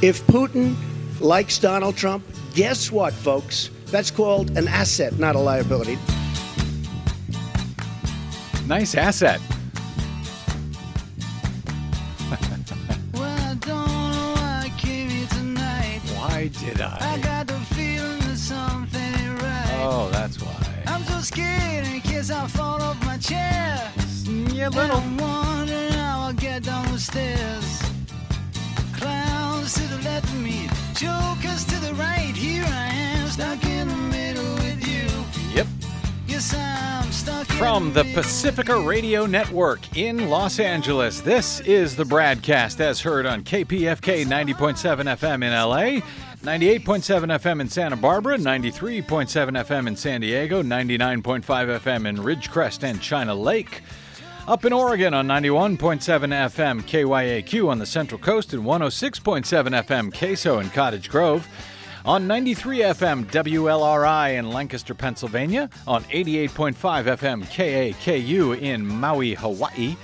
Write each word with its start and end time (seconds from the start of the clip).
If 0.00 0.24
Putin 0.28 0.76
likes 1.20 1.58
Donald 1.58 1.96
Trump, 1.96 2.24
guess 2.54 2.92
what, 2.92 3.12
folks? 3.12 3.70
That's 3.86 4.10
called 4.12 4.56
an 4.56 4.68
asset, 4.68 5.18
not 5.18 5.34
a 5.34 5.38
liability. 5.40 5.98
Nice 8.66 8.94
asset. 8.94 9.40
Well, 13.12 13.56
I 13.56 14.34
why 14.36 14.62
I 14.66 14.72
came 14.78 15.08
here 15.08 15.26
tonight. 15.28 16.00
Why 16.14 16.48
did 16.48 16.80
I 16.80 17.14
I? 17.14 17.18
got 17.18 17.46
the 17.48 17.54
feeling 17.74 18.18
that 18.20 18.36
something 18.36 19.00
ain't 19.00 19.42
right. 19.42 19.80
Oh, 19.82 20.10
that's 20.12 20.40
why. 20.40 20.82
I'm 20.86 21.02
so 21.04 21.18
scared 21.20 21.86
in 21.86 22.00
case 22.02 22.30
I 22.30 22.46
fall 22.46 22.80
off 22.82 23.02
my 23.04 23.16
chair. 23.16 23.90
Yeah, 24.54 24.68
And. 24.68 24.92
I'm 24.92 25.16
wondering 25.16 25.92
how 25.92 26.26
I'll 26.26 26.32
get 26.34 26.62
down 26.64 26.92
the 26.92 26.98
stairs. 27.00 27.87
The 29.90 29.96
left 30.04 30.26
of 30.26 30.40
me, 30.42 30.68
jokers 30.94 31.64
to 31.64 31.80
the 31.80 31.94
right. 31.94 32.34
Here 32.36 32.64
I 32.64 32.86
am, 32.92 33.28
stuck 33.28 33.64
in 33.64 33.88
the 33.88 33.96
middle 33.96 34.54
with 34.56 34.86
you. 34.86 35.06
Yep. 35.54 35.66
Yes, 36.26 36.54
I'm 36.54 37.10
stuck 37.10 37.46
From 37.46 37.94
the 37.94 38.04
middle. 38.04 38.22
Pacifica 38.22 38.78
Radio 38.80 39.24
Network 39.24 39.96
in 39.96 40.28
Los 40.28 40.58
Angeles, 40.58 41.20
this 41.22 41.60
is 41.60 41.96
the 41.96 42.04
BradCast 42.04 42.80
as 42.80 43.00
heard 43.00 43.24
on 43.24 43.42
KPFK 43.42 44.26
90.7 44.26 45.16
FM 45.16 45.42
in 45.42 45.52
LA, 45.52 46.02
98.7 46.42 47.38
FM 47.40 47.60
in 47.62 47.68
Santa 47.70 47.96
Barbara, 47.96 48.36
93.7 48.36 49.64
FM 49.64 49.86
in 49.88 49.96
San 49.96 50.20
Diego, 50.20 50.62
99.5 50.62 51.42
FM 51.42 52.06
in 52.06 52.16
Ridgecrest 52.16 52.82
and 52.82 53.00
China 53.00 53.34
Lake. 53.34 53.82
Up 54.48 54.64
in 54.64 54.72
Oregon 54.72 55.12
on 55.12 55.26
91.7 55.26 55.76
FM 55.76 56.80
KYAQ 56.84 57.68
on 57.68 57.78
the 57.78 57.84
Central 57.84 58.18
Coast 58.18 58.54
and 58.54 58.64
106.7 58.64 59.44
FM 59.44 60.18
Queso 60.18 60.58
in 60.58 60.70
Cottage 60.70 61.10
Grove. 61.10 61.46
On 62.06 62.26
93 62.26 62.78
FM 62.78 63.26
WLRI 63.26 64.38
in 64.38 64.48
Lancaster, 64.48 64.94
Pennsylvania. 64.94 65.68
On 65.86 66.02
88.5 66.04 66.72
FM 66.74 67.44
KAKU 67.44 68.58
in 68.58 68.86
Maui, 68.86 69.34
Hawaii. 69.34 69.98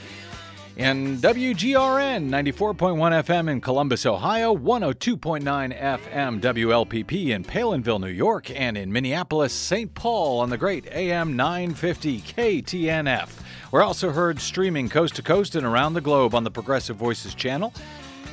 And 0.76 1.18
WGRN 1.18 2.30
94.1 2.30 2.96
FM 3.24 3.48
in 3.48 3.60
Columbus, 3.60 4.04
Ohio, 4.06 4.56
102.9 4.56 5.78
FM 5.78 6.40
WLPP 6.40 7.28
in 7.28 7.44
Palenville, 7.44 8.00
New 8.00 8.08
York, 8.08 8.50
and 8.50 8.76
in 8.76 8.92
Minneapolis, 8.92 9.52
St. 9.52 9.94
Paul 9.94 10.40
on 10.40 10.50
the 10.50 10.58
great 10.58 10.86
AM 10.88 11.36
950 11.36 12.20
KTNF. 12.22 13.28
We're 13.70 13.84
also 13.84 14.10
heard 14.10 14.40
streaming 14.40 14.88
coast 14.88 15.14
to 15.14 15.22
coast 15.22 15.54
and 15.54 15.64
around 15.64 15.94
the 15.94 16.00
globe 16.00 16.34
on 16.34 16.42
the 16.42 16.50
Progressive 16.50 16.96
Voices 16.96 17.36
channel. 17.36 17.72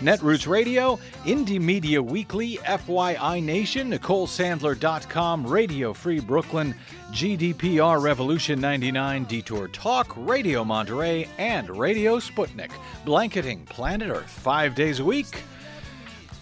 Netroots 0.01 0.47
Radio, 0.47 0.97
Indie 1.25 1.61
Media 1.61 2.01
Weekly, 2.01 2.57
FYI 2.57 3.43
Nation, 3.43 3.91
NicoleSandler.com, 3.91 5.45
Radio 5.45 5.93
Free 5.93 6.19
Brooklyn, 6.19 6.73
GDPR 7.11 8.01
Revolution 8.01 8.59
99, 8.59 9.25
Detour 9.25 9.67
Talk, 9.67 10.11
Radio 10.17 10.63
Monterey, 10.63 11.27
and 11.37 11.69
Radio 11.69 12.17
Sputnik, 12.17 12.71
blanketing 13.05 13.63
planet 13.65 14.09
Earth 14.09 14.29
five 14.29 14.73
days 14.73 14.99
a 14.99 15.05
week. 15.05 15.43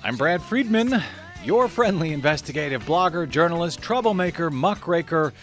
I'm 0.06 0.16
Brad 0.16 0.42
Friedman, 0.42 1.04
your 1.44 1.68
friendly 1.68 2.14
investigative 2.14 2.86
blogger, 2.86 3.30
journalist, 3.30 3.82
troublemaker, 3.82 4.50
muckraker, 4.50 5.34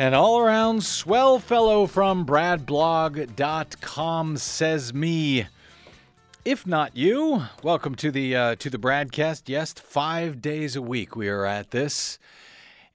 and 0.00 0.12
all 0.12 0.40
around 0.40 0.82
swell 0.82 1.38
fellow 1.38 1.86
from 1.86 2.26
bradblog.com 2.26 4.36
says 4.36 4.92
me. 4.92 5.46
If 6.46 6.64
not 6.64 6.96
you, 6.96 7.42
welcome 7.64 7.96
to 7.96 8.12
the 8.12 8.36
uh, 8.36 8.54
to 8.54 8.70
the 8.70 8.78
BradCast. 8.78 9.48
Yes, 9.48 9.72
five 9.72 10.40
days 10.40 10.76
a 10.76 10.80
week 10.80 11.16
we 11.16 11.28
are 11.28 11.44
at 11.44 11.72
this, 11.72 12.20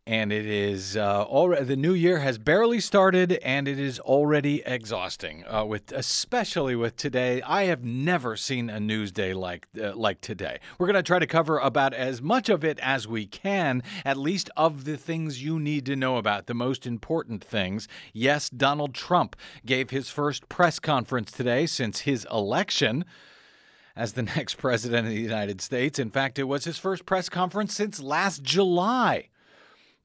and 0.08 0.32
it 0.32 0.46
is 0.46 0.96
uh, 0.96 1.24
already 1.24 1.66
the 1.66 1.76
new 1.76 1.92
year 1.92 2.20
has 2.20 2.38
barely 2.38 2.80
started, 2.80 3.34
and 3.44 3.68
it 3.68 3.78
is 3.78 4.00
already 4.00 4.64
exhausting. 4.66 5.44
Uh, 5.46 5.66
with 5.66 5.92
especially 5.92 6.78
with 6.78 6.96
today, 6.96 7.42
I 7.42 7.64
have 7.64 7.84
never 7.84 8.38
seen 8.38 8.70
a 8.70 8.80
news 8.80 9.12
day 9.12 9.34
like 9.34 9.68
uh, 9.78 9.98
like 9.98 10.22
today. 10.22 10.62
We're 10.80 10.88
going 10.88 10.94
to 10.94 11.04
try 11.04 11.20
to 11.20 11.28
cover 11.28 11.58
about 11.58 11.94
as 11.94 12.22
much 12.22 12.48
of 12.48 12.64
it 12.64 12.80
as 12.80 13.06
we 13.06 13.26
can, 13.26 13.84
at 14.06 14.16
least 14.16 14.50
of 14.56 14.86
the 14.86 14.96
things 14.96 15.44
you 15.44 15.60
need 15.60 15.86
to 15.88 15.98
know 15.98 16.16
about, 16.16 16.48
the 16.48 16.54
most 16.54 16.88
important 16.88 17.44
things. 17.44 17.90
Yes, 18.14 18.50
Donald 18.50 18.94
Trump 18.94 19.36
gave 19.66 19.90
his 19.90 20.10
first 20.10 20.48
press 20.48 20.80
conference 20.80 21.34
today 21.34 21.66
since 21.66 22.00
his 22.00 22.26
election 22.32 23.04
as 23.96 24.14
the 24.14 24.24
next 24.36 24.56
president 24.56 25.08
of 25.08 25.14
the 25.14 25.22
United 25.22 25.62
States. 25.62 26.00
In 26.00 26.12
fact, 26.12 26.40
it 26.40 26.44
was 26.44 26.66
his 26.66 26.78
first 26.78 27.06
press 27.06 27.30
conference 27.30 27.74
since 27.74 28.00
last 28.00 28.44
July, 28.44 29.30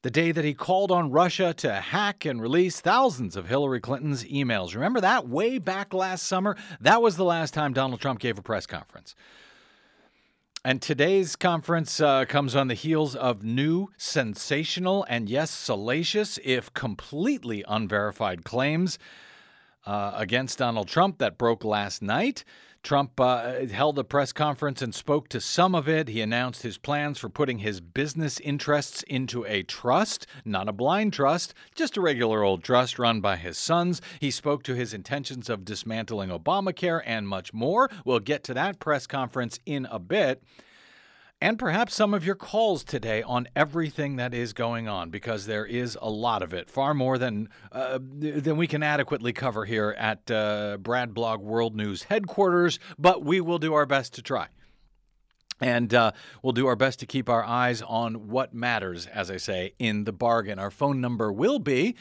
the 0.01 0.11
day 0.11 0.31
that 0.31 0.45
he 0.45 0.53
called 0.53 0.91
on 0.91 1.11
Russia 1.11 1.53
to 1.55 1.73
hack 1.73 2.25
and 2.25 2.41
release 2.41 2.79
thousands 2.79 3.35
of 3.35 3.47
Hillary 3.47 3.79
Clinton's 3.79 4.23
emails. 4.23 4.75
Remember 4.75 5.01
that 5.01 5.27
way 5.27 5.57
back 5.57 5.93
last 5.93 6.23
summer? 6.23 6.55
That 6.79 7.01
was 7.01 7.17
the 7.17 7.25
last 7.25 7.53
time 7.53 7.73
Donald 7.73 7.99
Trump 7.99 8.19
gave 8.19 8.37
a 8.37 8.41
press 8.41 8.65
conference. 8.65 9.15
And 10.65 10.81
today's 10.81 11.37
conference 11.37 12.01
uh, 12.01 12.25
comes 12.25 12.53
on 12.53 12.67
the 12.67 12.73
heels 12.73 13.15
of 13.15 13.41
new, 13.41 13.87
sensational, 13.95 15.05
and 15.07 15.29
yes, 15.29 15.49
salacious, 15.49 16.37
if 16.43 16.73
completely 16.73 17.63
unverified 17.67 18.43
claims 18.43 18.99
uh, 19.85 20.11
against 20.15 20.57
Donald 20.57 20.89
Trump 20.89 21.19
that 21.19 21.37
broke 21.37 21.63
last 21.63 22.01
night. 22.01 22.43
Trump 22.87 23.19
uh, 23.19 23.65
held 23.65 23.99
a 23.99 24.03
press 24.05 24.31
conference 24.31 24.81
and 24.81 24.95
spoke 24.95 25.27
to 25.27 25.41
some 25.41 25.75
of 25.75 25.89
it. 25.89 26.07
He 26.07 26.21
announced 26.21 26.63
his 26.63 26.77
plans 26.77 27.19
for 27.19 27.27
putting 27.27 27.57
his 27.57 27.81
business 27.81 28.39
interests 28.39 29.03
into 29.03 29.45
a 29.45 29.63
trust, 29.63 30.25
not 30.45 30.69
a 30.69 30.71
blind 30.71 31.11
trust, 31.11 31.53
just 31.75 31.97
a 31.97 32.01
regular 32.01 32.45
old 32.45 32.63
trust 32.63 32.97
run 32.97 33.19
by 33.19 33.35
his 33.35 33.57
sons. 33.57 34.01
He 34.21 34.31
spoke 34.31 34.63
to 34.63 34.73
his 34.73 34.93
intentions 34.93 35.49
of 35.49 35.65
dismantling 35.65 36.29
Obamacare 36.29 37.01
and 37.05 37.27
much 37.27 37.53
more. 37.53 37.89
We'll 38.05 38.21
get 38.21 38.45
to 38.45 38.53
that 38.53 38.79
press 38.79 39.05
conference 39.05 39.59
in 39.65 39.85
a 39.91 39.99
bit 39.99 40.41
and 41.39 41.59
perhaps 41.59 41.93
some 41.93 42.13
of 42.13 42.25
your 42.25 42.35
calls 42.35 42.83
today 42.83 43.21
on 43.21 43.47
everything 43.55 44.15
that 44.15 44.33
is 44.33 44.53
going 44.53 44.87
on 44.87 45.09
because 45.09 45.45
there 45.45 45.65
is 45.65 45.97
a 46.01 46.09
lot 46.09 46.41
of 46.41 46.53
it, 46.53 46.69
far 46.69 46.93
more 46.93 47.17
than 47.17 47.49
uh, 47.71 47.99
than 48.01 48.57
we 48.57 48.67
can 48.67 48.81
adequately 48.81 49.33
cover 49.33 49.65
here 49.65 49.95
at 49.97 50.29
uh, 50.31 50.77
Brad 50.79 51.13
Blog 51.13 51.41
World 51.41 51.75
News 51.75 52.03
headquarters. 52.03 52.79
But 52.97 53.23
we 53.23 53.39
will 53.39 53.59
do 53.59 53.73
our 53.73 53.85
best 53.85 54.15
to 54.15 54.21
try. 54.21 54.47
And 55.59 55.91
uh, 55.93 56.11
we'll 56.43 56.53
do 56.53 56.67
our 56.67 56.75
best 56.75 56.99
to 56.99 57.07
keep 57.07 57.29
our 57.29 57.43
eyes 57.43 57.81
on 57.81 58.27
what 58.27 58.53
matters, 58.53 59.07
as 59.07 59.31
I 59.31 59.37
say, 59.37 59.73
in 59.79 60.03
the 60.03 60.11
bargain. 60.11 60.59
Our 60.59 60.69
phone 60.69 61.01
number 61.01 61.31
will 61.31 61.57
be 61.57 61.95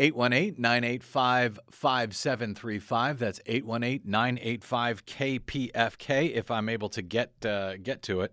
818 0.00 0.54
985 0.56 1.60
5735. 1.70 3.18
That's 3.18 3.40
818 3.44 4.10
985 4.10 5.04
KPFK 5.04 6.34
if 6.34 6.50
I'm 6.50 6.70
able 6.70 6.88
to 6.88 7.02
get, 7.02 7.32
uh, 7.44 7.76
get 7.76 8.00
to 8.04 8.22
it, 8.22 8.32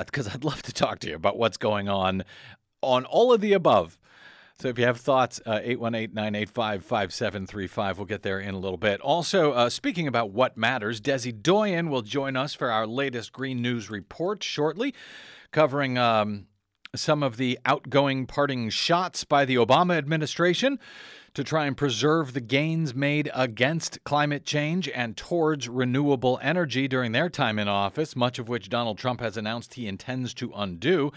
because 0.00 0.26
I'd 0.26 0.42
love 0.42 0.62
to 0.62 0.72
talk 0.72 0.98
to 1.00 1.08
you 1.08 1.14
about 1.14 1.38
what's 1.38 1.58
going 1.58 1.88
on 1.88 2.24
on 2.82 3.04
all 3.04 3.32
of 3.32 3.40
the 3.40 3.52
above. 3.52 4.00
So 4.58 4.66
if 4.66 4.76
you 4.76 4.84
have 4.84 4.98
thoughts, 4.98 5.40
uh, 5.46 5.60
818 5.62 6.12
985 6.12 6.84
5735. 6.84 7.98
We'll 7.98 8.06
get 8.06 8.22
there 8.22 8.40
in 8.40 8.54
a 8.54 8.58
little 8.58 8.76
bit. 8.76 9.00
Also, 9.00 9.52
uh, 9.52 9.70
speaking 9.70 10.08
about 10.08 10.30
what 10.30 10.56
matters, 10.56 11.00
Desi 11.00 11.40
Doyen 11.40 11.88
will 11.88 12.02
join 12.02 12.36
us 12.36 12.52
for 12.52 12.72
our 12.72 12.86
latest 12.86 13.32
Green 13.32 13.62
News 13.62 13.90
report 13.90 14.42
shortly, 14.42 14.92
covering. 15.52 15.98
Um, 15.98 16.46
some 16.94 17.22
of 17.22 17.36
the 17.36 17.58
outgoing 17.64 18.26
parting 18.26 18.70
shots 18.70 19.24
by 19.24 19.44
the 19.44 19.56
Obama 19.56 19.96
administration 19.96 20.78
to 21.34 21.42
try 21.42 21.66
and 21.66 21.76
preserve 21.76 22.32
the 22.32 22.40
gains 22.40 22.94
made 22.94 23.28
against 23.34 24.02
climate 24.04 24.44
change 24.44 24.88
and 24.88 25.16
towards 25.16 25.68
renewable 25.68 26.38
energy 26.42 26.86
during 26.86 27.12
their 27.12 27.28
time 27.28 27.58
in 27.58 27.66
office, 27.66 28.14
much 28.14 28.38
of 28.38 28.48
which 28.48 28.68
Donald 28.68 28.98
Trump 28.98 29.20
has 29.20 29.36
announced 29.36 29.74
he 29.74 29.88
intends 29.88 30.32
to 30.34 30.52
undo. 30.54 31.12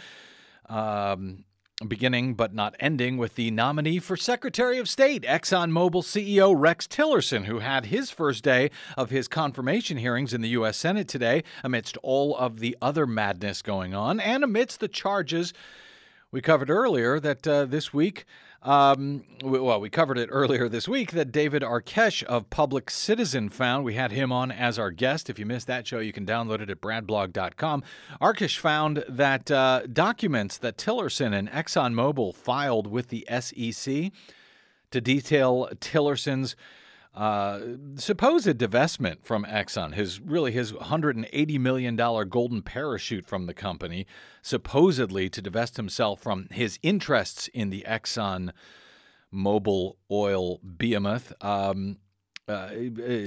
Um, 0.68 1.46
beginning 1.86 2.34
but 2.34 2.56
not 2.56 2.76
ending 2.80 3.18
with 3.18 3.36
the 3.36 3.52
nominee 3.52 4.00
for 4.00 4.18
Secretary 4.18 4.80
of 4.80 4.90
State, 4.90 5.22
ExxonMobil 5.22 6.02
CEO 6.04 6.54
Rex 6.58 6.88
Tillerson, 6.88 7.46
who 7.46 7.60
had 7.60 7.86
his 7.88 8.10
first 8.10 8.44
day 8.44 8.72
of 8.98 9.12
his 9.12 9.28
confirmation 9.28 9.98
hearings 9.98 10.34
in 10.34 10.42
the 10.42 10.50
U.S. 10.50 10.76
Senate 10.76 11.08
today 11.08 11.44
amidst 11.64 11.96
all 11.98 12.36
of 12.36 12.60
the 12.60 12.76
other 12.82 13.06
madness 13.06 13.62
going 13.62 13.94
on 13.94 14.20
and 14.20 14.44
amidst 14.44 14.80
the 14.80 14.88
charges 14.88 15.54
we 16.32 16.42
covered 16.42 16.72
earlier 16.72 17.20
that 17.20 17.48
uh, 17.48 17.66
this 17.66 17.94
week. 17.94 18.26
Um, 18.64 19.24
well, 19.44 19.80
we 19.80 19.90
covered 19.90 20.18
it 20.18 20.30
earlier 20.32 20.68
this 20.68 20.88
week 20.88 21.12
that 21.12 21.32
David 21.32 21.62
Arkush 21.62 22.24
of 22.24 22.50
Public 22.50 22.90
Citizen 22.90 23.50
found. 23.50 23.86
We 23.86 23.94
had 23.94 24.12
him 24.12 24.32
on 24.32 24.52
as 24.52 24.80
our 24.80 24.92
guest. 24.92 25.30
If 25.30 25.38
you 25.38 25.46
missed 25.46 25.68
that 25.68 25.86
show, 25.86 26.00
you 26.00 26.12
can 26.12 26.26
download 26.26 26.62
it 26.62 26.70
at 26.70 26.82
bradblog.com. 26.82 27.84
Arkush 28.20 28.58
found 28.58 29.06
that 29.08 29.52
uh, 29.52 29.84
documents 29.92 30.58
that 30.58 30.78
Tillerson 30.78 31.38
and 31.38 31.50
ExxonMobil 31.52 32.36
filed 32.36 32.88
with 32.88 33.10
the 33.10 33.28
SEC 33.40 34.12
to 34.92 35.02
detail 35.02 35.70
Tillerson's 35.80 36.56
uh, 37.18 37.60
supposed 37.96 38.46
divestment 38.46 39.24
from 39.24 39.44
Exxon, 39.44 39.96
his 39.96 40.22
really 40.22 40.52
his 40.52 40.72
180 40.72 41.58
million 41.58 41.96
dollar 41.96 42.26
golden 42.26 42.62
parachute 42.62 43.26
from 43.26 43.48
the 43.48 43.56
company, 43.56 44.06
supposedly 44.44 45.28
to 45.28 45.42
divest 45.42 45.78
himself 45.78 46.22
from 46.22 46.48
his 46.52 46.78
interests 46.84 47.48
in 47.56 47.72
the 47.72 47.84
Exxon 47.88 48.52
Mobil 49.34 49.96
oil 50.12 50.60
behemoth. 50.64 51.34
Um, 51.44 51.98
uh, 52.48 52.70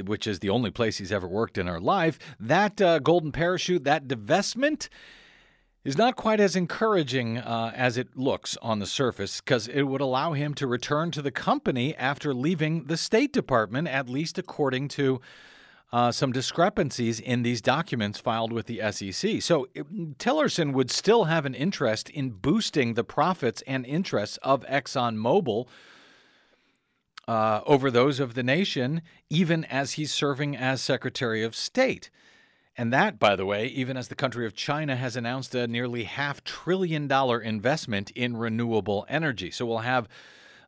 which 0.06 0.26
is 0.26 0.38
the 0.38 0.48
only 0.48 0.70
place 0.70 0.96
he's 0.96 1.12
ever 1.12 1.28
worked 1.28 1.58
in 1.58 1.68
our 1.68 1.80
life. 1.80 2.18
That 2.38 2.80
uh, 2.80 3.00
golden 3.00 3.32
parachute, 3.32 3.84
that 3.84 4.08
divestment, 4.08 4.88
is 5.84 5.96
not 5.96 6.16
quite 6.16 6.40
as 6.40 6.56
encouraging 6.56 7.38
uh, 7.38 7.72
as 7.74 7.96
it 7.96 8.16
looks 8.16 8.56
on 8.60 8.78
the 8.80 8.86
surface 8.86 9.40
because 9.40 9.66
it 9.66 9.82
would 9.82 10.00
allow 10.00 10.32
him 10.34 10.52
to 10.54 10.66
return 10.66 11.10
to 11.10 11.22
the 11.22 11.30
company 11.30 11.96
after 11.96 12.34
leaving 12.34 12.84
the 12.84 12.96
State 12.96 13.32
Department, 13.32 13.88
at 13.88 14.08
least 14.08 14.38
according 14.38 14.88
to 14.88 15.20
uh, 15.92 16.12
some 16.12 16.32
discrepancies 16.32 17.18
in 17.18 17.42
these 17.42 17.60
documents 17.60 18.20
filed 18.20 18.52
with 18.52 18.66
the 18.66 18.80
SEC. 18.92 19.42
So 19.42 19.66
Tillerson 19.74 20.72
would 20.72 20.90
still 20.90 21.24
have 21.24 21.46
an 21.46 21.54
interest 21.54 22.10
in 22.10 22.30
boosting 22.30 22.94
the 22.94 23.02
profits 23.02 23.62
and 23.66 23.84
interests 23.86 24.38
of 24.42 24.64
ExxonMobil. 24.66 25.66
Uh, 27.28 27.60
over 27.64 27.92
those 27.92 28.18
of 28.18 28.34
the 28.34 28.42
nation, 28.42 29.02
even 29.28 29.64
as 29.66 29.92
he's 29.92 30.12
serving 30.12 30.56
as 30.56 30.82
Secretary 30.82 31.44
of 31.44 31.54
State. 31.54 32.10
And 32.80 32.94
that, 32.94 33.18
by 33.18 33.36
the 33.36 33.44
way, 33.44 33.66
even 33.66 33.98
as 33.98 34.08
the 34.08 34.14
country 34.14 34.46
of 34.46 34.54
China 34.54 34.96
has 34.96 35.14
announced 35.14 35.54
a 35.54 35.66
nearly 35.66 36.04
half 36.04 36.42
trillion 36.44 37.06
dollar 37.06 37.38
investment 37.38 38.10
in 38.12 38.38
renewable 38.38 39.04
energy. 39.06 39.50
So 39.50 39.66
we'll 39.66 39.80
have 39.80 40.08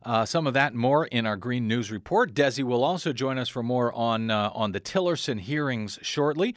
uh, 0.03 0.23
some 0.23 0.45
of 0.45 0.53
that 0.53 0.75
more 0.75 1.07
in 1.07 1.25
our 1.25 1.35
Green 1.35 1.67
News 1.67 1.91
report. 1.91 2.35
Desi 2.35 2.63
will 2.63 2.83
also 2.83 3.13
join 3.13 3.39
us 3.39 3.49
for 3.49 3.63
more 3.63 3.91
on 3.93 4.29
uh, 4.29 4.51
on 4.53 4.73
the 4.73 4.79
Tillerson 4.79 5.39
hearings 5.39 5.97
shortly, 6.03 6.55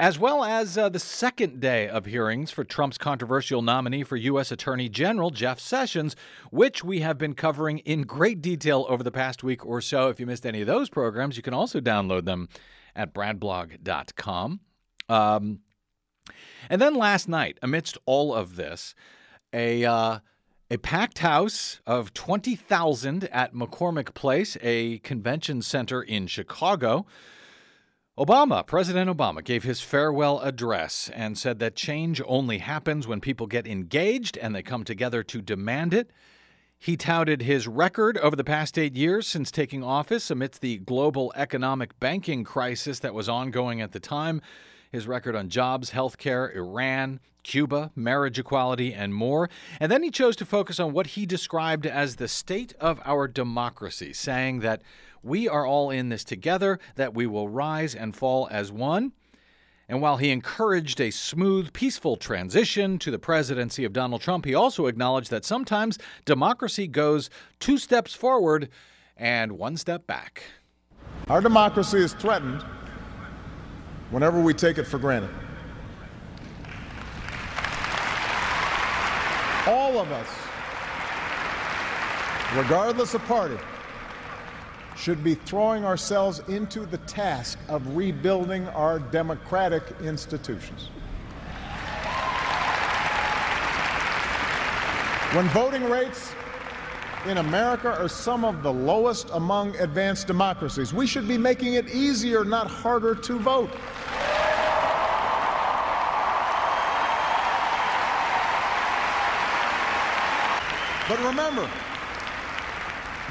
as 0.00 0.18
well 0.18 0.42
as 0.42 0.78
uh, 0.78 0.88
the 0.88 0.98
second 0.98 1.60
day 1.60 1.86
of 1.86 2.06
hearings 2.06 2.50
for 2.50 2.64
Trump's 2.64 2.96
controversial 2.96 3.60
nominee 3.60 4.04
for 4.04 4.16
U.S. 4.16 4.50
Attorney 4.50 4.88
General 4.88 5.28
Jeff 5.28 5.60
Sessions, 5.60 6.16
which 6.50 6.82
we 6.82 7.00
have 7.00 7.18
been 7.18 7.34
covering 7.34 7.80
in 7.80 8.04
great 8.04 8.40
detail 8.40 8.86
over 8.88 9.02
the 9.02 9.12
past 9.12 9.44
week 9.44 9.66
or 9.66 9.82
so. 9.82 10.08
If 10.08 10.18
you 10.18 10.24
missed 10.24 10.46
any 10.46 10.62
of 10.62 10.66
those 10.66 10.88
programs, 10.88 11.36
you 11.36 11.42
can 11.42 11.52
also 11.52 11.78
download 11.78 12.24
them 12.24 12.48
at 12.96 13.12
bradblog.com. 13.12 14.60
Um, 15.08 15.60
and 16.68 16.80
then 16.80 16.94
last 16.94 17.28
night, 17.28 17.58
amidst 17.62 17.98
all 18.06 18.34
of 18.34 18.56
this, 18.56 18.94
a 19.52 19.84
uh, 19.84 20.18
a 20.70 20.78
packed 20.78 21.18
house 21.18 21.80
of 21.86 22.14
20,000 22.14 23.24
at 23.24 23.54
McCormick 23.54 24.14
Place, 24.14 24.56
a 24.62 24.98
convention 25.00 25.62
center 25.62 26.02
in 26.02 26.26
Chicago. 26.26 27.06
Obama, 28.18 28.66
President 28.66 29.10
Obama, 29.10 29.44
gave 29.44 29.64
his 29.64 29.82
farewell 29.82 30.40
address 30.40 31.10
and 31.14 31.36
said 31.36 31.58
that 31.58 31.76
change 31.76 32.22
only 32.26 32.58
happens 32.58 33.06
when 33.06 33.20
people 33.20 33.46
get 33.46 33.66
engaged 33.66 34.38
and 34.38 34.54
they 34.54 34.62
come 34.62 34.84
together 34.84 35.22
to 35.22 35.42
demand 35.42 35.92
it. 35.92 36.10
He 36.78 36.96
touted 36.96 37.42
his 37.42 37.68
record 37.68 38.16
over 38.18 38.36
the 38.36 38.44
past 38.44 38.78
eight 38.78 38.94
years 38.96 39.26
since 39.26 39.50
taking 39.50 39.84
office 39.84 40.30
amidst 40.30 40.60
the 40.60 40.78
global 40.78 41.32
economic 41.36 41.98
banking 42.00 42.42
crisis 42.42 43.00
that 43.00 43.14
was 43.14 43.28
ongoing 43.28 43.80
at 43.80 43.92
the 43.92 44.00
time 44.00 44.40
his 44.94 45.08
record 45.08 45.34
on 45.34 45.48
jobs, 45.48 45.90
healthcare, 45.90 46.54
Iran, 46.54 47.18
Cuba, 47.42 47.90
marriage 47.96 48.38
equality, 48.38 48.94
and 48.94 49.12
more. 49.12 49.50
And 49.80 49.90
then 49.90 50.04
he 50.04 50.10
chose 50.10 50.36
to 50.36 50.46
focus 50.46 50.78
on 50.78 50.92
what 50.92 51.08
he 51.08 51.26
described 51.26 51.84
as 51.84 52.16
the 52.16 52.28
state 52.28 52.74
of 52.80 53.00
our 53.04 53.26
democracy, 53.26 54.12
saying 54.12 54.60
that 54.60 54.82
we 55.22 55.48
are 55.48 55.66
all 55.66 55.90
in 55.90 56.10
this 56.10 56.22
together, 56.22 56.78
that 56.94 57.12
we 57.12 57.26
will 57.26 57.48
rise 57.48 57.94
and 57.94 58.14
fall 58.14 58.46
as 58.52 58.70
one. 58.70 59.12
And 59.88 60.00
while 60.00 60.16
he 60.16 60.30
encouraged 60.30 61.00
a 61.00 61.10
smooth, 61.10 61.72
peaceful 61.72 62.16
transition 62.16 62.98
to 63.00 63.10
the 63.10 63.18
presidency 63.18 63.84
of 63.84 63.92
Donald 63.92 64.22
Trump, 64.22 64.44
he 64.44 64.54
also 64.54 64.86
acknowledged 64.86 65.30
that 65.30 65.44
sometimes 65.44 65.98
democracy 66.24 66.86
goes 66.86 67.30
two 67.58 67.78
steps 67.78 68.14
forward 68.14 68.68
and 69.16 69.58
one 69.58 69.76
step 69.76 70.06
back. 70.06 70.44
Our 71.28 71.40
democracy 71.40 71.98
is 71.98 72.14
threatened 72.14 72.64
whenever 74.14 74.40
we 74.40 74.54
take 74.54 74.78
it 74.78 74.84
for 74.84 74.96
granted. 74.96 75.28
All 79.66 79.98
of 79.98 80.12
us, 80.12 80.28
regardless 82.54 83.14
of 83.14 83.24
party, 83.24 83.58
should 84.96 85.24
be 85.24 85.34
throwing 85.34 85.84
ourselves 85.84 86.38
into 86.46 86.86
the 86.86 86.98
task 86.98 87.58
of 87.68 87.96
rebuilding 87.96 88.68
our 88.68 89.00
democratic 89.00 89.82
institutions. 90.00 90.90
When 95.32 95.48
voting 95.48 95.90
rates 95.90 96.32
in 97.26 97.38
America 97.38 97.98
are 98.00 98.08
some 98.08 98.44
of 98.44 98.62
the 98.62 98.72
lowest 98.72 99.28
among 99.32 99.74
advanced 99.76 100.28
democracies, 100.28 100.94
we 100.94 101.08
should 101.08 101.26
be 101.26 101.36
making 101.36 101.74
it 101.74 101.88
easier, 101.92 102.44
not 102.44 102.68
harder, 102.68 103.16
to 103.16 103.38
vote. 103.40 103.70
But 111.08 111.22
remember, 111.22 111.68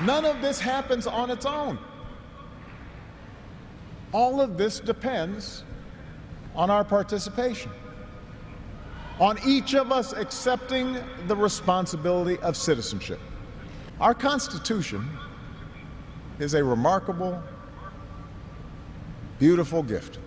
none 0.04 0.26
of 0.26 0.42
this 0.42 0.60
happens 0.60 1.08
on 1.08 1.32
its 1.32 1.46
own. 1.46 1.80
All 4.12 4.42
of 4.42 4.58
this 4.58 4.80
depends 4.80 5.64
on 6.56 6.70
our 6.70 6.84
participation, 6.84 7.72
on 9.20 9.40
each 9.44 9.74
of 9.74 9.92
us 9.92 10.14
accepting 10.14 10.98
the 11.28 11.36
responsibility 11.36 12.38
of 12.40 12.56
citizenship. 12.56 13.20
Our 14.00 14.14
Constitution 14.14 15.10
is 16.38 16.54
a 16.54 16.64
remarkable, 16.64 17.42
beautiful 19.40 19.82
gift. 19.82 20.20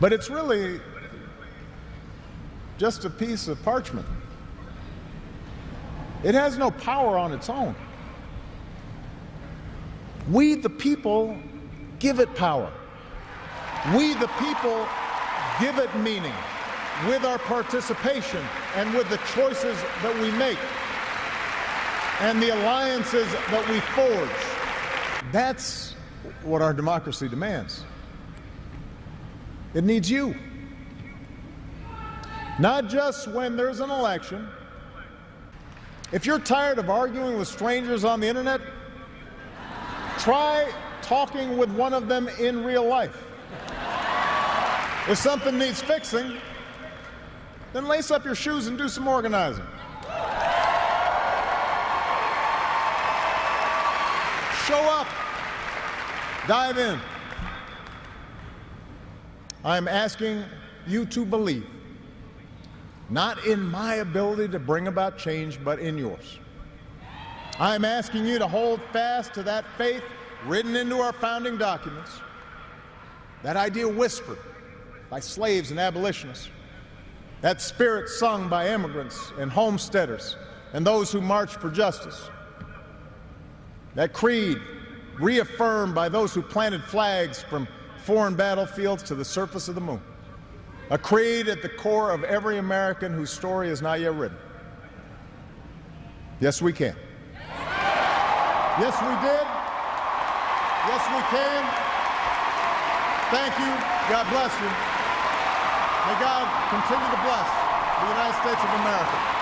But 0.00 0.12
it's 0.12 0.30
really 0.30 0.80
just 2.78 3.04
a 3.04 3.10
piece 3.10 3.48
of 3.48 3.62
parchment. 3.62 4.06
It 6.24 6.34
has 6.34 6.56
no 6.56 6.70
power 6.70 7.18
on 7.18 7.32
its 7.32 7.50
own. 7.50 7.76
We, 10.30 10.54
the 10.54 10.70
people, 10.70 11.36
give 11.98 12.18
it 12.18 12.34
power. 12.34 12.72
We, 13.94 14.14
the 14.14 14.30
people, 14.38 14.88
give 15.60 15.78
it 15.78 15.94
meaning 15.96 16.32
with 17.06 17.24
our 17.24 17.38
participation 17.38 18.42
and 18.76 18.94
with 18.94 19.10
the 19.10 19.18
choices 19.34 19.76
that 20.02 20.18
we 20.20 20.30
make 20.32 20.58
and 22.20 22.40
the 22.40 22.50
alliances 22.50 23.30
that 23.32 23.68
we 23.68 23.80
forge. 23.80 25.30
That's 25.30 25.94
what 26.42 26.62
our 26.62 26.72
democracy 26.72 27.28
demands. 27.28 27.84
It 29.74 29.84
needs 29.84 30.10
you. 30.10 30.34
Not 32.58 32.88
just 32.88 33.28
when 33.28 33.56
there's 33.56 33.80
an 33.80 33.90
election 33.90 34.48
if 36.14 36.24
you're 36.24 36.38
tired 36.38 36.78
of 36.78 36.88
arguing 36.88 37.36
with 37.36 37.48
strangers 37.48 38.04
on 38.04 38.20
the 38.20 38.28
internet, 38.28 38.60
try 40.16 40.72
talking 41.02 41.58
with 41.58 41.68
one 41.70 41.92
of 41.92 42.06
them 42.06 42.28
in 42.38 42.64
real 42.64 42.86
life. 42.86 43.24
If 45.08 45.18
something 45.18 45.58
needs 45.58 45.82
fixing, 45.82 46.36
then 47.72 47.88
lace 47.88 48.12
up 48.12 48.24
your 48.24 48.36
shoes 48.36 48.68
and 48.68 48.78
do 48.78 48.88
some 48.88 49.08
organizing. 49.08 49.64
Show 54.66 54.82
up. 54.88 55.08
Dive 56.46 56.78
in. 56.78 57.00
I'm 59.64 59.88
asking 59.88 60.44
you 60.86 61.06
to 61.06 61.24
believe 61.24 61.73
not 63.10 63.44
in 63.46 63.62
my 63.62 63.96
ability 63.96 64.48
to 64.48 64.58
bring 64.58 64.88
about 64.88 65.18
change, 65.18 65.62
but 65.62 65.78
in 65.78 65.98
yours. 65.98 66.38
I'm 67.58 67.84
asking 67.84 68.26
you 68.26 68.38
to 68.38 68.48
hold 68.48 68.80
fast 68.92 69.34
to 69.34 69.42
that 69.44 69.64
faith 69.76 70.02
written 70.46 70.74
into 70.74 70.98
our 70.98 71.12
founding 71.12 71.56
documents, 71.56 72.10
that 73.42 73.56
idea 73.56 73.86
whispered 73.86 74.38
by 75.10 75.20
slaves 75.20 75.70
and 75.70 75.78
abolitionists, 75.78 76.48
that 77.42 77.60
spirit 77.60 78.08
sung 78.08 78.48
by 78.48 78.70
immigrants 78.70 79.32
and 79.38 79.50
homesteaders 79.50 80.36
and 80.72 80.84
those 80.84 81.12
who 81.12 81.20
marched 81.20 81.56
for 81.56 81.70
justice, 81.70 82.28
that 83.94 84.12
creed 84.12 84.58
reaffirmed 85.20 85.94
by 85.94 86.08
those 86.08 86.34
who 86.34 86.42
planted 86.42 86.82
flags 86.82 87.42
from 87.42 87.68
foreign 87.98 88.34
battlefields 88.34 89.02
to 89.04 89.14
the 89.14 89.24
surface 89.24 89.68
of 89.68 89.76
the 89.76 89.80
moon 89.80 90.02
a 90.90 90.98
creed 90.98 91.48
at 91.48 91.62
the 91.62 91.68
core 91.68 92.10
of 92.10 92.24
every 92.24 92.58
American 92.58 93.12
whose 93.12 93.30
story 93.30 93.68
is 93.68 93.80
not 93.80 94.00
yet 94.00 94.14
written. 94.14 94.36
Yes, 96.40 96.60
we 96.60 96.72
can. 96.72 96.96
Yes, 98.76 98.96
we 99.00 99.14
did. 99.22 99.46
Yes, 100.90 101.02
we 101.08 101.22
can. 101.30 101.62
Thank 103.30 103.54
you. 103.58 103.72
God 104.10 104.28
bless 104.30 104.52
you. 104.60 104.68
May 106.04 106.20
God 106.20 106.44
continue 106.68 107.08
to 107.08 107.20
bless 107.24 107.48
the 108.00 108.08
United 108.10 108.36
States 108.42 108.62
of 108.62 108.70
America. 108.80 109.34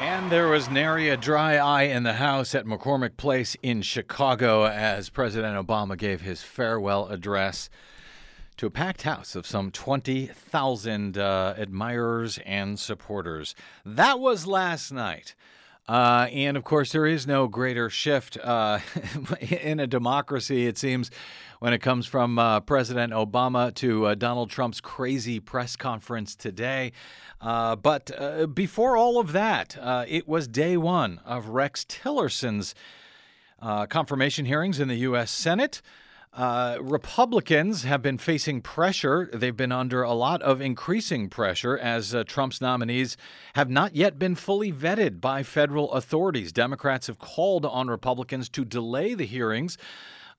And 0.00 0.32
there 0.32 0.48
was 0.48 0.68
nary 0.68 1.08
a 1.08 1.16
dry 1.16 1.56
eye 1.56 1.84
in 1.84 2.02
the 2.02 2.14
House 2.14 2.54
at 2.56 2.66
McCormick 2.66 3.16
Place 3.16 3.56
in 3.62 3.82
Chicago 3.82 4.66
as 4.66 5.08
President 5.08 5.56
Obama 5.64 5.96
gave 5.96 6.22
his 6.22 6.42
farewell 6.42 7.06
address 7.06 7.70
to 8.62 8.68
a 8.68 8.70
packed 8.70 9.02
house 9.02 9.34
of 9.34 9.44
some 9.44 9.72
20,000 9.72 11.18
uh, 11.18 11.54
admirers 11.58 12.38
and 12.46 12.78
supporters. 12.78 13.56
That 13.84 14.20
was 14.20 14.46
last 14.46 14.92
night. 14.92 15.34
Uh, 15.88 16.28
and 16.30 16.56
of 16.56 16.62
course, 16.62 16.92
there 16.92 17.04
is 17.04 17.26
no 17.26 17.48
greater 17.48 17.90
shift 17.90 18.38
uh, 18.38 18.78
in 19.40 19.80
a 19.80 19.88
democracy, 19.88 20.68
it 20.68 20.78
seems, 20.78 21.10
when 21.58 21.72
it 21.72 21.80
comes 21.80 22.06
from 22.06 22.38
uh, 22.38 22.60
President 22.60 23.12
Obama 23.12 23.74
to 23.74 24.06
uh, 24.06 24.14
Donald 24.14 24.48
Trump's 24.48 24.80
crazy 24.80 25.40
press 25.40 25.74
conference 25.74 26.36
today. 26.36 26.92
Uh, 27.40 27.74
but 27.74 28.12
uh, 28.16 28.46
before 28.46 28.96
all 28.96 29.18
of 29.18 29.32
that, 29.32 29.76
it 30.06 30.28
was 30.28 30.46
day 30.46 30.76
one 30.76 31.20
of 31.24 31.48
Rex 31.48 31.84
Tillerson's 31.88 32.76
confirmation 33.88 34.44
hearings 34.44 34.78
in 34.78 34.86
the 34.86 34.98
U.S. 34.98 35.32
Senate. 35.32 35.82
Uh, 36.34 36.78
Republicans 36.80 37.82
have 37.82 38.00
been 38.00 38.16
facing 38.16 38.62
pressure. 38.62 39.28
They've 39.34 39.56
been 39.56 39.72
under 39.72 40.02
a 40.02 40.14
lot 40.14 40.40
of 40.40 40.62
increasing 40.62 41.28
pressure 41.28 41.76
as 41.76 42.14
uh, 42.14 42.24
Trump's 42.24 42.58
nominees 42.58 43.18
have 43.54 43.68
not 43.68 43.94
yet 43.94 44.18
been 44.18 44.34
fully 44.34 44.72
vetted 44.72 45.20
by 45.20 45.42
federal 45.42 45.92
authorities. 45.92 46.50
Democrats 46.50 47.08
have 47.08 47.18
called 47.18 47.66
on 47.66 47.88
Republicans 47.88 48.48
to 48.48 48.64
delay 48.64 49.12
the 49.12 49.26
hearings 49.26 49.76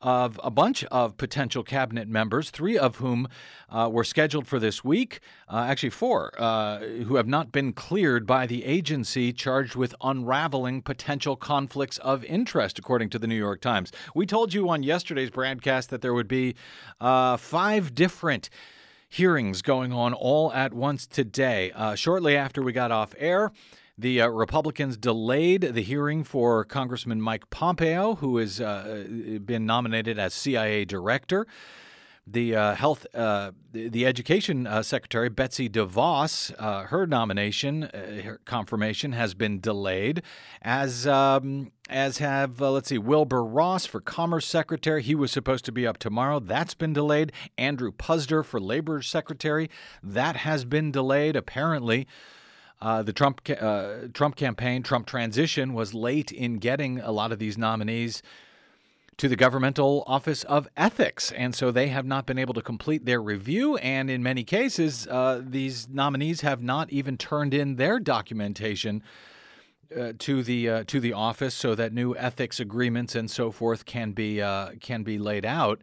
of 0.04 0.40
a 0.44 0.52
bunch 0.52 0.84
of 0.86 1.18
potential 1.18 1.64
cabinet 1.64 2.08
members, 2.08 2.50
three 2.50 2.78
of 2.78 2.98
whom 2.98 3.28
uh, 3.70 3.90
were 3.92 4.04
scheduled 4.04 4.46
for 4.46 4.60
this 4.60 4.84
week, 4.84 5.22
uh, 5.48 5.66
actually, 5.68 5.90
four, 5.90 6.32
uh, 6.38 6.80
who 6.80 7.16
have 7.16 7.28
not 7.28 7.52
been 7.52 7.72
cleared 7.72 8.28
by 8.28 8.46
the 8.46 8.66
agency 8.66 9.32
charged 9.32 9.76
with 9.76 9.96
unraveling 10.02 10.82
potential 10.82 11.38
conflicts 11.38 11.98
of 12.00 12.24
interest, 12.26 12.78
according 12.78 13.10
to 13.10 13.18
the 13.18 13.28
New 13.28 13.36
York 13.36 13.62
Times. 13.62 13.92
We 14.14 14.26
told 14.26 14.54
you 14.54 14.70
on 14.70 14.84
yesterday's 14.84 15.32
BradCast 15.32 15.88
that 15.88 16.02
there 16.02 16.14
would 16.14 16.28
be 16.28 16.56
uh, 17.00 17.38
five 17.38 17.96
different 17.96 18.50
hearings 19.08 19.62
going 19.62 19.94
on 19.94 20.14
all 20.14 20.52
at 20.54 20.74
once 20.74 21.08
today. 21.08 21.72
Uh, 21.72 21.96
shortly 21.96 22.36
after 22.36 22.62
we 22.62 22.74
got 22.74 22.92
off 22.92 23.16
air, 23.18 23.52
the 23.98 24.22
uh, 24.22 24.28
Republicans 24.28 24.98
delayed 24.98 25.62
the 25.62 25.82
hearing 25.82 26.24
for 26.24 26.64
Congressman 26.64 27.22
Mike 27.22 27.50
Pompeo, 27.50 28.16
who 28.16 28.38
has 28.38 28.60
uh, 28.60 29.06
been 29.46 29.66
nominated 29.66 30.18
as 30.18 30.34
CIA 30.34 30.86
director. 30.86 31.46
The 32.26 32.56
uh, 32.56 32.76
health, 32.76 33.06
uh, 33.14 33.52
the, 33.74 34.06
education 34.06 34.66
uh, 34.66 34.82
secretary 34.82 35.28
Betsy 35.28 35.68
DeVos, 35.70 36.54
uh, 36.58 36.84
her 36.84 37.06
nomination, 37.06 37.90
her 37.94 38.40
confirmation 38.46 39.12
has 39.12 39.34
been 39.34 39.60
delayed, 39.60 40.24
as 40.62 41.06
um, 41.06 41.74
as 41.90 42.20
have 42.20 42.62
let's 42.62 42.88
see, 42.88 42.98
Wilbur 42.98 43.44
Ross 43.44 43.86
for 43.86 44.00
commerce 44.00 44.48
secretary. 44.48 45.04
He 45.04 45.16
was 45.16 45.34
supposed 45.34 45.66
to 45.66 45.74
be 45.74 45.86
up 45.86 45.98
tomorrow. 45.98 46.40
That's 46.40 46.74
been 46.74 46.94
delayed. 46.94 47.34
Andrew 47.58 47.92
Puzder 47.92 48.46
for 48.46 48.62
labor 48.62 49.02
secretary. 49.02 49.70
That 50.02 50.38
has 50.38 50.64
been 50.64 50.92
delayed. 50.92 51.36
Apparently. 51.36 52.08
Uh, 52.84 53.02
the 53.02 53.14
Trump 53.14 53.40
uh, 53.62 53.94
Trump 54.14 54.36
campaign, 54.36 54.84
Trump 54.84 55.08
transition, 55.08 55.74
was 55.74 55.94
late 55.94 56.34
in 56.34 56.58
getting 56.58 57.00
a 57.00 57.14
lot 57.14 57.32
of 57.32 57.40
these 57.40 57.58
nominees 57.58 58.22
to 59.16 59.30
the 59.30 59.38
governmental 59.38 60.04
office 60.06 60.44
of 60.44 60.68
ethics, 60.76 61.32
and 61.32 61.56
so 61.56 61.72
they 61.72 61.88
have 61.88 62.06
not 62.06 62.26
been 62.26 62.38
able 62.38 62.54
to 62.54 62.62
complete 62.62 63.06
their 63.06 63.22
review. 63.22 63.78
And 63.78 64.10
in 64.10 64.22
many 64.22 64.44
cases, 64.44 65.08
uh, 65.08 65.42
these 65.42 65.88
nominees 65.88 66.42
have 66.42 66.62
not 66.62 66.92
even 66.92 67.18
turned 67.18 67.54
in 67.54 67.78
their 67.78 68.00
documentation. 68.00 69.02
Uh, 69.96 70.12
to 70.18 70.42
the 70.42 70.68
uh, 70.68 70.84
to 70.86 71.00
the 71.00 71.14
office, 71.14 71.54
so 71.54 71.76
that 71.76 71.94
new 71.94 72.16
ethics 72.16 72.60
agreements 72.60 73.14
and 73.14 73.30
so 73.30 73.52
forth 73.52 73.86
can 73.86 74.12
be 74.12 74.38
can 74.82 75.04
be 75.04 75.20
laid 75.20 75.46
out 75.46 75.82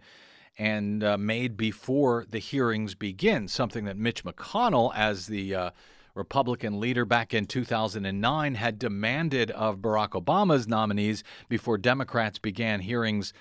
and 0.58 0.98
made 1.18 1.56
before 1.56 2.26
the 2.28 2.40
hearings 2.40 2.96
begin. 2.96 3.46
Something 3.46 3.84
that 3.84 3.96
Mitch 3.96 4.24
McConnell, 4.24 4.92
as 4.96 5.28
the 5.28 5.70
Republican 6.20 6.78
leader 6.78 7.06
back 7.06 7.32
in 7.32 7.46
2009 7.46 8.54
had 8.54 8.78
demanded 8.78 9.50
of 9.52 9.78
Barack 9.78 10.10
Obama's 10.10 10.68
nominees 10.68 11.24
before 11.48 11.78
Democrats 11.78 12.38
began 12.38 12.80
hearings 12.80 13.32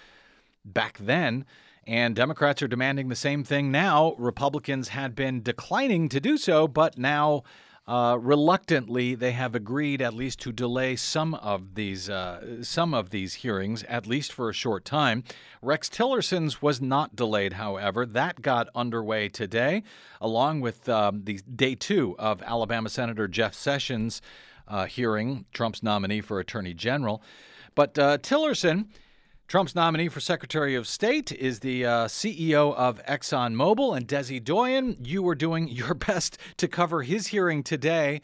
back 0.64 0.98
then. 0.98 1.46
And 1.86 2.16
Democrats 2.16 2.62
are 2.62 2.70
demanding 2.70 3.10
the 3.10 3.18
same 3.18 3.44
thing 3.44 3.70
now. 3.70 4.16
Republicans 4.18 4.90
had 4.90 5.14
been 5.14 5.44
declining 5.44 6.08
to 6.08 6.22
do 6.22 6.38
so, 6.38 6.70
but 6.70 6.98
now 6.98 7.44
uh, 7.90 8.16
reluctantly, 8.20 9.16
they 9.16 9.32
have 9.32 9.56
agreed 9.56 10.00
at 10.00 10.14
least 10.14 10.40
to 10.42 10.52
delay 10.52 10.96
some 10.96 11.34
of 11.34 11.74
these 11.74 12.08
uh, 12.08 12.62
some 12.62 12.94
of 12.94 13.10
these 13.10 13.34
hearings, 13.34 13.82
at 13.86 14.06
least 14.06 14.32
for 14.32 14.48
a 14.48 14.54
short 14.54 14.86
time. 14.86 15.24
Rex 15.64 15.90
Tillerson's 15.90 16.62
was 16.62 16.80
not 16.80 17.16
delayed, 17.16 17.54
however. 17.54 18.06
That 18.06 18.44
got 18.44 18.70
underway 18.76 19.28
today, 19.28 19.82
along 20.22 20.62
with 20.62 20.88
um, 20.88 21.24
the 21.24 21.40
day 21.56 21.74
two 21.74 22.16
of 22.20 22.44
Alabama 22.44 22.90
Senator 22.90 23.28
Jeff 23.28 23.56
Sessions' 23.56 24.22
uh, 24.68 24.86
hearing, 24.86 25.46
Trump's 25.52 25.82
nominee 25.82 26.22
for 26.22 26.40
Attorney 26.40 26.76
General. 26.76 27.24
But 27.74 27.98
uh, 27.98 28.20
Tillerson 28.20 28.86
Trump's 29.50 29.74
nominee 29.74 30.10
for 30.10 30.20
Secretary 30.20 30.76
of 30.76 30.86
State 30.86 31.32
is 31.32 31.62
the 31.62 31.84
uh, 31.84 32.06
CEO 32.06 32.76
of 32.76 33.04
ExxonMobil, 33.06 33.98
and 33.98 34.08
Desi 34.08 34.40
Doyen. 34.44 34.96
You 35.04 35.24
were 35.24 35.34
doing 35.34 35.68
your 35.68 35.96
best 35.96 36.38
to 36.58 36.68
cover 36.68 37.02
his 37.02 37.26
hearing 37.26 37.64
today 37.64 38.22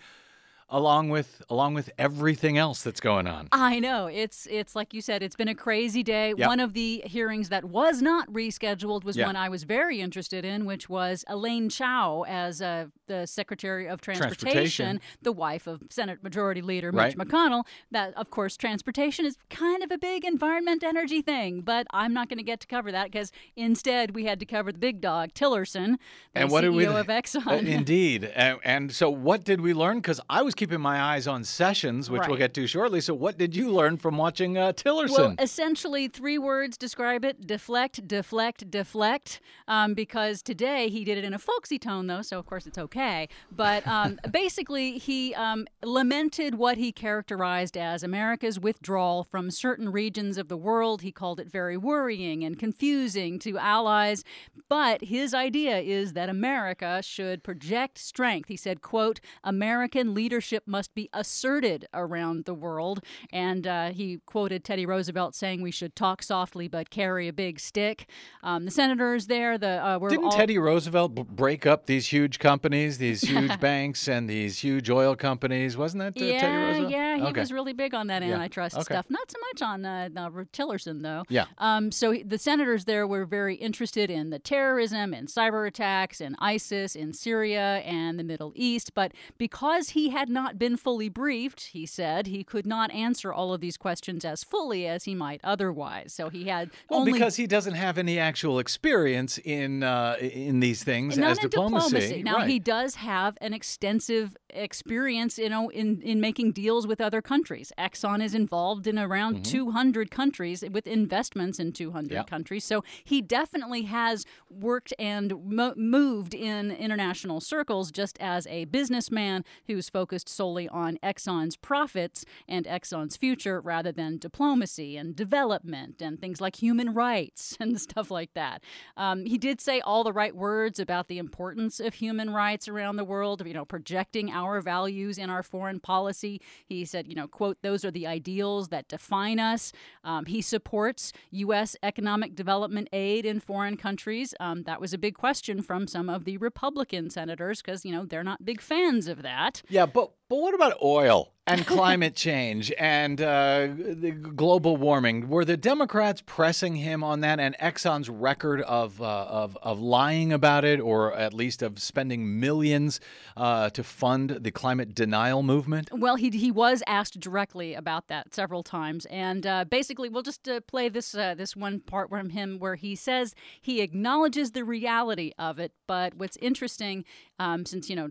along 0.70 1.10
with 1.10 1.44
along 1.50 1.76
with 1.76 1.92
everything 1.98 2.58
else 2.58 2.82
that's 2.82 3.00
going 3.00 3.28
on. 3.28 3.48
I 3.52 3.80
know. 3.80 4.08
It's 4.08 4.48
it's 4.50 4.76
like 4.76 4.94
you 4.94 5.02
said, 5.02 5.22
it's 5.22 5.36
been 5.36 5.48
a 5.48 5.56
crazy 5.56 6.02
day. 6.02 6.34
Yep. 6.36 6.48
One 6.48 6.60
of 6.60 6.74
the 6.74 7.04
hearings 7.06 7.50
that 7.50 7.66
was 7.66 8.02
not 8.02 8.32
rescheduled 8.32 9.04
was 9.04 9.18
one 9.18 9.36
I 9.36 9.48
was 9.50 9.64
very 9.64 10.02
interested 10.02 10.44
in, 10.44 10.66
which 10.66 10.90
was 10.90 11.24
Elaine 11.28 11.70
Chao 11.70 12.24
as 12.28 12.62
uh, 12.62 12.88
the 13.08 13.28
Secretary 13.28 13.88
of 13.88 14.02
Transportation, 14.02 14.38
transportation, 14.38 15.02
the 15.22 15.32
wife 15.32 15.68
of 15.68 15.84
Senate 15.90 16.24
Majority 16.24 16.62
Leader 16.62 16.92
Mitch 16.92 17.16
right. 17.16 17.18
McConnell. 17.18 17.66
That 17.92 18.16
of 18.16 18.32
course 18.32 18.58
transportation 18.58 19.26
is 19.26 19.38
kind 19.50 19.84
of 19.84 19.92
a 19.92 19.98
big 19.98 20.26
environment 20.26 20.84
energy 20.84 21.22
thing, 21.22 21.62
but 21.62 21.86
I'm 21.92 22.14
not 22.14 22.28
going 22.28 22.38
to 22.38 22.44
get 22.44 22.60
to 22.62 22.68
cover 22.68 22.92
that 22.92 23.12
because 23.12 23.32
instead 23.56 24.16
we 24.16 24.26
had 24.26 24.40
to 24.40 24.46
cover 24.46 24.72
the 24.72 24.80
big 24.80 25.00
dog 25.00 25.34
Tillerson, 25.34 25.98
the 26.34 26.42
and 26.42 26.52
what 26.52 26.64
CEO 26.64 26.76
we, 26.76 26.86
of 26.86 27.08
Exxon. 27.08 27.48
Uh, 27.48 27.56
indeed. 27.56 28.24
And, 28.36 28.60
and 28.64 28.92
so 28.92 29.12
what 29.12 29.44
did 29.44 29.62
we 29.62 29.74
learn 29.74 30.02
cuz 30.02 30.20
I 30.28 30.42
was 30.42 30.55
keeping 30.56 30.82
my 30.82 31.02
eyes 31.02 31.28
on 31.28 31.44
Sessions, 31.44 32.10
which 32.10 32.22
right. 32.22 32.30
we'll 32.30 32.38
get 32.38 32.54
to 32.54 32.68
shortly. 32.68 33.02
So, 33.02 33.14
what 33.14 33.38
did 33.38 33.56
you 33.56 33.70
learn 33.70 33.98
from 33.98 34.18
watching 34.18 34.58
uh, 34.58 34.72
Tillerson? 34.72 35.18
Well, 35.18 35.36
essentially, 35.40 36.08
three 36.08 36.38
words 36.38 36.78
describe 36.78 37.26
it 37.26 37.46
deflect, 37.46 38.08
deflect, 38.08 38.72
deflect. 38.72 39.42
Um, 39.68 39.94
because 39.94 40.42
today 40.42 40.90
he 40.90 41.04
did 41.04 41.18
it 41.18 41.24
in 41.24 41.34
a 41.34 41.40
folksy 41.40 41.78
tone, 41.78 42.08
though, 42.08 42.22
so 42.22 42.40
of 42.40 42.46
course 42.46 42.66
it's 42.66 42.78
okay. 42.78 43.28
But 43.52 43.86
um, 43.88 44.20
basically, 44.32 44.98
he 44.98 45.34
um, 45.36 45.68
lamented 45.84 46.56
what 46.56 46.78
he 46.78 46.92
characterized 46.92 47.78
as 47.78 48.04
America's 48.04 48.60
withdrawal 48.60 49.24
from 49.24 49.52
certain 49.52 49.92
regions 49.92 50.38
of 50.38 50.48
the 50.48 50.58
world. 50.58 51.02
He 51.02 51.12
called 51.12 51.40
it 51.40 51.52
very 51.52 51.78
worrying 51.78 52.44
and 52.44 52.58
confusing 52.58 53.40
to 53.40 53.58
allies. 53.58 54.24
But 54.70 55.06
his 55.06 55.34
idea 55.34 55.80
is 55.80 56.14
that 56.14 56.30
America 56.30 57.02
should 57.04 57.44
project 57.44 57.98
strength. 57.98 58.50
He 58.50 58.58
said, 58.58 58.82
quote, 58.82 59.20
American 59.44 60.14
leadership 60.14 60.45
leadership 60.46 60.64
must 60.68 60.94
be 60.94 61.10
asserted 61.12 61.88
around 61.94 62.46
the 62.46 62.54
world. 62.54 63.04
And 63.32 63.66
uh, 63.66 63.92
he 63.92 64.20
quoted 64.26 64.64
Teddy 64.64 64.86
Roosevelt 64.86 65.34
saying 65.34 65.62
we 65.62 65.72
should 65.72 65.96
talk 65.96 66.22
softly 66.22 66.68
but 66.68 66.90
carry 66.90 67.28
a 67.28 67.34
big 67.34 67.60
stick. 67.60 68.08
Um, 68.44 68.66
the 68.66 68.72
senators 68.72 69.28
there, 69.28 69.58
the 69.58 69.84
uh, 69.86 69.98
were 69.98 70.10
didn't 70.10 70.26
all... 70.26 70.32
Teddy 70.32 70.58
Roosevelt 70.58 71.16
b- 71.16 71.24
break 71.28 71.66
up 71.66 71.88
these 71.88 72.08
huge 72.08 72.38
companies, 72.38 73.00
these 73.00 73.22
huge 73.28 73.60
banks, 73.60 74.08
and 74.08 74.30
these 74.30 74.60
huge 74.60 74.90
oil 74.90 75.16
companies? 75.16 75.78
Wasn't 75.78 76.00
that 76.00 76.22
uh, 76.22 76.26
yeah, 76.26 76.40
Teddy 76.40 76.56
Roosevelt? 76.56 76.92
Yeah, 76.92 77.18
he 77.18 77.24
okay. 77.24 77.40
was 77.40 77.52
really 77.52 77.74
big 77.74 77.96
on 77.96 78.08
that 78.08 78.22
antitrust 78.22 78.76
okay. 78.76 78.84
stuff. 78.84 79.08
Not 79.10 79.32
so 79.32 79.40
much 79.52 79.62
on 79.62 79.86
uh, 79.86 80.10
Tillerson 80.54 81.02
though. 81.02 81.24
Yeah. 81.30 81.46
Um, 81.58 81.92
so 81.92 82.16
the 82.24 82.38
senators 82.38 82.86
there 82.86 83.08
were 83.08 83.26
very 83.26 83.56
interested 83.56 84.12
in 84.12 84.30
the 84.30 84.40
terrorism 84.40 85.14
and 85.14 85.28
cyber 85.28 85.68
attacks 85.68 86.22
and 86.22 86.36
ISIS 86.40 86.96
in 86.96 87.14
Syria 87.14 87.78
and 87.80 88.20
the 88.20 88.24
Middle 88.24 88.54
East, 88.56 88.94
but 88.94 89.12
because 89.38 89.90
he 89.90 90.10
had 90.10 90.30
not 90.36 90.60
been 90.60 90.78
fully 90.78 91.10
briefed, 91.10 91.62
he 91.68 91.88
said, 91.88 92.28
he 92.28 92.44
could 92.44 92.68
not 92.68 92.92
answer 92.92 93.34
all 93.34 93.54
of 93.56 93.62
these 93.62 93.78
questions 93.78 94.24
as 94.24 94.44
fully 94.44 94.86
as 94.86 95.06
he 95.06 95.16
might 95.16 95.42
otherwise. 95.44 96.14
So 96.14 96.30
he 96.30 96.44
had 96.46 96.70
well 96.90 97.00
only... 97.00 97.14
because 97.14 97.38
he 97.38 97.48
doesn't 97.48 97.74
have 97.74 97.98
any 97.98 98.20
actual 98.20 98.60
experience 98.60 99.40
in 99.40 99.82
uh, 99.82 100.18
in 100.20 100.60
these 100.60 100.84
things 100.84 101.18
Not 101.18 101.32
as 101.32 101.38
diplomacy. 101.40 101.90
diplomacy. 101.90 102.24
Now 102.24 102.36
right. 102.36 102.50
he 102.50 102.60
does 102.60 102.96
have 102.96 103.38
an 103.42 103.54
extensive 103.54 104.38
experience, 104.56 105.38
you 105.38 105.50
know, 105.50 105.70
in, 105.70 106.02
in 106.02 106.20
making 106.22 106.52
deals 106.54 106.88
with 106.88 107.00
other 107.02 107.22
countries. 107.22 107.72
Exxon 107.78 108.24
is 108.24 108.34
involved 108.34 108.88
in 108.88 108.98
around 108.98 109.44
200 109.46 110.10
countries 110.12 110.64
with 110.72 110.88
investments 110.88 111.60
in 111.60 111.72
200 111.72 112.12
Yeah. 112.14 112.24
countries. 112.24 112.64
So 112.64 112.84
he 113.04 113.22
definitely 113.22 113.84
has 113.84 114.26
worked 114.50 114.94
and 115.00 115.34
mo- 115.46 115.74
moved 115.76 116.34
in 116.34 116.72
international 116.72 117.40
circles 117.42 117.92
just 117.92 118.18
as 118.20 118.48
a 118.48 118.66
businessman 118.66 119.44
who's 119.68 119.90
focused 119.90 120.30
solely 120.30 120.68
on 120.70 120.98
Exxon's 121.04 121.56
profits 121.58 122.26
and 122.48 122.66
Exxon's 122.66 123.18
future 123.18 123.60
rather 123.60 123.92
than 123.92 124.18
diplomacy 124.18 124.98
and 124.98 125.16
development 125.16 126.02
and 126.02 126.20
things 126.20 126.40
like 126.40 126.56
human 126.62 126.94
rights 126.94 127.58
and 127.60 127.80
stuff 127.80 128.10
like 128.12 128.34
that. 128.34 128.62
Um, 128.96 129.26
he 129.26 129.38
did 129.38 129.60
say 129.60 129.80
all 129.82 130.04
the 130.04 130.14
right 130.14 130.36
words 130.36 130.80
about 130.80 131.08
the 131.08 131.18
importance 131.18 131.80
of 131.80 131.96
human 131.96 132.30
rights 132.32 132.68
around 132.68 132.96
the 132.98 133.04
world, 133.04 133.46
you 133.46 133.54
know, 133.54 133.66
projecting 133.66 134.32
our 134.32 134.45
values 134.62 135.18
in 135.18 135.30
our 135.30 135.44
foreign 135.44 135.80
policy. 135.80 136.42
He 136.66 136.86
said, 136.86 137.08
you 137.08 137.16
know, 137.16 137.28
quote, 137.28 137.58
those 137.62 137.84
are 137.84 137.92
the 137.92 138.08
ideals 138.08 138.70
that 138.70 138.88
define 138.88 139.40
us. 139.40 139.72
Um, 140.04 140.26
he 140.26 140.42
supports 140.42 141.12
U.S. 141.32 141.76
economic 141.84 142.36
development 142.36 142.88
aid 142.94 143.26
in 143.26 143.40
foreign 143.40 143.78
countries. 143.78 144.34
Um, 144.40 144.64
that 144.64 144.82
was 144.82 144.94
a 144.94 144.98
big 144.98 145.16
question 145.16 145.62
from 145.62 145.88
some 145.88 146.10
of 146.10 146.26
the 146.26 146.38
Republican 146.38 147.10
senators 147.10 147.62
because, 147.62 147.86
you 147.86 147.92
know, 147.92 148.06
they're 148.06 148.24
not 148.24 148.46
big 148.46 148.62
fans 148.62 149.08
of 149.08 149.22
that. 149.22 149.62
Yeah, 149.70 149.86
but 149.86 150.12
but 150.28 150.38
what 150.38 150.56
about 150.56 150.74
oil 150.82 151.35
and 151.48 151.66
climate 151.68 152.16
change 152.16 152.72
and 152.78 153.22
uh, 153.22 153.68
the 153.68 154.12
global 154.12 154.78
warming? 154.78 155.30
Were 155.30 155.46
the 155.46 155.58
Democrats 155.58 156.24
pressing 156.26 156.76
him 156.76 157.04
on 157.04 157.22
that 157.22 157.40
and 157.40 157.56
Exxon's 157.60 158.10
record 158.10 158.62
of 158.62 159.02
uh, 159.02 159.06
of 159.06 159.58
of 159.62 159.80
lying 159.80 160.34
about 160.34 160.66
it, 160.66 160.80
or 160.80 161.14
at 161.14 161.34
least 161.34 161.62
of 161.62 161.80
spending 161.80 162.40
millions 162.40 163.00
uh, 163.38 163.70
to 163.72 163.84
fund 163.84 164.38
the 164.42 164.52
climate 164.52 164.94
denial 164.94 165.44
movement? 165.44 165.90
Well, 165.92 166.16
he 166.16 166.30
he 166.30 166.52
was 166.52 166.84
asked 166.88 167.20
directly 167.20 167.74
about 167.74 168.08
that 168.08 168.34
several 168.34 168.64
times, 168.64 169.06
and 169.08 169.46
uh, 169.46 169.66
basically, 169.66 170.10
we'll 170.10 170.24
just 170.24 170.48
uh, 170.48 170.62
play 170.62 170.90
this 170.90 171.16
uh, 171.16 171.36
this 171.36 171.56
one 171.56 171.80
part 171.80 172.10
from 172.10 172.30
him 172.30 172.60
where 172.60 172.76
he 172.76 172.96
says 172.96 173.36
he 173.62 173.82
acknowledges 173.82 174.52
the 174.52 174.64
reality 174.64 175.32
of 175.38 175.60
it. 175.60 175.74
But 175.88 176.16
what's 176.16 176.38
interesting, 176.38 177.06
um, 177.40 177.66
since 177.66 177.90
you 177.90 177.96
know. 177.96 178.10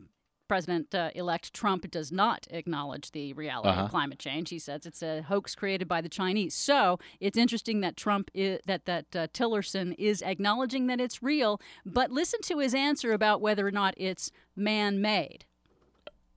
President 0.54 0.94
uh, 0.94 1.11
elect 1.16 1.52
Trump 1.52 1.90
does 1.90 2.12
not 2.12 2.46
acknowledge 2.49 3.11
the 3.11 3.32
reality 3.32 3.70
Uh-huh. 3.70 3.82
of 3.87 3.90
climate 3.90 4.20
change. 4.20 4.50
He 4.50 4.61
says 4.61 4.87
it's 4.87 5.02
a 5.02 5.23
hoax 5.23 5.56
created 5.56 5.88
by 5.88 6.00
the 6.00 6.08
Chinese. 6.08 6.54
So 6.54 7.00
it's 7.18 7.37
interesting 7.37 7.80
that 7.80 7.96
Trump 7.96 8.30
i 8.37 8.61
that 8.66 8.84
that 8.84 9.06
uh, 9.16 9.26
Tillerson 9.37 9.96
is 9.99 10.23
acknowledging 10.23 10.87
that 10.87 11.00
it's 11.00 11.25
real. 11.25 11.61
But 11.84 12.12
listen 12.12 12.40
to 12.42 12.61
his 12.61 12.73
answer 12.73 13.12
about 13.12 13.40
whether 13.40 13.66
or 13.66 13.73
not 13.73 13.94
it's 13.96 14.30
man-made. 14.54 15.44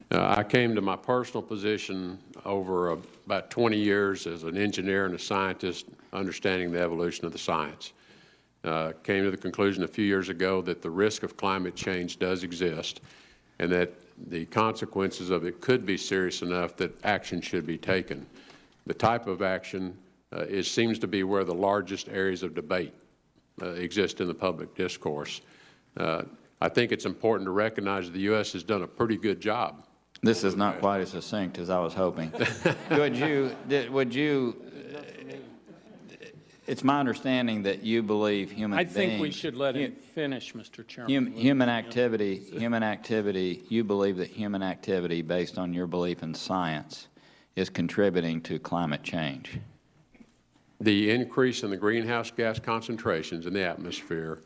Uh, 0.10 0.34
I 0.40 0.44
came 0.44 0.74
to 0.74 0.82
my 0.82 0.96
personal 0.96 1.44
position 1.44 2.18
over 2.44 2.76
uh, 2.94 2.98
about 3.28 3.52
20 3.52 3.78
years 3.78 4.26
as 4.26 4.42
an 4.42 4.58
engineer 4.58 5.06
and 5.06 5.14
a 5.14 5.20
scientist, 5.20 5.86
understanding 6.12 6.72
the 6.72 6.82
evolution 6.82 7.24
of 7.28 7.34
the 7.34 7.38
science. 7.50 7.94
Uh, 8.64 8.94
came 9.04 9.24
to 9.24 9.30
the 9.30 9.38
conclusion 9.38 9.84
a 9.84 9.88
few 9.88 10.06
years 10.06 10.30
ago 10.30 10.64
that 10.64 10.82
the 10.82 10.90
risk 10.90 11.22
of 11.22 11.38
climate 11.38 11.76
change 11.76 12.18
does 12.18 12.44
exist 12.44 13.02
and 13.60 13.72
that 13.72 13.90
the 14.28 14.46
consequences 14.46 15.30
of 15.30 15.46
it 15.46 15.62
could 15.62 15.86
be 15.86 15.98
serious 15.98 16.42
enough 16.42 16.76
that 16.78 16.94
action 17.06 17.42
should 17.42 17.66
be 17.66 17.78
taken. 17.78 18.26
The 18.86 18.94
type 18.94 19.28
of 19.28 19.42
action 19.42 19.98
uh, 20.34 20.42
is, 20.42 20.70
seems 20.70 21.00
to 21.00 21.08
be 21.08 21.24
where 21.24 21.44
the 21.44 21.54
largest 21.54 22.10
areas 22.10 22.44
of 22.44 22.56
debate 22.56 22.94
uh, 23.62 23.70
exist 23.72 24.22
in 24.22 24.28
the 24.28 24.34
public 24.34 24.76
discourse. 24.76 25.42
Uh, 25.96 26.24
I 26.60 26.70
think 26.70 26.92
it's 26.92 27.06
important 27.06 27.46
to 27.48 27.52
recognize 27.52 28.06
that 28.06 28.14
the 28.14 28.22
U.S. 28.22 28.54
has 28.54 28.64
done 28.64 28.82
a 28.82 28.88
pretty 28.88 29.18
good 29.18 29.40
job 29.40 29.84
This 30.22 30.44
is 30.44 30.56
not 30.56 30.80
quite 30.80 31.02
as 31.02 31.10
succinct 31.12 31.60
as 31.60 31.70
I 31.70 31.80
was 31.80 31.94
hoping. 31.94 32.32
Would 32.92 33.16
you, 33.16 33.56
would 33.92 34.14
you, 34.14 34.56
it's 36.68 36.84
my 36.84 37.00
understanding 37.00 37.64
that 37.64 37.82
you 37.84 38.04
believe 38.04 38.52
human 38.52 38.78
I 38.78 38.84
beings. 38.84 38.96
think 38.96 39.22
we 39.22 39.32
should 39.32 39.56
let 39.56 39.76
hu- 39.76 39.82
him 39.82 39.96
finish, 39.96 40.54
Mr. 40.54 40.86
Chairman. 40.86 41.14
hum- 41.14 41.32
Human 41.34 41.70
activity, 41.70 42.36
human 42.38 42.84
activity, 42.84 43.64
you 43.70 43.84
believe 43.84 44.18
that 44.18 44.28
human 44.30 44.62
activity, 44.62 45.22
based 45.22 45.58
on 45.58 45.74
your 45.74 45.88
belief 45.88 46.22
in 46.22 46.34
science, 46.34 47.08
is 47.56 47.70
contributing 47.70 48.42
to 48.42 48.60
climate 48.60 49.02
change. 49.02 49.60
The 50.80 51.10
increase 51.10 51.64
in 51.64 51.72
the 51.72 51.78
greenhouse 51.78 52.30
gas 52.30 52.60
concentrations 52.60 53.46
in 53.48 53.54
the 53.54 53.64
atmosphere 53.64 54.42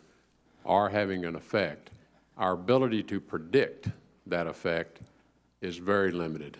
are 0.66 0.88
having 0.90 1.26
an 1.26 1.36
effect. 1.36 1.90
Our 2.38 2.54
ability 2.54 3.04
to 3.04 3.20
predict 3.20 3.90
that 4.28 4.48
effect 4.48 5.02
is 5.62 5.78
very 5.78 6.12
limited. 6.12 6.58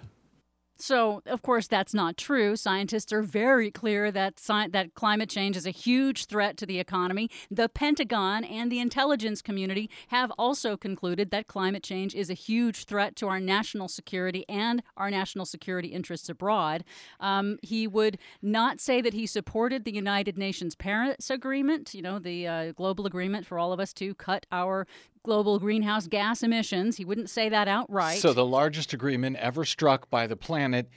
So, 0.82 1.22
of 1.28 1.44
course, 1.44 1.68
that's 1.68 1.94
not 1.94 2.18
true. 2.18 2.56
Scientists 2.56 3.14
are 3.14 3.22
very 3.22 3.70
clear 3.70 4.12
that 4.12 4.40
sci- 4.40 4.70
that 4.70 4.96
climate 4.96 5.30
change 5.30 5.56
is 5.56 5.68
a 5.68 5.72
huge 5.72 6.26
threat 6.26 6.58
to 6.58 6.66
the 6.66 6.80
economy. 6.80 7.30
The 7.52 7.70
Pentagon 7.70 8.44
and 8.44 8.72
the 8.72 8.80
intelligence 8.80 9.44
community 9.44 9.92
have 10.08 10.32
also 10.40 10.76
concluded 10.76 11.30
that 11.30 11.46
climate 11.46 11.84
change 11.84 12.16
is 12.16 12.32
a 12.32 12.34
huge 12.34 12.86
threat 12.86 13.16
to 13.18 13.28
our 13.28 13.40
national 13.40 13.90
security 13.90 14.44
and 14.50 14.82
our 14.98 15.12
national 15.12 15.46
security 15.46 15.90
interests 15.90 16.30
abroad. 16.30 16.84
Um, 17.20 17.60
he 17.62 17.86
would 17.86 18.18
not 18.42 18.80
say 18.80 19.02
that 19.02 19.14
he 19.14 19.28
supported 19.28 19.86
the 19.86 19.94
United 19.94 20.36
Nations 20.36 20.74
Paris 20.74 21.30
Agreement, 21.30 21.94
you 21.94 22.02
know, 22.02 22.18
the 22.18 22.48
uh, 22.48 22.72
global 22.72 23.06
agreement 23.06 23.46
for 23.46 23.60
all 23.60 23.72
of 23.72 23.80
us 23.80 23.94
to 23.94 24.16
cut 24.16 24.48
our 24.52 24.88
global 25.24 25.60
greenhouse 25.60 26.08
gas 26.08 26.44
emissions. 26.44 26.98
He 26.98 27.06
wouldn't 27.06 27.30
say 27.30 27.50
that 27.50 27.68
outright. 27.68 28.20
So, 28.20 28.34
the 28.34 28.46
largest 28.46 28.94
agreement 28.94 29.38
ever 29.38 29.66
struck 29.66 30.10
by 30.10 30.28
the 30.28 30.36
planet. 30.36 30.90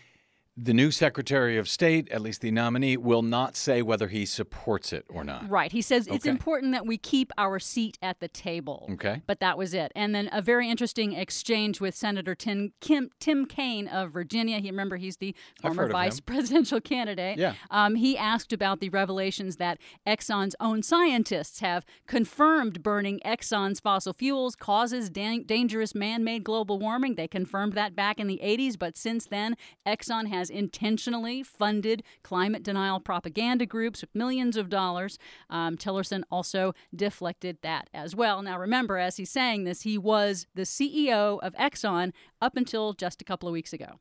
The 0.57 0.73
new 0.73 0.93
Secretary 0.93 1.57
of 1.57 1.69
State, 1.69 2.09
at 2.13 2.21
least 2.21 2.41
the 2.41 2.53
nominee, 2.53 2.97
will 2.97 3.23
not 3.23 3.57
say 3.57 3.83
whether 3.83 4.07
he 4.07 4.25
supports 4.25 4.93
it 4.93 5.05
or 5.09 5.25
not. 5.25 5.51
Right. 5.51 5.73
He 5.73 5.83
says 5.83 6.07
it's 6.07 6.27
important 6.27 6.71
that 6.73 6.87
we 6.87 6.97
keep 6.97 7.33
our 7.37 7.59
seat 7.59 7.99
at 8.01 8.21
the 8.21 8.29
table. 8.29 8.89
Okay. 8.93 9.23
But 9.27 9.41
that 9.41 9.59
was 9.59 9.75
it. 9.75 9.91
And 9.97 10.15
then 10.15 10.29
a 10.31 10.41
very 10.41 10.71
interesting 10.71 11.13
exchange 11.13 11.81
with 11.81 11.97
Senator 11.97 12.37
Tim, 12.37 12.73
Kim, 12.81 13.11
Tim 13.19 13.47
Kaine 13.47 13.89
of 13.89 14.13
Virginia. 14.13 14.61
He 14.61 14.71
remember 14.71 14.97
he's 14.97 15.17
the 15.17 15.35
former 15.61 15.89
vice 15.89 16.21
presidential 16.21 16.81
candidate. 16.81 17.37
Yeah. 17.37 17.55
Um, 17.73 17.97
he 17.97 18.17
asked 18.17 18.53
about 18.53 18.79
the 18.79 18.91
revelations 18.91 19.57
that 19.57 19.79
Exxon's 20.07 20.55
own 20.61 20.85
scientists 20.85 21.59
have 21.61 21.85
confirmed 22.07 22.81
burning 22.81 23.21
Exxon's 23.25 23.81
fossil 23.81 24.13
fuels 24.13 24.55
causes 24.55 25.11
dan- 25.11 25.43
dangerous 25.47 25.97
man-made 25.97 26.45
global 26.45 26.79
warming. 26.79 27.17
They 27.17 27.27
confirmed 27.27 27.73
that 27.73 27.97
back 27.97 28.21
in 28.21 28.29
the 28.29 28.41
80s, 28.41 28.79
but 28.79 28.97
since 28.97 29.27
then, 29.27 29.57
Exxon 29.85 30.29
has 30.29 30.44
intentionally 30.51 31.43
funded 31.43 32.03
climate 32.23 32.63
denial 32.63 33.01
propaganda 33.01 33.67
groups 33.67 34.01
with 34.01 34.15
millions 34.15 34.57
of 34.57 34.69
dollars. 34.69 35.19
Um, 35.51 35.77
Tillerson 35.77 36.23
also 36.31 36.75
deflected 36.95 37.59
that 37.63 37.89
as 37.93 38.15
well. 38.15 38.43
Now, 38.43 38.59
remember, 38.59 38.99
as 38.99 39.17
he's 39.17 39.31
saying 39.31 39.65
this, 39.65 39.83
he 39.83 39.99
was 39.99 40.47
the 40.55 40.63
CEO 40.63 41.39
of 41.41 41.55
Exxon 41.55 42.13
up 42.41 42.57
until 42.57 42.93
just 42.93 43.21
a 43.21 43.25
couple 43.25 43.49
of 43.49 43.53
weeks 43.53 43.73
ago. 43.73 43.99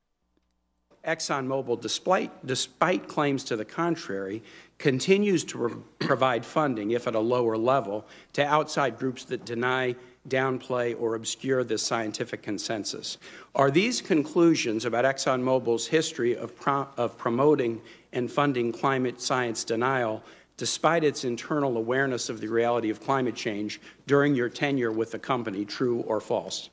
ExxonMobil, 1.05 1.81
despite, 1.81 2.45
despite 2.45 3.07
claims 3.07 3.43
to 3.45 3.57
the 3.57 3.65
contrary, 3.65 4.41
continues 4.77 5.43
to 5.43 5.57
pro- 5.57 5.83
provide 5.99 6.45
funding, 6.45 6.91
if 6.91 7.07
at 7.07 7.15
a 7.15 7.19
lower 7.19 7.57
level, 7.57 8.07
to 8.33 8.45
outside 8.45 8.97
groups 8.97 9.25
that 9.25 9.43
deny, 9.43 9.95
downplay, 10.27 10.99
or 10.99 11.15
obscure 11.15 11.63
this 11.63 11.83
scientific 11.83 12.41
consensus. 12.41 13.17
Are 13.55 13.69
these 13.69 14.01
conclusions 14.01 14.85
about 14.85 15.05
ExxonMobil's 15.05 15.87
history 15.87 16.35
of, 16.35 16.55
pro- 16.55 16.87
of 16.97 17.17
promoting 17.17 17.81
and 18.13 18.31
funding 18.31 18.71
climate 18.71 19.19
science 19.21 19.63
denial, 19.63 20.23
despite 20.57 21.03
its 21.03 21.25
internal 21.25 21.77
awareness 21.77 22.29
of 22.29 22.39
the 22.39 22.47
reality 22.47 22.89
of 22.89 23.01
climate 23.01 23.35
change 23.35 23.81
during 24.07 24.35
your 24.35 24.49
tenure 24.49 24.91
with 24.91 25.11
the 25.11 25.19
company, 25.19 25.65
true 25.65 26.01
or 26.01 26.21
false? 26.21 26.69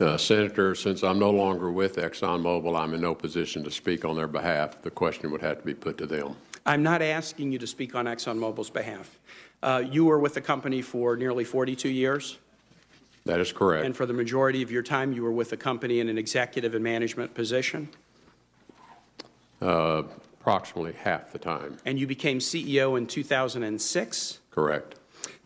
Uh, 0.00 0.16
Senator, 0.16 0.74
since 0.74 1.04
I'm 1.04 1.18
no 1.18 1.30
longer 1.30 1.70
with 1.70 1.96
ExxonMobil, 1.96 2.78
I'm 2.78 2.94
in 2.94 3.00
no 3.00 3.14
position 3.14 3.62
to 3.64 3.70
speak 3.70 4.04
on 4.04 4.16
their 4.16 4.26
behalf. 4.26 4.82
The 4.82 4.90
question 4.90 5.30
would 5.30 5.40
have 5.40 5.58
to 5.58 5.64
be 5.64 5.74
put 5.74 5.98
to 5.98 6.06
them. 6.06 6.36
I'm 6.66 6.82
not 6.82 7.00
asking 7.00 7.52
you 7.52 7.58
to 7.58 7.66
speak 7.66 7.94
on 7.94 8.06
ExxonMobil's 8.06 8.70
behalf. 8.70 9.18
Uh, 9.62 9.82
you 9.88 10.04
were 10.04 10.18
with 10.18 10.34
the 10.34 10.40
company 10.40 10.82
for 10.82 11.16
nearly 11.16 11.44
42 11.44 11.88
years, 11.88 12.38
That 13.24 13.40
is 13.40 13.52
correct. 13.52 13.86
and 13.86 13.96
for 13.96 14.04
the 14.06 14.12
majority 14.12 14.62
of 14.62 14.70
your 14.70 14.82
time, 14.82 15.12
you 15.12 15.22
were 15.22 15.32
with 15.32 15.50
the 15.50 15.56
company 15.56 15.98
in 16.00 16.08
an 16.08 16.18
executive 16.18 16.74
and 16.74 16.84
management 16.84 17.34
position, 17.34 17.88
Uh, 19.62 20.02
approximately 20.40 20.92
half 20.92 21.32
the 21.32 21.38
time. 21.38 21.78
and 21.86 21.98
you 21.98 22.06
became 22.06 22.38
CEO 22.38 22.96
in 22.96 23.06
2006. 23.06 24.40
Correct. 24.50 24.96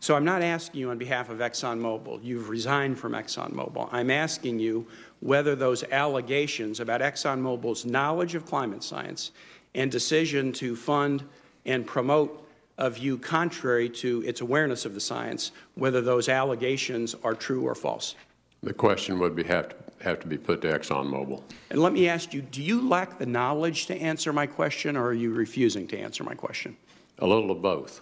So 0.01 0.17
I'm 0.17 0.25
not 0.25 0.43
asking 0.43 0.81
you 0.81 0.91
on 0.91 0.99
behalf 0.99 1.29
of 1.31 1.39
ExxonMobil. 1.39 2.21
You've 2.25 2.49
resigned 2.49 2.99
from 2.99 3.13
ExxonMobil. 3.13 3.89
I'm 3.93 4.11
asking 4.11 4.59
you 4.59 4.87
whether 5.21 5.55
those 5.55 5.85
allegations 5.85 6.81
about 6.81 7.01
ExxonMobil's 7.01 7.85
knowledge 7.85 8.35
of 8.35 8.45
climate 8.45 8.83
science 8.83 9.31
and 9.75 9.91
decision 9.91 10.53
to 10.55 10.75
fund 10.75 11.23
and 11.65 11.87
promote 11.87 12.45
a 12.79 12.89
view 12.89 13.19
contrary 13.19 13.89
to 13.89 14.23
its 14.25 14.41
awareness 14.41 14.85
of 14.85 14.95
the 14.95 15.01
science, 15.01 15.53
whether 15.75 16.01
those 16.01 16.29
allegations 16.29 17.15
are 17.23 17.35
true 17.35 17.63
or 17.63 17.75
false. 17.75 18.15
The 18.63 18.73
question 18.73 19.19
would 19.19 19.37
be 19.37 19.45
have 19.45 19.69
to 19.71 19.77
have 20.01 20.21
to 20.21 20.29
be 20.29 20.39
put 20.39 20.63
to 20.63 20.69
ExxonMobil. 20.69 21.43
And 21.71 21.83
let 21.83 21.93
me 21.93 22.09
ask 22.09 22.33
you, 22.33 22.41
do 22.41 22.63
you 22.63 22.89
lack 22.89 23.19
the 23.19 23.27
knowledge 23.27 23.87
to 23.87 23.97
answer 23.97 24.33
my 24.33 24.47
question, 24.47 24.97
or 24.97 25.07
are 25.07 25.13
you 25.13 25.33
refusing 25.33 25.89
to 25.89 25.99
answer 25.99 26.23
my 26.23 26.35
question? 26.35 26.77
A 27.19 27.27
little 27.27 27.51
of 27.51 27.61
both. 27.61 28.01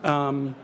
What 0.00 0.54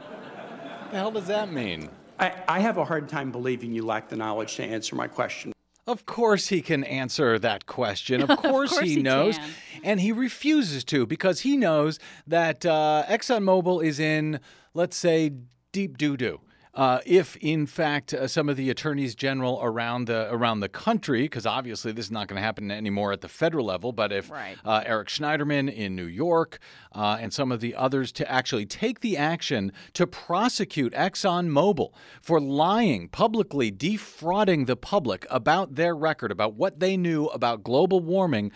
the 0.90 0.98
hell 0.98 1.12
does 1.12 1.28
that 1.28 1.52
mean? 1.52 1.90
I, 2.18 2.34
I 2.48 2.60
have 2.60 2.76
a 2.78 2.84
hard 2.84 3.08
time 3.08 3.30
believing 3.30 3.72
you 3.72 3.84
lack 3.84 4.08
the 4.08 4.16
knowledge 4.16 4.56
to 4.56 4.64
answer 4.64 4.96
my 4.96 5.06
question. 5.06 5.52
Of 5.86 6.04
course 6.04 6.48
he 6.48 6.62
can 6.62 6.82
answer 6.84 7.38
that 7.38 7.66
question. 7.66 8.22
Of 8.22 8.28
course, 8.38 8.70
course 8.70 8.80
he, 8.80 8.96
he 8.96 9.02
knows. 9.02 9.38
can. 9.38 9.50
And 9.84 10.00
he 10.00 10.10
refuses 10.10 10.82
to 10.84 11.06
because 11.06 11.40
he 11.40 11.56
knows 11.56 11.98
that 12.26 12.66
uh, 12.66 13.04
ExxonMobil 13.08 13.84
is 13.84 14.00
in, 14.00 14.40
let's 14.74 14.96
say, 14.96 15.32
deep 15.72 15.96
doo 15.96 16.16
doo. 16.16 16.40
Uh, 16.76 17.00
if 17.06 17.36
in 17.36 17.64
fact 17.66 18.12
uh, 18.12 18.28
some 18.28 18.50
of 18.50 18.56
the 18.58 18.68
attorneys 18.68 19.14
general 19.14 19.58
around 19.62 20.04
the 20.06 20.28
around 20.30 20.60
the 20.60 20.68
country, 20.68 21.22
because 21.22 21.46
obviously 21.46 21.90
this 21.90 22.04
is 22.04 22.10
not 22.10 22.28
going 22.28 22.36
to 22.36 22.42
happen 22.42 22.70
anymore 22.70 23.12
at 23.12 23.22
the 23.22 23.28
federal 23.28 23.64
level, 23.64 23.92
but 23.92 24.12
if 24.12 24.30
Right. 24.30 24.58
uh, 24.62 24.82
Eric 24.84 25.08
Schneiderman 25.08 25.72
in 25.72 25.96
New 25.96 26.04
York 26.04 26.58
uh, 26.94 27.16
and 27.18 27.32
some 27.32 27.50
of 27.50 27.60
the 27.60 27.74
others 27.74 28.12
to 28.12 28.30
actually 28.30 28.66
take 28.66 29.00
the 29.00 29.16
action 29.16 29.72
to 29.94 30.06
prosecute 30.06 30.92
ExxonMobil 30.92 31.92
for 32.20 32.38
lying 32.40 33.08
publicly, 33.08 33.70
defrauding 33.70 34.66
the 34.66 34.76
public 34.76 35.24
about 35.30 35.76
their 35.76 35.96
record, 35.96 36.30
about 36.30 36.54
what 36.54 36.78
they 36.78 36.98
knew 36.98 37.26
about 37.28 37.62
global 37.62 38.00
warming. 38.00 38.52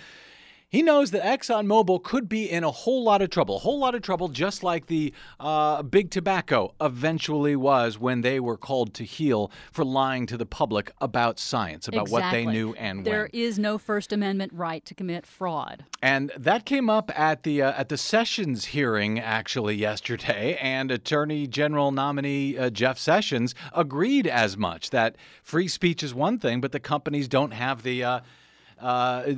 He 0.70 0.82
knows 0.82 1.10
that 1.10 1.24
ExxonMobil 1.24 2.04
could 2.04 2.28
be 2.28 2.48
in 2.48 2.62
a 2.62 2.70
whole 2.70 3.02
lot 3.02 3.22
of 3.22 3.30
trouble, 3.30 3.56
a 3.56 3.58
whole 3.58 3.80
lot 3.80 3.96
of 3.96 4.02
trouble, 4.02 4.28
just 4.28 4.62
like 4.62 4.86
the 4.86 5.12
uh, 5.40 5.82
big 5.82 6.12
tobacco 6.12 6.74
eventually 6.80 7.56
was 7.56 7.98
when 7.98 8.20
they 8.20 8.38
were 8.38 8.56
called 8.56 8.94
to 8.94 9.04
heel 9.04 9.50
for 9.72 9.84
lying 9.84 10.26
to 10.26 10.36
the 10.36 10.46
public 10.46 10.92
about 11.00 11.40
science, 11.40 11.88
about 11.88 12.08
what 12.08 12.30
they 12.30 12.46
knew 12.46 12.72
and 12.74 13.04
There 13.04 13.22
when. 13.22 13.30
is 13.32 13.58
no 13.58 13.78
First 13.78 14.12
Amendment 14.12 14.52
right 14.54 14.84
to 14.84 14.94
commit 14.94 15.26
fraud. 15.26 15.86
And 16.00 16.30
that 16.38 16.64
came 16.66 16.88
up 16.88 17.10
at 17.18 17.42
the 17.42 17.62
uh, 17.62 17.72
at 17.72 17.88
the 17.88 17.98
Sessions 17.98 18.66
hearing 18.66 19.18
actually 19.18 19.74
yesterday, 19.74 20.56
and 20.60 20.92
Attorney 20.92 21.48
General 21.48 21.90
nominee 21.90 22.56
uh, 22.56 22.70
Jeff 22.70 22.96
Sessions 22.96 23.56
agreed 23.74 24.28
as 24.28 24.56
much 24.56 24.90
that 24.90 25.16
free 25.42 25.66
speech 25.66 26.04
is 26.04 26.14
one 26.14 26.38
thing, 26.38 26.60
but 26.60 26.70
the 26.70 26.78
companies 26.78 27.26
don't 27.26 27.54
have 27.54 27.82
the. 27.82 28.22
Uh, 28.80 28.84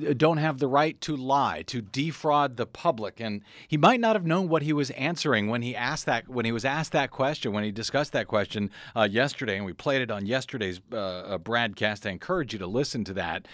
uh, 0.08 0.14
don't 0.16 0.36
have 0.36 0.58
the 0.58 0.68
right 0.68 1.00
to 1.00 1.16
lie, 1.16 1.62
to 1.62 1.82
defraud 1.82 2.56
the 2.56 2.66
public, 2.66 3.20
and 3.20 3.42
he 3.66 3.76
might 3.76 3.98
not 3.98 4.14
have 4.14 4.24
known 4.24 4.48
what 4.48 4.62
he 4.62 4.72
was 4.72 4.90
answering 4.90 5.48
when 5.48 5.62
he 5.62 5.74
asked 5.74 6.06
that 6.06 6.28
when 6.28 6.44
he 6.44 6.52
was 6.52 6.64
asked 6.64 6.92
that 6.92 7.10
question 7.10 7.52
when 7.52 7.64
he 7.64 7.72
discussed 7.72 8.12
that 8.12 8.28
question 8.28 8.70
uh, 8.94 9.08
yesterday, 9.10 9.56
and 9.56 9.66
we 9.66 9.72
played 9.72 10.00
it 10.00 10.10
on 10.10 10.26
yesterday's 10.26 10.80
uh, 10.92 10.96
uh, 10.96 11.38
BradCast. 11.38 12.06
I 12.06 12.10
encourage 12.10 12.52
you 12.52 12.58
to 12.60 12.66
listen 12.66 13.04
to 13.04 13.14
that 13.14 13.46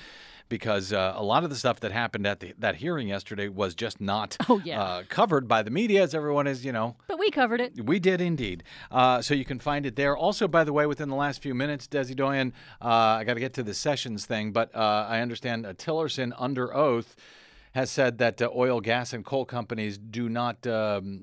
because 0.48 0.92
uh, 0.92 1.12
a 1.16 1.22
lot 1.22 1.44
of 1.44 1.50
the 1.50 1.56
stuff 1.56 1.80
that 1.80 1.92
happened 1.92 2.26
at 2.26 2.40
the, 2.40 2.54
that 2.58 2.76
hearing 2.76 3.08
yesterday 3.08 3.48
was 3.48 3.74
just 3.74 4.00
not 4.00 4.36
Oh, 4.48 4.60
yeah. 4.64 4.80
uh, 4.82 5.02
covered 5.08 5.46
by 5.48 5.62
the 5.62 5.70
media, 5.70 6.02
as 6.02 6.14
everyone 6.14 6.46
is, 6.46 6.64
you 6.64 6.72
know. 6.72 6.96
But 7.06 7.18
we 7.18 7.30
covered 7.30 7.60
it. 7.60 7.84
We 7.84 7.98
did 7.98 8.20
indeed. 8.20 8.62
Uh, 8.90 9.20
so 9.22 9.34
you 9.34 9.44
can 9.44 9.58
find 9.58 9.84
it 9.86 9.96
there. 9.96 10.16
Also, 10.16 10.48
by 10.48 10.64
the 10.64 10.72
way, 10.72 10.86
within 10.86 11.08
the 11.08 11.16
last 11.16 11.42
few 11.42 11.54
minutes, 11.54 11.86
Desi 11.86 12.14
Doyen, 12.16 12.52
uh, 12.82 12.86
I 12.88 13.24
got 13.24 13.34
to 13.34 13.40
get 13.40 13.54
to 13.54 13.62
the 13.62 13.74
sessions 13.74 14.26
thing, 14.26 14.52
but 14.52 14.74
uh, 14.74 15.06
I 15.08 15.20
understand 15.20 15.66
uh, 15.66 15.74
Tillerson, 15.74 16.32
under 16.38 16.74
oath, 16.74 17.14
has 17.78 17.90
said 17.90 18.18
that 18.18 18.42
uh, 18.42 18.50
oil, 18.54 18.80
gas, 18.80 19.12
and 19.12 19.24
coal 19.24 19.44
companies 19.44 19.98
do 19.98 20.28
not 20.28 20.66
um, 20.66 21.22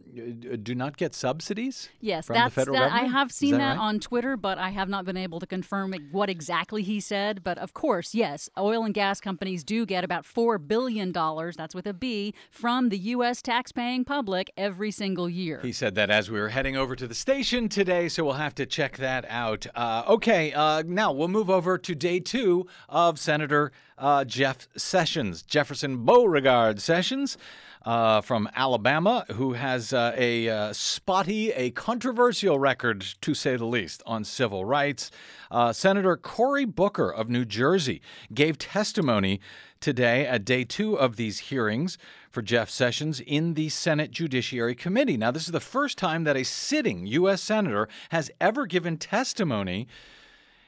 do 0.64 0.74
not 0.74 0.96
get 0.96 1.14
subsidies. 1.14 1.90
Yes, 2.00 2.28
from 2.28 2.36
that's 2.36 2.56
the 2.56 2.62
federal 2.62 2.78
that. 2.78 2.92
I 2.92 3.04
have 3.06 3.32
seen 3.32 3.52
that 3.52 3.58
that, 3.58 3.70
right? 3.72 3.80
on 3.80 4.00
Twitter, 4.00 4.38
but 4.38 4.58
I 4.58 4.70
have 4.70 4.88
not 4.88 5.04
been 5.04 5.18
able 5.18 5.42
to 5.42 5.46
confirm 5.46 5.94
what 6.12 6.30
exactly 6.30 6.82
he 6.82 7.00
said. 7.02 7.44
But 7.44 7.58
of 7.58 7.74
course, 7.74 8.16
yes, 8.16 8.50
oil 8.58 8.86
and 8.86 8.94
gas 8.94 9.20
companies 9.20 9.64
do 9.64 9.86
get 9.86 10.04
about 10.06 10.26
four 10.26 10.58
billion 10.58 11.12
dollars. 11.12 11.58
That's 11.58 11.76
with 11.76 11.86
a 11.86 11.94
B 11.94 12.34
from 12.50 12.88
the 12.90 12.98
U.S. 12.98 13.42
taxpaying 13.42 14.06
public 14.06 14.50
every 14.56 14.92
single 14.92 15.30
year. 15.30 15.60
He 15.62 15.74
said 15.74 15.96
that 15.96 16.10
as 16.10 16.32
we 16.32 16.40
were 16.40 16.50
heading 16.50 16.78
over 16.78 16.96
to 16.96 17.06
the 17.06 17.16
station 17.16 17.68
today, 17.68 18.08
so 18.08 18.24
we'll 18.24 18.34
have 18.36 18.56
to 18.56 18.66
check 18.66 18.98
that 18.98 19.26
out. 19.28 19.68
Uh, 19.76 20.04
okay, 20.08 20.54
uh, 20.54 20.84
now 20.86 21.12
we'll 21.12 21.28
move 21.28 21.50
over 21.50 21.78
to 21.78 21.94
day 21.94 22.22
two 22.22 22.66
of 22.88 23.20
Senator 23.20 23.74
uh, 23.98 24.26
Jeff 24.26 24.68
Sessions, 24.76 25.42
Jefferson 25.42 26.06
Beauregard 26.06 26.45
Sessions. 26.80 27.38
Uh, 27.84 28.20
from 28.20 28.50
Alabama, 28.56 29.26
who 29.34 29.54
has 29.54 29.94
uh, 29.94 30.12
a 30.18 30.50
uh, 30.50 30.74
spotty, 30.74 31.52
a 31.52 31.70
controversial 31.70 32.58
record, 32.58 33.06
to 33.22 33.36
say 33.36 33.56
the 33.56 33.66
least, 33.66 34.02
on 34.08 34.24
civil 34.24 34.66
rights. 34.66 35.12
Uh, 35.52 35.72
Senator 35.72 36.18
Cory 36.18 36.66
Booker 36.66 37.14
of 37.14 37.30
New 37.30 37.46
Jersey 37.46 38.02
gave 38.34 38.58
testimony 38.58 39.40
today 39.80 40.26
at 40.26 40.44
day 40.44 40.64
two 40.64 40.98
of 40.98 41.16
these 41.16 41.38
hearings 41.38 42.00
for 42.32 42.42
Jeff 42.42 42.72
Sessions 42.72 43.20
in 43.20 43.54
the 43.54 43.70
Senate 43.70 44.10
Judiciary 44.10 44.74
Committee. 44.74 45.16
Now, 45.16 45.30
this 45.30 45.46
is 45.46 45.52
the 45.52 45.60
first 45.60 46.00
time 46.00 46.24
that 46.24 46.36
a 46.36 46.44
sitting 46.44 47.06
U.S. 47.06 47.44
Senator 47.44 47.88
has 48.10 48.32
ever 48.42 48.66
given 48.66 48.98
testimony 48.98 49.88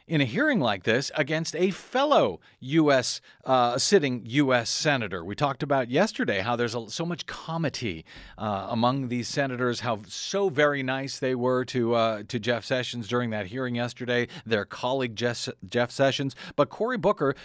in 0.08 0.22
a 0.22 0.26
hearing 0.26 0.60
like 0.60 0.84
this 0.84 1.12
against 1.16 1.56
a 1.56 1.72
fellow 1.72 2.40
U.S. 2.62 3.20
Uh, 3.44 3.78
sitting 3.78 4.22
U.S. 4.26 4.70
senator. 4.70 5.24
We 5.24 5.36
talked 5.36 5.62
about 5.62 5.90
yesterday 5.90 6.40
how 6.40 6.56
there's 6.56 6.76
a, 6.76 6.90
so 6.90 7.06
much 7.06 7.26
comity 7.26 8.06
uh, 8.38 8.68
among 8.70 9.10
these 9.10 9.28
senators, 9.28 9.82
how 9.82 10.00
so 10.08 10.50
very 10.50 10.82
nice 10.82 11.20
they 11.20 11.36
were 11.36 11.66
to 11.66 11.96
uh, 11.96 12.24
to 12.28 12.40
Jeff 12.40 12.64
Sessions 12.64 13.08
during 13.08 13.32
that 13.32 13.48
hearing 13.48 13.76
yesterday. 13.76 14.28
Their 14.46 14.66
colleague 14.66 15.16
Jeff, 15.16 15.50
Jeff 15.68 15.92
Sessions, 15.92 16.36
but 16.56 16.70
Cory 16.70 16.98
Booker 16.98 17.36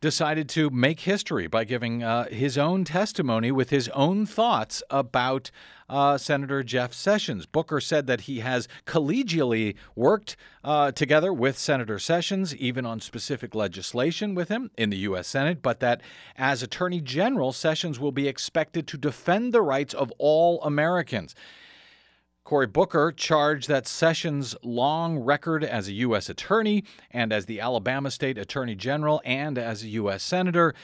decided 0.00 0.48
to 0.48 0.68
make 0.68 1.00
history 1.00 1.46
by 1.46 1.62
giving 1.62 2.02
uh, 2.02 2.28
his 2.28 2.58
own 2.58 2.84
testimony 2.84 3.52
with 3.52 3.70
his 3.70 3.88
own 3.90 4.26
thoughts 4.26 4.82
about 4.90 5.52
uh, 5.92 6.16
Senator 6.16 6.62
Jeff 6.62 6.94
Sessions. 6.94 7.44
Booker 7.44 7.78
said 7.78 8.06
that 8.06 8.22
he 8.22 8.40
has 8.40 8.66
collegially 8.86 9.74
worked 9.94 10.36
uh, 10.64 10.90
together 10.90 11.34
with 11.34 11.58
Senator 11.58 11.98
Sessions, 11.98 12.56
even 12.56 12.86
on 12.86 12.98
specific 12.98 13.54
legislation 13.54 14.34
with 14.34 14.48
him 14.48 14.70
in 14.78 14.88
the 14.88 14.96
U.S. 14.98 15.28
Senate, 15.28 15.60
but 15.60 15.80
that 15.80 16.00
as 16.34 16.62
Attorney 16.62 17.02
General, 17.02 17.52
Sessions 17.52 18.00
will 18.00 18.10
be 18.10 18.26
expected 18.26 18.86
to 18.86 18.96
defend 18.96 19.52
the 19.52 19.60
rights 19.60 19.92
of 19.92 20.10
all 20.16 20.62
Americans. 20.62 21.34
Cory 22.42 22.66
Booker 22.66 23.12
charged 23.12 23.68
that 23.68 23.86
Sessions' 23.86 24.56
long 24.62 25.18
record 25.18 25.62
as 25.62 25.88
a 25.88 25.92
U.S. 25.92 26.30
attorney 26.30 26.84
and 27.10 27.34
as 27.34 27.44
the 27.44 27.60
Alabama 27.60 28.10
State 28.10 28.38
Attorney 28.38 28.74
General 28.74 29.20
and 29.26 29.58
as 29.58 29.82
a 29.82 29.88
U.S. 29.88 30.22
Senator 30.22 30.74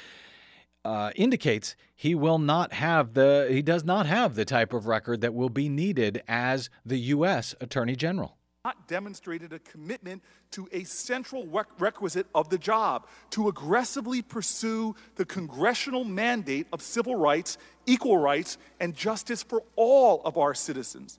uh, 0.88 1.11
indicates 1.16 1.77
he 1.94 2.14
will 2.14 2.38
not 2.38 2.72
have 2.72 3.12
the 3.12 3.46
he 3.51 3.61
does 3.61 3.85
not 3.85 4.07
have 4.07 4.35
the 4.35 4.44
type 4.46 4.72
of 4.72 4.87
record 4.87 5.20
that 5.20 5.35
will 5.35 5.51
be 5.51 5.68
needed 5.68 6.22
as 6.27 6.70
the 6.87 6.98
U.S. 7.16 7.55
Attorney 7.61 7.94
General. 7.94 8.38
not 8.64 8.88
demonstrated 8.88 9.53
a 9.53 9.59
commitment 9.59 10.22
to 10.51 10.66
a 10.72 10.85
central 10.85 11.46
rec- 11.48 11.79
requisite 11.79 12.27
of 12.35 12.48
the 12.48 12.57
job 12.57 13.07
to 13.29 13.48
aggressively 13.48 14.22
pursue 14.22 14.96
the 15.16 15.27
congressional 15.27 16.05
mandate 16.05 16.66
of 16.72 16.81
civil 16.81 17.16
rights, 17.16 17.59
equal 17.85 18.16
rights, 18.16 18.57
and 18.81 18.94
justice 18.94 19.42
for 19.42 19.62
all 19.77 20.22
of 20.24 20.38
our 20.38 20.55
citizens. 20.55 21.18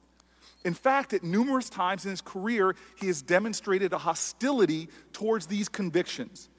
In 0.65 0.73
fact, 0.73 1.13
at 1.13 1.23
numerous 1.23 1.69
times 1.69 2.05
in 2.05 2.09
his 2.09 2.21
career, 2.21 2.75
he 2.99 3.05
has 3.05 3.21
demonstrated 3.21 3.93
a 3.93 3.99
hostility 3.99 4.89
towards 5.13 5.45
these 5.45 5.69
convictions 5.69 6.49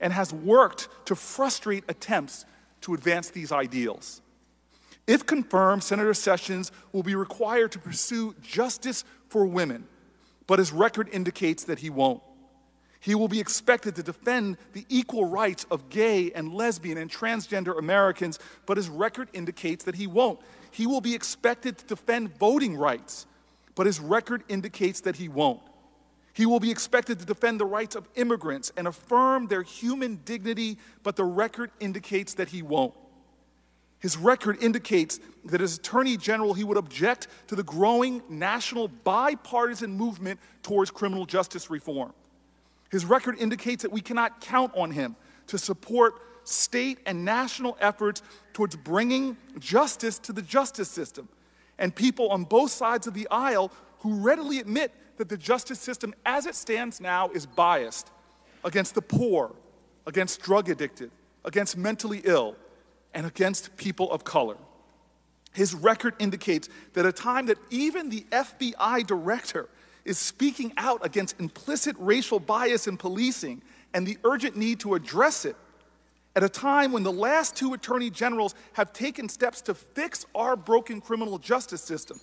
and 0.00 0.12
has 0.12 0.32
worked 0.32 0.88
to 1.06 1.14
frustrate 1.14 1.84
attempts 1.88 2.44
to 2.82 2.94
advance 2.94 3.30
these 3.30 3.52
ideals. 3.52 4.22
If 5.06 5.26
confirmed, 5.26 5.82
Senator 5.82 6.14
Sessions 6.14 6.72
will 6.92 7.02
be 7.02 7.14
required 7.14 7.72
to 7.72 7.78
pursue 7.78 8.34
justice 8.42 9.04
for 9.28 9.44
women, 9.44 9.86
but 10.46 10.58
his 10.58 10.72
record 10.72 11.08
indicates 11.12 11.64
that 11.64 11.80
he 11.80 11.90
won't. 11.90 12.22
He 13.00 13.14
will 13.14 13.28
be 13.28 13.40
expected 13.40 13.96
to 13.96 14.02
defend 14.02 14.58
the 14.74 14.84
equal 14.90 15.24
rights 15.24 15.64
of 15.70 15.88
gay 15.88 16.32
and 16.32 16.52
lesbian 16.52 16.98
and 16.98 17.10
transgender 17.10 17.78
Americans, 17.78 18.38
but 18.66 18.76
his 18.76 18.90
record 18.90 19.28
indicates 19.32 19.84
that 19.84 19.94
he 19.94 20.06
won't. 20.06 20.38
He 20.70 20.86
will 20.86 21.00
be 21.00 21.14
expected 21.14 21.78
to 21.78 21.86
defend 21.86 22.36
voting 22.38 22.76
rights, 22.76 23.26
but 23.74 23.86
his 23.86 24.00
record 24.00 24.44
indicates 24.48 25.00
that 25.00 25.16
he 25.16 25.28
won't. 25.28 25.62
He 26.32 26.46
will 26.46 26.60
be 26.60 26.70
expected 26.70 27.18
to 27.18 27.24
defend 27.24 27.60
the 27.60 27.66
rights 27.66 27.96
of 27.96 28.08
immigrants 28.14 28.72
and 28.76 28.86
affirm 28.86 29.48
their 29.48 29.62
human 29.62 30.20
dignity, 30.24 30.78
but 31.02 31.16
the 31.16 31.24
record 31.24 31.70
indicates 31.80 32.34
that 32.34 32.48
he 32.48 32.62
won't. 32.62 32.94
His 33.98 34.16
record 34.16 34.62
indicates 34.62 35.20
that 35.44 35.60
as 35.60 35.76
Attorney 35.76 36.16
General, 36.16 36.54
he 36.54 36.64
would 36.64 36.78
object 36.78 37.28
to 37.48 37.56
the 37.56 37.62
growing 37.62 38.22
national 38.28 38.88
bipartisan 38.88 39.96
movement 39.96 40.40
towards 40.62 40.90
criminal 40.90 41.26
justice 41.26 41.68
reform. 41.68 42.14
His 42.90 43.04
record 43.04 43.38
indicates 43.38 43.82
that 43.82 43.92
we 43.92 44.00
cannot 44.00 44.40
count 44.40 44.72
on 44.74 44.90
him 44.90 45.16
to 45.48 45.58
support 45.58 46.14
state 46.44 46.98
and 47.04 47.24
national 47.24 47.76
efforts 47.80 48.22
towards 48.54 48.74
bringing 48.74 49.36
justice 49.58 50.18
to 50.20 50.32
the 50.32 50.42
justice 50.42 50.88
system, 50.88 51.28
and 51.78 51.94
people 51.94 52.30
on 52.30 52.44
both 52.44 52.70
sides 52.70 53.06
of 53.06 53.14
the 53.14 53.28
aisle 53.30 53.70
who 53.98 54.14
readily 54.14 54.60
admit 54.60 54.92
that 55.20 55.28
the 55.28 55.36
justice 55.36 55.78
system 55.78 56.14
as 56.24 56.46
it 56.46 56.54
stands 56.54 56.98
now 56.98 57.28
is 57.28 57.44
biased. 57.44 58.10
against 58.64 58.94
the 58.94 59.02
poor, 59.02 59.54
against 60.06 60.42
drug 60.42 60.68
addicted, 60.68 61.10
against 61.44 61.76
mentally 61.76 62.22
ill, 62.24 62.56
and 63.14 63.26
against 63.26 63.76
people 63.76 64.10
of 64.12 64.24
color. 64.24 64.56
His 65.52 65.74
record 65.74 66.14
indicates 66.18 66.68
that 66.94 67.04
a 67.06 67.12
time 67.12 67.46
that 67.46 67.58
even 67.70 68.08
the 68.08 68.24
FBI 68.30 69.06
director 69.06 69.68
is 70.04 70.18
speaking 70.18 70.72
out 70.76 71.04
against 71.04 71.38
implicit 71.40 71.96
racial 71.98 72.38
bias 72.38 72.86
in 72.86 72.96
policing 72.96 73.62
and 73.92 74.06
the 74.06 74.16
urgent 74.24 74.56
need 74.56 74.80
to 74.80 74.94
address 74.94 75.44
it, 75.44 75.56
at 76.36 76.42
a 76.44 76.48
time 76.48 76.92
when 76.92 77.02
the 77.02 77.12
last 77.12 77.56
two 77.56 77.74
attorney 77.74 78.08
generals 78.08 78.54
have 78.74 78.92
taken 78.92 79.28
steps 79.28 79.60
to 79.62 79.74
fix 79.74 80.24
our 80.34 80.54
broken 80.54 81.00
criminal 81.00 81.38
justice 81.38 81.82
system, 81.82 82.20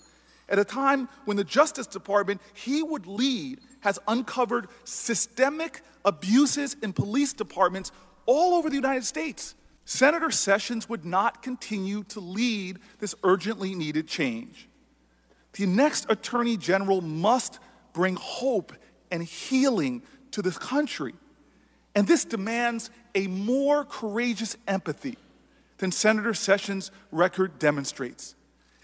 at 0.48 0.58
a 0.58 0.64
time 0.64 1.08
when 1.24 1.36
the 1.36 1.44
Justice 1.44 1.86
Department 1.86 2.40
he 2.54 2.82
would 2.82 3.06
lead 3.06 3.60
has 3.80 3.98
uncovered 4.08 4.68
systemic 4.84 5.82
abuses 6.04 6.76
in 6.82 6.92
police 6.92 7.32
departments 7.32 7.92
all 8.26 8.54
over 8.54 8.68
the 8.68 8.76
United 8.76 9.04
States. 9.04 9.54
Senator 9.84 10.30
Sessions 10.30 10.88
would 10.88 11.04
not 11.04 11.42
continue 11.42 12.02
to 12.04 12.20
lead 12.20 12.78
this 12.98 13.14
urgently 13.24 13.74
needed 13.74 14.06
change. 14.06 14.68
The 15.54 15.66
next 15.66 16.06
Attorney 16.10 16.56
General 16.56 17.00
must 17.00 17.58
bring 17.92 18.16
hope 18.16 18.72
and 19.10 19.22
healing 19.22 20.02
to 20.32 20.42
this 20.42 20.58
country. 20.58 21.14
And 21.94 22.06
this 22.06 22.24
demands 22.24 22.90
a 23.14 23.26
more 23.26 23.84
courageous 23.84 24.56
empathy 24.66 25.16
than 25.78 25.90
Senator 25.90 26.34
Sessions' 26.34 26.90
record 27.10 27.58
demonstrates. 27.58 28.34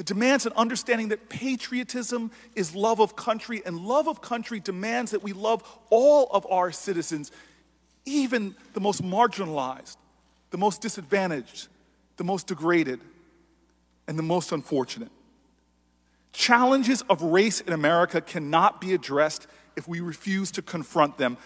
It 0.04 0.08
demands 0.08 0.44
an 0.44 0.52
understanding 0.54 1.08
that 1.08 1.30
patriotism 1.30 2.30
is 2.54 2.74
love 2.74 3.00
of 3.00 3.16
country, 3.16 3.62
and 3.64 3.80
love 3.80 4.06
of 4.06 4.20
country 4.20 4.60
demands 4.60 5.12
that 5.12 5.22
we 5.22 5.32
love 5.32 5.62
all 5.88 6.28
of 6.30 6.46
our 6.50 6.70
citizens, 6.72 7.32
even 8.04 8.54
the 8.74 8.80
most 8.80 9.02
marginalized, 9.02 9.96
the 10.50 10.58
most 10.58 10.82
disadvantaged, 10.82 11.68
the 12.18 12.24
most 12.24 12.48
degraded, 12.48 13.00
and 14.06 14.18
the 14.18 14.22
most 14.22 14.52
unfortunate. 14.52 15.08
Challenges 16.34 17.00
of 17.08 17.22
race 17.22 17.62
in 17.62 17.72
America 17.72 18.20
cannot 18.20 18.82
be 18.82 18.92
addressed 18.92 19.46
if 19.74 19.88
we 19.88 20.00
refuse 20.00 20.50
to 20.50 20.60
confront 20.60 21.16
them. 21.16 21.38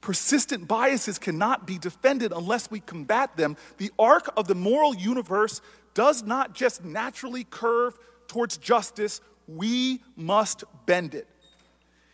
Persistent 0.00 0.68
biases 0.68 1.18
cannot 1.18 1.66
be 1.66 1.76
defended 1.76 2.30
unless 2.30 2.70
we 2.70 2.78
combat 2.78 3.36
them. 3.36 3.56
The 3.78 3.90
arc 3.98 4.32
of 4.36 4.46
the 4.46 4.54
moral 4.54 4.94
universe 4.94 5.60
does 5.94 6.22
not 6.22 6.54
just 6.54 6.84
naturally 6.84 7.44
curve 7.44 7.98
towards 8.28 8.56
justice, 8.58 9.20
we 9.48 10.00
must 10.16 10.64
bend 10.86 11.14
it. 11.14 11.26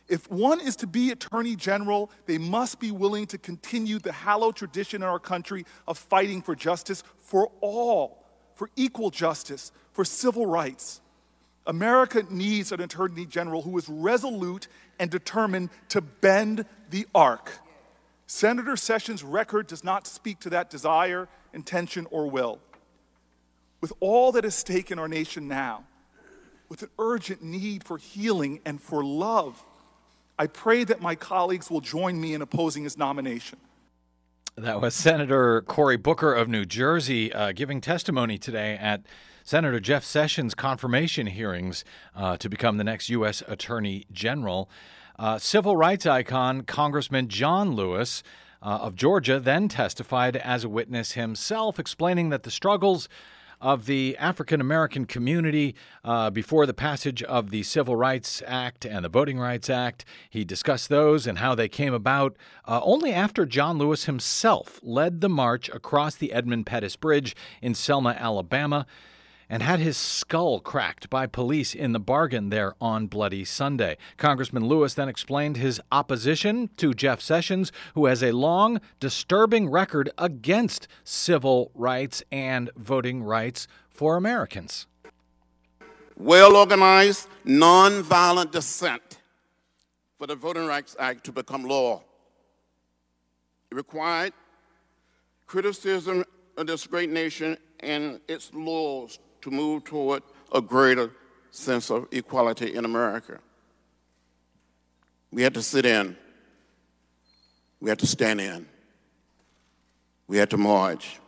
If 0.08 0.30
one 0.30 0.60
is 0.60 0.76
to 0.76 0.86
be 0.86 1.10
attorney 1.10 1.56
general, 1.56 2.10
they 2.26 2.38
must 2.38 2.78
be 2.78 2.90
willing 2.92 3.26
to 3.26 3.38
continue 3.38 3.98
the 3.98 4.12
hallowed 4.12 4.56
tradition 4.56 5.02
in 5.02 5.08
our 5.08 5.18
country 5.18 5.66
of 5.88 5.98
fighting 5.98 6.42
for 6.42 6.54
justice 6.54 7.02
for 7.18 7.50
all, 7.60 8.24
for 8.54 8.70
equal 8.76 9.10
justice, 9.10 9.72
for 9.92 10.04
civil 10.04 10.46
rights. 10.46 11.00
America 11.66 12.22
needs 12.30 12.70
an 12.70 12.80
attorney 12.80 13.26
general 13.26 13.62
who 13.62 13.76
is 13.76 13.88
resolute 13.88 14.68
and 15.00 15.10
determined 15.10 15.70
to 15.88 16.00
bend 16.00 16.64
the 16.90 17.06
arc. 17.12 17.50
Senator 18.28 18.76
Sessions' 18.76 19.24
record 19.24 19.66
does 19.66 19.82
not 19.82 20.06
speak 20.06 20.38
to 20.40 20.50
that 20.50 20.70
desire, 20.70 21.28
intention, 21.52 22.06
or 22.10 22.30
will. 22.30 22.60
With 23.86 23.92
all 24.00 24.32
that 24.32 24.44
is 24.44 24.56
stake 24.56 24.90
in 24.90 24.98
our 24.98 25.06
nation 25.06 25.46
now, 25.46 25.84
with 26.68 26.82
an 26.82 26.88
urgent 26.98 27.40
need 27.40 27.84
for 27.84 27.98
healing 27.98 28.58
and 28.64 28.82
for 28.82 29.04
love, 29.04 29.62
I 30.36 30.48
pray 30.48 30.82
that 30.82 31.00
my 31.00 31.14
colleagues 31.14 31.70
will 31.70 31.80
join 31.80 32.20
me 32.20 32.34
in 32.34 32.42
opposing 32.42 32.82
his 32.82 32.98
nomination. 32.98 33.60
That 34.56 34.80
was 34.80 34.92
Senator 34.92 35.62
Cory 35.62 35.96
Booker 35.96 36.34
of 36.34 36.48
New 36.48 36.64
Jersey 36.64 37.32
uh, 37.32 37.52
giving 37.52 37.80
testimony 37.80 38.38
today 38.38 38.76
at 38.76 39.06
Senator 39.44 39.78
Jeff 39.78 40.02
Sessions' 40.02 40.56
confirmation 40.56 41.28
hearings 41.28 41.84
uh, 42.16 42.36
to 42.38 42.48
become 42.48 42.78
the 42.78 42.82
next 42.82 43.08
U.S. 43.10 43.40
Attorney 43.46 44.04
General. 44.10 44.68
Uh, 45.16 45.38
civil 45.38 45.76
rights 45.76 46.06
icon 46.06 46.62
Congressman 46.62 47.28
John 47.28 47.76
Lewis 47.76 48.24
uh, 48.60 48.78
of 48.82 48.96
Georgia 48.96 49.38
then 49.38 49.68
testified 49.68 50.34
as 50.34 50.64
a 50.64 50.68
witness 50.68 51.12
himself, 51.12 51.78
explaining 51.78 52.30
that 52.30 52.42
the 52.42 52.50
struggles 52.50 53.08
of 53.60 53.86
the 53.86 54.16
African 54.18 54.60
American 54.60 55.06
community 55.06 55.74
uh, 56.04 56.30
before 56.30 56.66
the 56.66 56.74
passage 56.74 57.22
of 57.22 57.50
the 57.50 57.62
Civil 57.62 57.96
Rights 57.96 58.42
Act 58.46 58.84
and 58.84 59.04
the 59.04 59.08
Voting 59.08 59.38
Rights 59.38 59.70
Act. 59.70 60.04
He 60.30 60.44
discussed 60.44 60.88
those 60.88 61.26
and 61.26 61.38
how 61.38 61.54
they 61.54 61.68
came 61.68 61.94
about 61.94 62.36
uh, 62.66 62.80
only 62.82 63.12
after 63.12 63.46
John 63.46 63.78
Lewis 63.78 64.04
himself 64.04 64.80
led 64.82 65.20
the 65.20 65.28
march 65.28 65.68
across 65.70 66.16
the 66.16 66.32
Edmund 66.32 66.66
Pettus 66.66 66.96
Bridge 66.96 67.34
in 67.62 67.74
Selma, 67.74 68.10
Alabama 68.10 68.86
and 69.48 69.62
had 69.62 69.80
his 69.80 69.96
skull 69.96 70.60
cracked 70.60 71.08
by 71.08 71.26
police 71.26 71.74
in 71.74 71.92
the 71.92 72.00
bargain 72.00 72.50
there 72.50 72.74
on 72.80 73.06
Bloody 73.06 73.44
Sunday. 73.44 73.96
Congressman 74.16 74.66
Lewis 74.66 74.94
then 74.94 75.08
explained 75.08 75.56
his 75.56 75.80
opposition 75.92 76.70
to 76.76 76.94
Jeff 76.94 77.20
Sessions, 77.20 77.70
who 77.94 78.06
has 78.06 78.22
a 78.22 78.32
long, 78.32 78.80
disturbing 78.98 79.70
record 79.70 80.10
against 80.18 80.88
civil 81.04 81.70
rights 81.74 82.22
and 82.32 82.70
voting 82.76 83.22
rights 83.22 83.68
for 83.88 84.16
Americans. 84.16 84.86
Well 86.16 86.56
organized, 86.56 87.28
nonviolent 87.44 88.50
dissent 88.50 89.18
for 90.18 90.26
the 90.26 90.34
Voting 90.34 90.66
Rights 90.66 90.96
Act 90.98 91.24
to 91.24 91.32
become 91.32 91.64
law. 91.64 92.02
It 93.70 93.74
required 93.74 94.32
criticism 95.46 96.24
of 96.56 96.66
this 96.66 96.86
great 96.86 97.10
nation 97.10 97.58
and 97.80 98.20
its 98.26 98.52
laws 98.54 99.18
to 99.46 99.50
move 99.52 99.84
toward 99.84 100.24
a 100.52 100.60
greater 100.60 101.12
sense 101.52 101.88
of 101.88 102.08
equality 102.10 102.74
in 102.74 102.84
America. 102.84 103.38
We 105.30 105.42
had 105.42 105.54
to 105.54 105.62
sit 105.62 105.86
in, 105.86 106.16
we 107.78 107.88
had 107.88 108.00
to 108.00 108.08
stand 108.08 108.40
in, 108.40 108.66
we 110.26 110.36
had 110.36 110.50
to 110.50 110.56
march. 110.56 111.20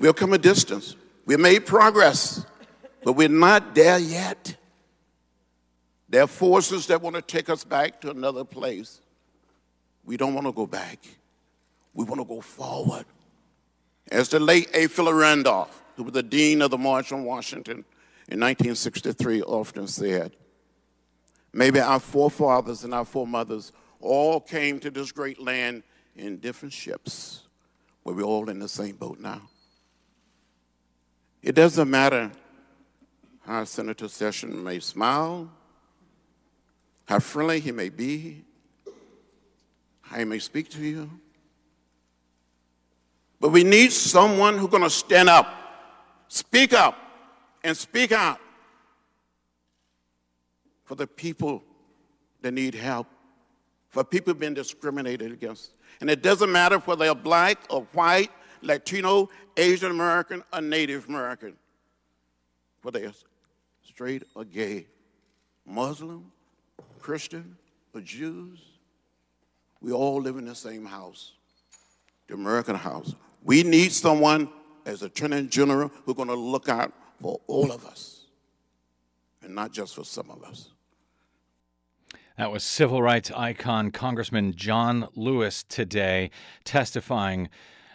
We 0.00 0.08
have 0.08 0.16
come 0.16 0.32
a 0.32 0.38
distance. 0.38 0.96
We've 1.24 1.38
made 1.38 1.64
progress, 1.64 2.44
but 3.04 3.12
we're 3.12 3.28
not 3.28 3.76
there 3.76 4.00
yet. 4.00 4.56
There 6.08 6.24
are 6.24 6.26
forces 6.26 6.88
that 6.88 7.00
want 7.00 7.14
to 7.14 7.22
take 7.22 7.48
us 7.48 7.62
back 7.62 8.00
to 8.00 8.10
another 8.10 8.44
place. 8.44 9.00
We 10.04 10.16
don't 10.16 10.34
want 10.34 10.48
to 10.48 10.52
go 10.52 10.66
back. 10.66 11.06
We 11.94 12.04
want 12.04 12.20
to 12.20 12.26
go 12.26 12.40
forward. 12.40 13.06
As 14.10 14.28
the 14.28 14.40
late 14.40 14.70
A. 14.74 14.88
Philip 14.88 15.14
Randolph 15.14 15.84
the 15.96 16.22
dean 16.22 16.62
of 16.62 16.70
the 16.70 16.78
March 16.78 17.12
on 17.12 17.24
Washington 17.24 17.84
in 18.28 18.40
1963, 18.40 19.42
often 19.42 19.86
said, 19.86 20.32
Maybe 21.52 21.80
our 21.80 22.00
forefathers 22.00 22.84
and 22.84 22.92
our 22.92 23.04
foremothers 23.04 23.72
all 24.00 24.40
came 24.40 24.78
to 24.80 24.90
this 24.90 25.12
great 25.12 25.40
land 25.40 25.82
in 26.14 26.38
different 26.38 26.72
ships, 26.72 27.44
but 28.04 28.14
we're 28.14 28.24
all 28.24 28.50
in 28.50 28.58
the 28.58 28.68
same 28.68 28.96
boat 28.96 29.20
now. 29.20 29.42
It 31.42 31.54
doesn't 31.54 31.88
matter 31.88 32.30
how 33.46 33.64
Senator 33.64 34.08
Sessions 34.08 34.56
may 34.56 34.80
smile, 34.80 35.50
how 37.06 37.20
friendly 37.20 37.60
he 37.60 37.72
may 37.72 37.88
be, 37.88 38.44
how 40.02 40.18
he 40.18 40.24
may 40.24 40.40
speak 40.40 40.68
to 40.70 40.82
you. 40.82 41.10
But 43.40 43.50
we 43.50 43.62
need 43.64 43.92
someone 43.92 44.58
who's 44.58 44.70
going 44.70 44.82
to 44.82 44.90
stand 44.90 45.28
up 45.28 45.65
Speak 46.28 46.72
up 46.72 46.96
and 47.62 47.76
speak 47.76 48.12
out 48.12 48.40
for 50.84 50.94
the 50.94 51.06
people 51.06 51.62
that 52.42 52.52
need 52.52 52.74
help, 52.74 53.06
for 53.88 54.04
people 54.04 54.34
being 54.34 54.54
discriminated 54.54 55.32
against. 55.32 55.70
And 56.00 56.10
it 56.10 56.22
doesn't 56.22 56.50
matter 56.50 56.78
whether 56.78 57.04
they're 57.04 57.14
black 57.14 57.58
or 57.70 57.82
white, 57.92 58.30
Latino, 58.62 59.28
Asian 59.56 59.90
American, 59.90 60.42
or 60.52 60.60
Native 60.60 61.08
American, 61.08 61.54
whether 62.82 63.00
they're 63.00 63.12
straight 63.82 64.22
or 64.34 64.44
gay, 64.44 64.86
Muslim, 65.64 66.30
Christian, 67.00 67.56
or 67.94 68.00
Jews. 68.00 68.60
We 69.80 69.92
all 69.92 70.20
live 70.20 70.36
in 70.36 70.46
the 70.46 70.54
same 70.54 70.84
house, 70.84 71.32
the 72.28 72.34
American 72.34 72.76
house. 72.76 73.14
We 73.44 73.62
need 73.62 73.92
someone 73.92 74.48
as 74.86 75.02
Attorney 75.02 75.46
General 75.48 75.90
who's 76.04 76.14
going 76.14 76.28
to 76.28 76.34
look 76.34 76.68
out 76.68 76.94
for 77.20 77.40
all 77.46 77.72
of 77.72 77.84
us 77.84 78.26
and 79.42 79.54
not 79.54 79.72
just 79.72 79.94
for 79.94 80.04
some 80.04 80.30
of 80.30 80.42
us. 80.44 80.70
That 82.38 82.52
was 82.52 82.62
civil 82.62 83.02
rights 83.02 83.30
icon 83.30 83.90
Congressman 83.90 84.54
John 84.54 85.08
Lewis 85.14 85.62
today 85.62 86.30
testifying 86.64 87.48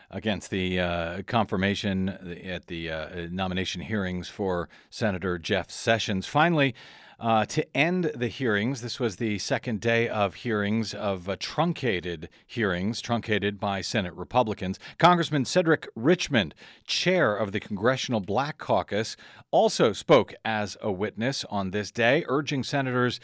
against 0.10 0.49
the 0.49 0.80
uh, 0.80 1.21
confirmation 1.23 2.10
at 2.43 2.67
the 2.67 2.89
uh, 2.89 3.27
nomination 3.32 3.82
hearings 3.82 4.27
for 4.27 4.67
Senator 4.89 5.38
Jeff 5.38 5.71
Sessions. 5.71 6.25
Finally, 6.25 6.75
Uh, 7.21 7.45
to 7.45 7.77
end 7.77 8.12
the 8.15 8.27
hearings, 8.27 8.81
this 8.81 8.99
was 8.99 9.17
the 9.17 9.38
second 9.38 9.79
day 9.79 10.10
of 10.10 10.34
hearings, 10.34 10.91
of 10.91 11.29
uh, 11.29 11.36
truncated 11.39 12.27
hearings, 12.47 12.99
truncated 12.99 13.60
by 13.60 13.79
Senate 13.79 14.15
Republicans. 14.15 14.79
Congressman 14.97 15.45
Cedric 15.45 15.88
Richmond, 15.95 16.55
chair 16.88 17.36
of 17.36 17.51
the 17.51 17.60
Congressional 17.60 18.21
Black 18.21 18.57
Caucus, 18.57 19.15
also 19.51 19.93
spoke 19.93 20.34
as 20.43 20.77
a 20.81 20.91
witness 20.91 21.45
on 21.51 21.69
this 21.69 21.91
day, 21.91 22.25
urging 22.27 22.63
senators 22.63 23.19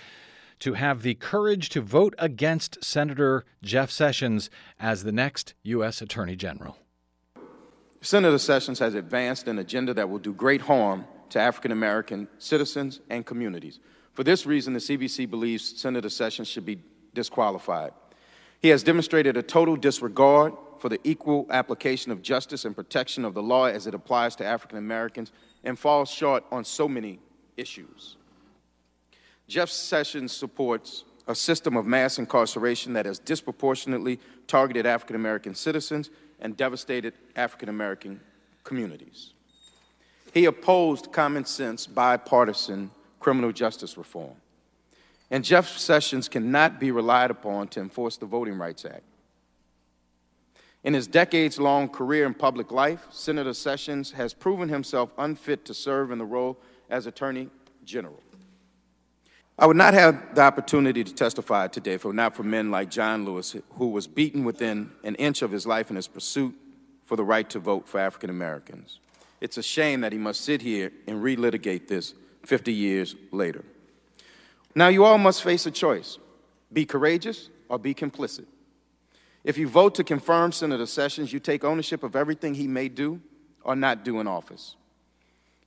to 0.60 0.74
have 0.74 1.02
the 1.02 1.16
courage 1.16 1.70
to 1.70 1.82
vote 1.82 2.14
against 2.20 2.84
Senator 2.84 3.46
Jeff 3.64 3.90
Sessions 3.90 4.52
as 4.80 5.06
the 5.06 5.12
next 5.12 5.56
U.S. 5.64 6.04
Attorney 6.04 6.36
General. 6.36 6.78
Senator 8.02 8.38
Sessions 8.38 8.78
has 8.78 8.94
advanced 8.94 9.48
an 9.48 9.58
agenda 9.58 9.92
that 9.96 10.08
will 10.08 10.20
do 10.20 10.34
great 10.34 10.62
harm 10.62 11.08
to 11.30 11.40
African 11.40 11.72
American 11.72 12.28
citizens 12.38 13.00
and 13.10 13.26
communities. 13.26 13.80
For 14.14 14.24
this 14.24 14.46
reason, 14.46 14.74
the 14.74 14.80
CBC 14.80 15.30
believes 15.30 15.80
Senator 15.80 16.10
Sessions 16.10 16.48
should 16.48 16.66
be 16.66 16.80
disqualified. 17.14 17.92
He 18.62 18.70
has 18.70 18.84
demonstrated 18.84 19.38
a 19.38 19.44
total 19.44 19.76
disregard 19.76 20.54
for 20.80 20.90
the 20.90 21.00
equal 21.04 21.48
application 21.50 22.12
of 22.12 22.22
justice 22.22 22.66
and 22.66 22.76
protection 22.76 23.26
of 23.26 23.34
the 23.34 23.44
law 23.44 23.66
as 23.66 23.88
it 23.88 23.94
applies 23.94 24.36
to 24.38 24.46
African 24.46 24.78
Americans 24.78 25.32
and 25.64 25.78
falls 25.78 26.10
short 26.10 26.44
on 26.52 26.64
so 26.64 26.88
many 26.88 27.20
issues. 27.58 28.18
Jeff 29.48 29.70
Sessions 29.70 30.32
supports 30.32 31.06
a 31.28 31.36
system 31.36 31.76
of 31.76 31.86
mass 31.86 32.20
incarceration 32.20 32.94
that 32.94 33.06
has 33.06 33.20
disproportionately 33.20 34.20
targeted 34.48 34.86
African 34.86 35.16
American 35.16 35.56
citizens 35.56 36.10
and 36.40 36.56
devastated 36.56 37.14
African 37.36 37.70
American 37.70 38.20
communities. 38.64 39.34
He 40.38 40.46
opposed 40.46 41.12
common 41.12 41.46
sense, 41.46 41.88
bipartisan 41.88 42.92
criminal 43.20 43.52
justice 43.52 43.98
reform. 43.98 44.36
And 45.32 45.44
Jeff 45.44 45.80
Sessions 45.80 46.30
cannot 46.30 46.80
be 46.80 46.92
relied 46.92 47.32
upon 47.32 47.70
to 47.70 47.80
enforce 47.80 48.18
the 48.18 48.28
Voting 48.28 48.56
Rights 48.60 48.86
Act. 48.86 49.02
In 50.84 50.94
his 50.94 51.08
decades 51.08 51.60
long 51.60 51.90
career 51.90 52.28
in 52.28 52.36
public 52.36 52.72
life, 52.72 53.08
Senator 53.10 53.56
Sessions 53.56 54.12
has 54.12 54.36
proven 54.36 54.70
himself 54.70 55.10
unfit 55.18 55.66
to 55.66 55.74
serve 55.74 56.12
in 56.12 56.20
the 56.20 56.26
role 56.26 56.56
as 56.88 57.08
Attorney 57.08 57.50
General. 57.84 58.22
I 59.58 59.66
would 59.66 59.76
not 59.76 59.96
have 59.96 60.36
the 60.36 60.42
opportunity 60.42 61.04
to 61.04 61.16
testify 61.16 61.68
today 61.68 61.94
if 61.94 62.06
it 62.06 62.08
were 62.08 62.14
not 62.14 62.36
for 62.36 62.44
men 62.44 62.70
like 62.70 62.92
John 62.92 63.26
Lewis, 63.26 63.56
who 63.72 63.88
was 63.88 64.06
beaten 64.06 64.44
within 64.44 64.92
an 65.04 65.16
inch 65.16 65.42
of 65.42 65.50
his 65.50 65.66
life 65.66 65.90
in 65.90 65.96
his 65.96 66.08
pursuit 66.08 66.54
for 67.06 67.16
the 67.16 67.24
right 67.24 67.50
to 67.50 67.58
vote 67.58 67.88
for 67.88 68.00
African 68.00 68.30
Americans. 68.30 69.00
It's 69.40 69.58
a 69.58 69.64
shame 69.64 70.02
that 70.02 70.12
he 70.12 70.18
must 70.18 70.42
sit 70.42 70.62
here 70.62 70.92
and 71.08 71.22
relitigate 71.22 71.88
this 71.88 72.14
50 72.44 72.74
years 72.74 73.16
later. 73.32 73.64
Now, 74.74 74.88
you 74.88 75.06
all 75.06 75.18
must 75.18 75.44
face 75.44 75.66
a 75.66 75.72
choice 75.72 76.18
be 76.72 76.86
courageous 76.86 77.50
or 77.70 77.80
be 77.80 77.94
complicit. 77.94 78.46
If 79.44 79.58
you 79.58 79.68
vote 79.68 79.96
to 79.96 80.04
confirm 80.04 80.52
Senator 80.52 80.86
Sessions, 80.86 81.32
you 81.32 81.40
take 81.40 81.64
ownership 81.64 82.04
of 82.04 82.16
everything 82.16 82.54
he 82.54 82.68
may 82.68 82.90
do 82.90 83.22
or 83.64 83.76
not 83.76 84.04
do 84.04 84.20
in 84.20 84.28
office. 84.28 84.76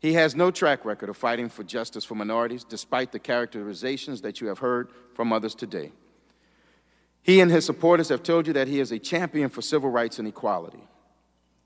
He 0.01 0.15
has 0.15 0.35
no 0.35 0.51
track 0.51 0.85
record 0.85 1.09
of 1.09 1.17
fighting 1.17 1.49
for 1.49 1.63
justice 1.63 2.05
for 2.05 2.15
minorities, 2.15 2.65
despite 2.65 3.13
the 3.13 3.19
characterizations 3.19 4.23
that 4.23 4.41
you 4.41 4.49
have 4.49 4.59
heard 4.59 4.89
from 5.15 5.33
others 5.33 5.55
today. 5.55 5.93
He 7.23 7.41
and 7.41 7.51
his 7.51 7.67
supporters 7.67 8.09
have 8.09 8.23
told 8.23 8.47
you 8.47 8.53
that 8.55 8.69
he 8.69 8.81
is 8.81 8.93
a 8.93 8.99
champion 8.99 9.51
for 9.51 9.61
civil 9.61 9.91
rights 9.91 10.19
and 10.19 10.27
equality. 10.27 10.83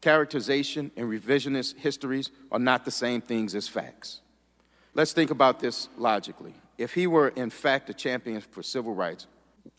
Characterization 0.05 0.91
and 0.99 1.09
revisionist 1.09 1.79
histories 1.79 2.31
are 2.53 2.59
not 2.59 2.85
the 2.85 2.91
same 2.91 3.23
things 3.23 3.55
as 3.55 3.69
facts. 3.69 4.21
Let's 4.93 5.15
think 5.15 5.31
about 5.31 5.61
this 5.61 5.89
logically. 5.97 6.53
If 6.77 6.93
he 6.93 7.07
were, 7.07 7.29
in 7.29 7.49
fact, 7.49 7.89
a 7.89 7.95
champion 7.95 8.43
for 8.43 8.63
civil 8.63 8.95
rights, 8.95 9.29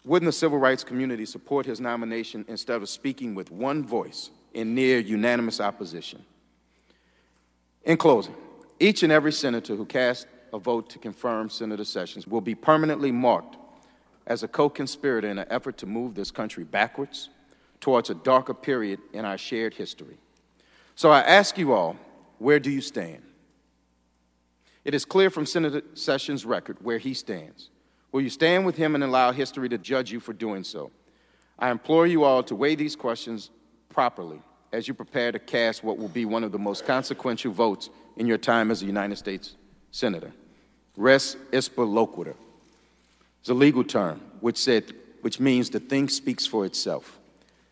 wouldn't 0.03 0.27
the 0.27 0.33
civil 0.33 0.57
rights 0.57 0.83
community 0.83 1.27
support 1.27 1.67
his 1.67 1.79
nomination 1.79 2.43
instead 2.47 2.81
of 2.81 2.89
speaking 2.89 3.35
with 3.35 3.51
one 3.51 3.85
voice 3.85 4.31
in 4.55 4.73
near 4.73 4.97
unanimous 4.97 5.61
opposition? 5.61 6.25
In 7.83 7.95
closing, 7.95 8.33
each 8.79 9.03
and 9.03 9.11
every 9.11 9.31
senator 9.31 9.75
who 9.75 9.85
cast 9.85 10.25
a 10.51 10.57
vote 10.57 10.89
to 10.89 10.97
confirm 10.97 11.51
Senator 11.51 11.85
Sessions 11.85 12.25
will 12.25 12.41
be 12.41 12.55
permanently 12.55 13.11
marked 13.11 13.57
as 14.25 14.41
a 14.41 14.47
co 14.47 14.69
conspirator 14.69 15.27
in 15.27 15.37
an 15.37 15.45
effort 15.51 15.77
to 15.77 15.85
move 15.85 16.15
this 16.15 16.31
country 16.31 16.63
backwards 16.63 17.29
towards 17.85 18.09
a 18.09 18.15
darker 18.15 18.55
period 18.55 18.99
in 19.13 19.25
our 19.25 19.37
shared 19.37 19.71
history. 19.71 20.17
So 20.95 21.11
I 21.11 21.19
ask 21.19 21.55
you 21.55 21.71
all, 21.71 21.95
where 22.39 22.59
do 22.59 22.71
you 22.71 22.81
stand? 22.81 23.21
It 24.83 24.95
is 24.95 25.05
clear 25.05 25.29
from 25.29 25.45
Senator 25.45 25.83
Sessions' 25.93 26.47
record 26.47 26.77
where 26.81 26.97
he 26.97 27.13
stands. 27.13 27.69
Will 28.11 28.21
you 28.21 28.31
stand 28.31 28.65
with 28.65 28.75
him 28.75 28.95
and 28.95 29.03
allow 29.03 29.31
history 29.31 29.69
to 29.69 29.77
judge 29.77 30.11
you 30.11 30.19
for 30.19 30.33
doing 30.33 30.63
so? 30.63 30.89
I 31.59 31.69
implore 31.69 32.07
you 32.07 32.23
all 32.23 32.41
to 32.45 32.55
weigh 32.55 32.73
these 32.73 32.95
questions 32.95 33.51
properly 33.89 34.41
as 34.73 34.87
you 34.87 34.95
prepare 34.95 35.31
to 35.31 35.37
cast 35.37 35.83
what 35.83 35.99
will 35.99 36.07
be 36.07 36.25
one 36.25 36.43
of 36.43 36.51
the 36.51 36.57
most 36.57 36.87
consequential 36.87 37.53
votes 37.53 37.91
in 38.17 38.25
your 38.25 38.39
time 38.39 38.71
as 38.71 38.81
a 38.81 38.87
United 38.87 39.17
States 39.17 39.53
Senator. 39.91 40.31
Res 40.97 41.37
ipsa 41.51 41.85
loquitur 41.85 42.33
is 43.43 43.49
a 43.49 43.53
legal 43.53 43.83
term 43.83 44.21
which, 44.39 44.57
said, 44.57 44.91
which 45.21 45.39
means 45.39 45.69
the 45.69 45.79
thing 45.79 46.09
speaks 46.09 46.47
for 46.47 46.65
itself. 46.65 47.19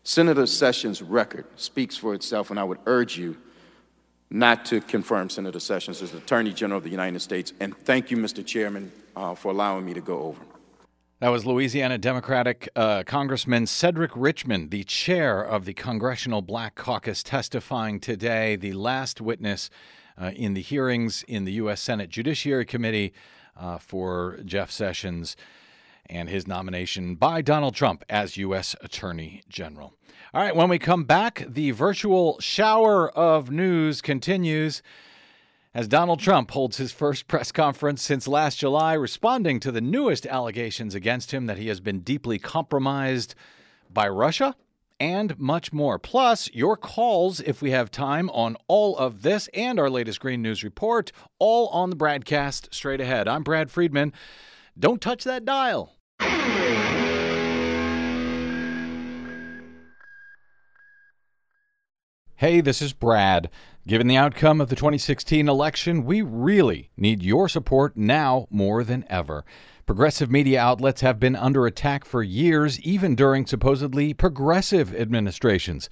Senator 0.06 0.44
Sessions' 0.44 1.00
record 1.00 1.46
speaks 1.56 1.96
for 1.96 2.12
itself, 2.12 2.50
and 2.50 2.60
I 2.60 2.64
would 2.64 2.78
urge 2.84 3.16
you 3.16 3.38
not 4.28 4.66
to 4.66 4.82
confirm 4.82 5.30
Senator 5.30 5.58
Sessions 5.58 6.02
as 6.02 6.12
Attorney 6.12 6.52
General 6.52 6.78
of 6.78 6.84
the 6.84 6.90
United 6.90 7.20
States. 7.20 7.54
And 7.58 7.74
thank 7.74 8.10
you, 8.10 8.18
Mr. 8.18 8.44
Chairman, 8.44 8.92
uh, 9.16 9.34
for 9.34 9.50
allowing 9.50 9.86
me 9.86 9.94
to 9.94 10.02
go 10.02 10.20
over. 10.20 10.42
That 11.20 11.30
was 11.30 11.46
Louisiana 11.46 11.96
Democratic 11.96 12.68
uh, 12.76 13.04
Congressman 13.06 13.66
Cedric 13.66 14.10
Richmond, 14.14 14.70
the 14.70 14.84
chair 14.84 15.42
of 15.42 15.64
the 15.64 15.72
Congressional 15.72 16.42
Black 16.42 16.74
Caucus, 16.74 17.22
testifying 17.22 17.98
today, 17.98 18.56
the 18.56 18.74
last 18.74 19.22
witness 19.22 19.70
uh, 20.20 20.32
in 20.36 20.52
the 20.52 20.60
hearings 20.60 21.24
in 21.26 21.46
the 21.46 21.52
U.S. 21.52 21.80
Senate 21.80 22.10
Judiciary 22.10 22.66
Committee 22.66 23.14
uh, 23.56 23.78
for 23.78 24.38
Jeff 24.44 24.70
Sessions 24.70 25.34
and 26.06 26.28
his 26.28 26.46
nomination 26.46 27.14
by 27.14 27.42
Donald 27.42 27.74
Trump 27.74 28.04
as 28.08 28.36
U.S. 28.36 28.76
Attorney 28.80 29.42
General. 29.48 29.94
All 30.32 30.42
right, 30.42 30.56
when 30.56 30.68
we 30.68 30.78
come 30.78 31.04
back, 31.04 31.44
the 31.48 31.70
virtual 31.70 32.40
shower 32.40 33.10
of 33.10 33.50
news 33.50 34.00
continues 34.00 34.82
as 35.74 35.88
Donald 35.88 36.20
Trump 36.20 36.52
holds 36.52 36.76
his 36.76 36.92
first 36.92 37.26
press 37.26 37.50
conference 37.50 38.02
since 38.02 38.28
last 38.28 38.58
July, 38.58 38.94
responding 38.94 39.58
to 39.60 39.72
the 39.72 39.80
newest 39.80 40.26
allegations 40.26 40.94
against 40.94 41.32
him 41.32 41.46
that 41.46 41.58
he 41.58 41.68
has 41.68 41.80
been 41.80 42.00
deeply 42.00 42.38
compromised 42.38 43.34
by 43.92 44.08
Russia 44.08 44.54
and 45.00 45.38
much 45.38 45.72
more. 45.72 45.98
Plus, 45.98 46.48
your 46.52 46.76
calls, 46.76 47.40
if 47.40 47.60
we 47.60 47.72
have 47.72 47.90
time, 47.90 48.30
on 48.30 48.56
all 48.68 48.96
of 48.96 49.22
this 49.22 49.48
and 49.52 49.78
our 49.78 49.90
latest 49.90 50.20
Green 50.20 50.42
News 50.42 50.62
report, 50.62 51.10
all 51.38 51.68
on 51.68 51.90
the 51.90 51.96
BradCast 51.96 52.72
straight 52.72 53.00
ahead. 53.00 53.26
I'm 53.26 53.42
Brad 53.42 53.70
Friedman. 53.70 54.12
Don't 54.78 55.00
touch 55.00 55.22
that 55.24 55.44
dial. 55.44 55.92
Hey, 62.36 62.60
this 62.60 62.82
is 62.82 62.92
Brad. 62.92 63.50
Given 63.86 64.08
the 64.08 64.16
outcome 64.16 64.60
of 64.60 64.68
the 64.68 64.76
2016 64.76 65.48
election, 65.48 66.04
we 66.04 66.22
really 66.22 66.90
need 66.96 67.22
your 67.22 67.48
support 67.48 67.96
now 67.96 68.48
more 68.50 68.82
than 68.82 69.04
ever. 69.08 69.44
Progressive 69.86 70.30
media 70.30 70.60
outlets 70.60 71.02
have 71.02 71.20
been 71.20 71.36
under 71.36 71.66
attack 71.66 72.04
for 72.04 72.22
years, 72.22 72.80
even 72.80 73.14
during 73.14 73.46
supposedly 73.46 74.12
progressive 74.12 74.92
administrations. 74.94 75.88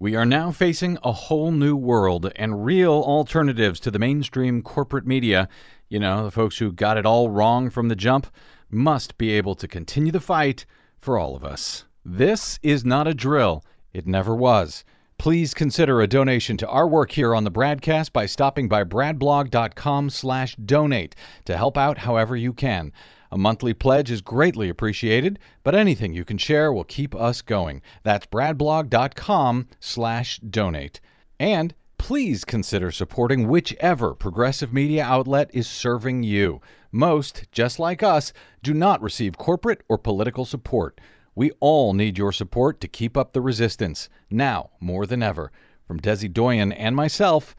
We 0.00 0.14
are 0.14 0.26
now 0.26 0.52
facing 0.52 0.98
a 1.02 1.10
whole 1.10 1.50
new 1.50 1.74
world 1.74 2.30
and 2.36 2.64
real 2.64 2.92
alternatives 2.92 3.80
to 3.80 3.90
the 3.90 3.98
mainstream 3.98 4.62
corporate 4.62 5.06
media. 5.06 5.48
You 5.88 5.98
know, 5.98 6.24
the 6.24 6.30
folks 6.30 6.58
who 6.58 6.72
got 6.72 6.98
it 6.98 7.06
all 7.06 7.30
wrong 7.30 7.70
from 7.70 7.88
the 7.88 7.96
jump 7.96 8.26
must 8.70 9.16
be 9.16 9.30
able 9.30 9.54
to 9.54 9.66
continue 9.66 10.12
the 10.12 10.20
fight 10.20 10.66
for 11.00 11.18
all 11.18 11.34
of 11.34 11.42
us. 11.44 11.86
This 12.04 12.58
is 12.62 12.84
not 12.84 13.08
a 13.08 13.14
drill, 13.14 13.64
it 13.92 14.06
never 14.06 14.34
was. 14.34 14.84
Please 15.18 15.54
consider 15.54 16.00
a 16.00 16.06
donation 16.06 16.56
to 16.58 16.68
our 16.68 16.86
work 16.86 17.10
here 17.12 17.34
on 17.34 17.44
the 17.44 17.50
BradCast 17.50 18.12
by 18.12 18.26
stopping 18.26 18.68
by 18.68 18.84
bradblog.com/donate 18.84 21.16
to 21.44 21.56
help 21.56 21.76
out 21.76 21.98
however 21.98 22.36
you 22.36 22.52
can. 22.52 22.92
A 23.32 23.36
monthly 23.36 23.74
pledge 23.74 24.08
is 24.10 24.20
greatly 24.20 24.68
appreciated, 24.68 25.40
but 25.64 25.74
anything 25.74 26.12
you 26.12 26.24
can 26.24 26.38
share 26.38 26.72
will 26.72 26.84
keep 26.84 27.12
us 27.14 27.42
going. 27.42 27.82
That's 28.04 28.26
bradblog.com/donate. 28.26 31.00
And 31.40 31.74
please 31.98 32.44
consider 32.44 32.90
supporting 32.90 33.48
whichever 33.48 34.14
progressive 34.14 34.72
media 34.72 35.04
outlet 35.04 35.50
is 35.52 35.68
serving 35.68 36.22
you. 36.22 36.60
Most, 36.90 37.50
just 37.52 37.78
like 37.78 38.02
us, 38.02 38.32
do 38.62 38.72
not 38.72 39.02
receive 39.02 39.36
corporate 39.36 39.82
or 39.88 39.98
political 39.98 40.44
support. 40.44 41.00
We 41.34 41.50
all 41.60 41.92
need 41.92 42.16
your 42.16 42.32
support 42.32 42.80
to 42.80 42.88
keep 42.88 43.16
up 43.16 43.32
the 43.32 43.40
resistance, 43.40 44.08
now 44.30 44.70
more 44.80 45.06
than 45.06 45.22
ever. 45.22 45.52
From 45.86 46.00
Desi 46.00 46.32
Doyen 46.32 46.72
and 46.72 46.96
myself, 46.96 47.54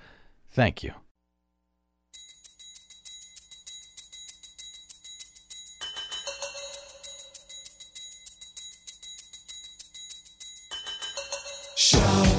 thank 0.52 0.84
you. 0.84 0.94
Shout. 11.76 12.39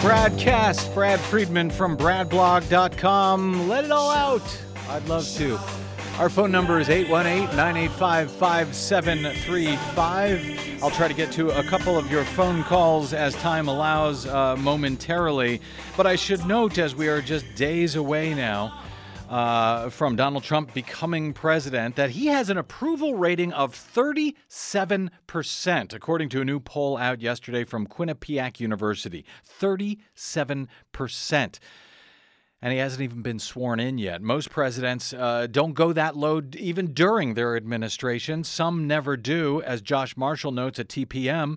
BradCast. 0.00 0.94
Brad 0.94 1.20
Friedman 1.20 1.68
from 1.68 1.94
BradBlog.com. 1.94 3.68
Let 3.68 3.84
it 3.84 3.90
all 3.90 4.10
out. 4.10 4.62
I'd 4.88 5.06
love 5.06 5.28
to. 5.34 5.60
Our 6.18 6.30
phone 6.30 6.50
number 6.50 6.80
is 6.80 6.88
818 6.88 7.54
985 7.54 8.30
5735. 8.30 10.82
I'll 10.82 10.90
try 10.90 11.06
to 11.06 11.12
get 11.12 11.30
to 11.32 11.50
a 11.50 11.62
couple 11.64 11.98
of 11.98 12.10
your 12.10 12.24
phone 12.24 12.64
calls 12.64 13.12
as 13.12 13.34
time 13.36 13.68
allows 13.68 14.26
uh, 14.26 14.56
momentarily. 14.56 15.60
But 15.98 16.06
I 16.06 16.16
should 16.16 16.46
note, 16.46 16.78
as 16.78 16.96
we 16.96 17.08
are 17.08 17.20
just 17.20 17.54
days 17.54 17.96
away 17.96 18.32
now 18.32 18.72
uh, 19.30 19.88
from 19.90 20.16
Donald 20.16 20.42
Trump 20.42 20.74
becoming 20.74 21.32
president, 21.32 21.94
that 21.94 22.10
he 22.10 22.26
has 22.26 22.50
an 22.50 22.58
approval 22.58 23.14
rating 23.14 23.52
of 23.52 23.74
37%, 23.74 25.94
according 25.94 26.28
to 26.28 26.40
a 26.40 26.44
new 26.44 26.58
poll 26.58 26.98
out 26.98 27.20
yesterday 27.20 27.62
from 27.62 27.86
Quinnipiac 27.86 28.58
University. 28.58 29.24
37% 29.60 31.58
and 32.62 32.74
he 32.74 32.78
hasn't 32.78 33.00
even 33.00 33.22
been 33.22 33.38
sworn 33.38 33.80
in 33.80 33.96
yet. 33.96 34.20
Most 34.20 34.50
presidents 34.50 35.14
uh, 35.14 35.46
don't 35.50 35.72
go 35.72 35.94
that 35.94 36.14
low 36.14 36.42
even 36.58 36.92
during 36.92 37.32
their 37.32 37.56
administration. 37.56 38.44
Some 38.44 38.86
never 38.86 39.16
do, 39.16 39.62
as 39.62 39.80
Josh 39.80 40.14
Marshall 40.14 40.52
notes 40.52 40.78
at 40.78 40.88
TPM. 40.88 41.56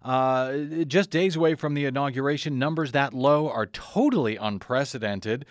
Uh, 0.00 0.56
just 0.86 1.10
days 1.10 1.36
away 1.36 1.54
from 1.54 1.74
the 1.74 1.84
inauguration, 1.84 2.58
numbers 2.58 2.92
that 2.92 3.12
low 3.12 3.50
are 3.50 3.66
totally 3.66 4.36
unprecedented. 4.36 5.44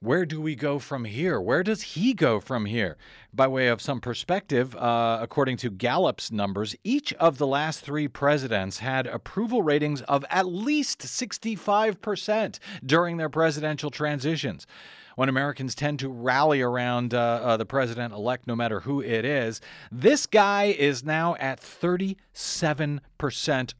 Where 0.00 0.24
do 0.24 0.40
we 0.40 0.54
go 0.54 0.78
from 0.78 1.06
here? 1.06 1.40
Where 1.40 1.64
does 1.64 1.82
he 1.82 2.14
go 2.14 2.38
from 2.38 2.66
here? 2.66 2.96
By 3.34 3.48
way 3.48 3.66
of 3.66 3.82
some 3.82 4.00
perspective, 4.00 4.76
uh, 4.76 5.18
according 5.20 5.56
to 5.56 5.70
Gallup's 5.72 6.30
numbers, 6.30 6.76
each 6.84 7.12
of 7.14 7.38
the 7.38 7.48
last 7.48 7.80
three 7.80 8.06
presidents 8.06 8.78
had 8.78 9.08
approval 9.08 9.62
ratings 9.62 10.02
of 10.02 10.24
at 10.30 10.46
least 10.46 11.00
65% 11.00 12.60
during 12.86 13.16
their 13.16 13.28
presidential 13.28 13.90
transitions. 13.90 14.68
When 15.16 15.28
Americans 15.28 15.74
tend 15.74 15.98
to 15.98 16.08
rally 16.08 16.62
around 16.62 17.12
uh, 17.12 17.18
uh, 17.18 17.56
the 17.56 17.66
president 17.66 18.14
elect, 18.14 18.46
no 18.46 18.54
matter 18.54 18.78
who 18.78 19.00
it 19.00 19.24
is, 19.24 19.60
this 19.90 20.26
guy 20.26 20.66
is 20.66 21.02
now 21.02 21.34
at 21.40 21.60
37% 21.60 23.00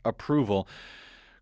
approval 0.05 0.69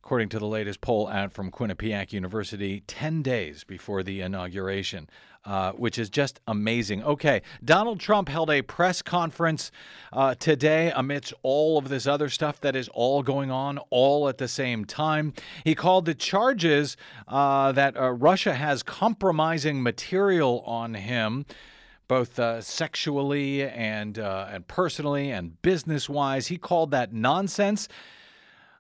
according 0.07 0.29
to 0.29 0.39
the 0.39 0.47
latest 0.47 0.81
poll 0.81 1.09
out 1.09 1.33
from 1.33 1.51
Quinnipiac 1.51 2.13
University, 2.13 2.81
10 2.87 3.23
days 3.23 3.65
before 3.65 4.05
the 4.05 4.21
inauguration, 4.21 5.11
uh, 5.45 5.73
which 5.73 5.99
is 5.99 6.09
just 6.09 6.39
amazing. 6.47 7.03
Okay, 7.03 7.43
Donald 7.65 7.99
Trump 7.99 8.29
held 8.29 8.49
a 8.49 8.63
press 8.63 9.03
conference 9.03 9.73
uh, 10.13 10.37
today 10.37 10.93
amidst 10.95 11.35
all 11.43 11.77
of 11.77 11.89
this 11.89 12.07
other 12.07 12.29
stuff 12.29 12.61
that 12.61 12.77
is 12.77 12.89
all 12.95 13.25
going 13.25 13.51
on 13.51 13.79
all 13.91 14.29
at 14.29 14.39
the 14.39 14.47
same 14.47 14.85
time. 14.85 15.33
He 15.65 15.75
called 15.75 16.05
the 16.05 16.15
charges 16.15 16.97
uh, 17.27 17.73
that 17.73 17.97
uh, 17.97 18.13
Russia 18.13 18.55
has 18.55 18.85
compromising 18.85 19.83
material 19.83 20.63
on 20.67 20.95
him 20.95 21.47
both 22.07 22.39
uh, 22.39 22.61
sexually 22.61 23.65
and 23.65 24.21
uh, 24.21 24.47
and 24.53 24.69
personally 24.69 25.33
and 25.33 25.61
business 25.63 26.09
wise. 26.09 26.47
He 26.47 26.59
called 26.59 26.93
that 26.93 27.13
nonsense. 27.13 27.89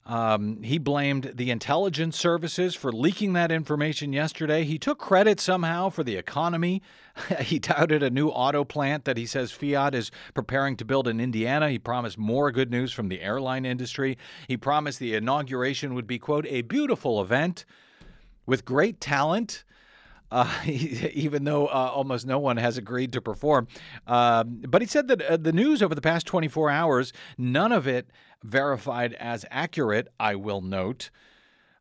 Um, 0.07 0.62
he 0.62 0.78
blamed 0.78 1.32
the 1.34 1.50
intelligence 1.50 2.16
services 2.16 2.76
for 2.76 2.92
leaking 2.92 3.32
that 3.32 3.50
information 3.50 4.12
yesterday. 4.12 4.62
He 4.62 4.78
took 4.78 4.98
credit 4.98 5.40
somehow 5.40 5.88
for 5.88 6.04
the 6.04 6.14
economy. 6.14 6.80
he 7.40 7.59
touted 7.59 8.04
a 8.04 8.11
new 8.11 8.28
auto 8.28 8.64
plant 8.64 9.04
that 9.04 9.16
he 9.16 9.26
says 9.26 9.50
Fiat 9.50 9.96
is 9.96 10.12
preparing 10.32 10.76
to 10.76 10.84
build 10.84 11.09
in 11.09 11.18
Indiana. 11.18 11.70
He 11.70 11.80
promised 11.80 12.18
more 12.18 12.52
good 12.52 12.70
news 12.70 12.92
from 12.92 13.09
the 13.09 13.20
airline 13.20 13.64
industry. 13.64 14.16
He 14.46 14.57
promised 14.57 15.00
the 15.00 15.14
inauguration 15.14 15.94
would 15.94 16.07
be, 16.07 16.20
quote, 16.20 16.46
a 16.46 16.62
beautiful 16.62 17.20
event 17.20 17.64
with 18.46 18.64
great 18.64 19.00
talent. 19.00 19.64
Uh, 20.28 20.52
even 20.66 21.44
though 21.44 21.68
uh, 21.68 21.90
almost 21.94 22.26
no 22.26 22.36
one 22.36 22.57
has 22.57 22.76
agreed 22.76 23.12
to 23.12 23.20
perform. 23.20 23.68
Um, 24.09 24.61
but 24.66 24.82
he 24.82 24.88
said 24.88 25.07
that 25.07 25.22
uh, 25.22 25.36
the 25.36 25.52
news 25.52 25.84
over 25.84 25.94
the 25.94 26.00
past 26.00 26.26
24 26.26 26.68
hours, 26.68 27.12
none 27.38 27.70
of 27.70 27.86
it 27.86 28.11
verified 28.47 29.14
as 29.14 29.44
accurate, 29.51 30.09
I 30.18 30.36
will 30.36 30.61
note. 30.61 31.11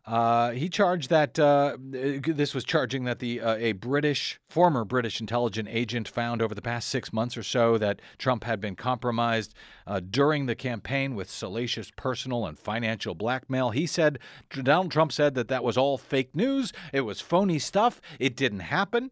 Uh, 0.05 0.51
he 0.51 0.70
charged 0.70 1.09
that 1.09 1.39
uh, 1.39 1.76
this 1.80 2.53
was 2.53 2.63
charging 2.63 3.05
that 3.05 3.18
the 3.18 3.41
uh, 3.41 3.55
a 3.55 3.72
British 3.72 4.39
former 4.47 4.86
British 4.86 5.20
intelligence 5.20 5.68
agent 5.72 6.07
found 6.07 6.43
over 6.43 6.53
the 6.53 6.61
past 6.61 6.89
six 6.89 7.11
months 7.11 7.36
or 7.36 7.41
so 7.41 7.80
that 7.80 7.99
Trump 8.20 8.43
had 8.43 8.61
been 8.61 8.76
compromised 8.76 9.55
uh, 9.88 9.99
during 9.99 10.45
the 10.45 10.53
campaign 10.53 11.16
with 11.16 11.28
salacious 11.28 11.91
personal 11.95 12.45
and 12.45 12.59
financial 12.59 13.16
blackmail. 13.16 13.72
He 13.72 13.88
said 13.88 14.20
Donald 14.51 14.91
Trump 14.91 15.11
said 15.11 15.34
that 15.34 15.47
that 15.47 15.63
was 15.63 15.76
all 15.76 15.97
fake 15.97 16.36
news. 16.36 16.72
It 16.93 17.01
was 17.01 17.20
phony 17.20 17.57
stuff. 17.57 17.99
It 18.20 18.36
didn't 18.36 18.59
happen. 18.59 19.09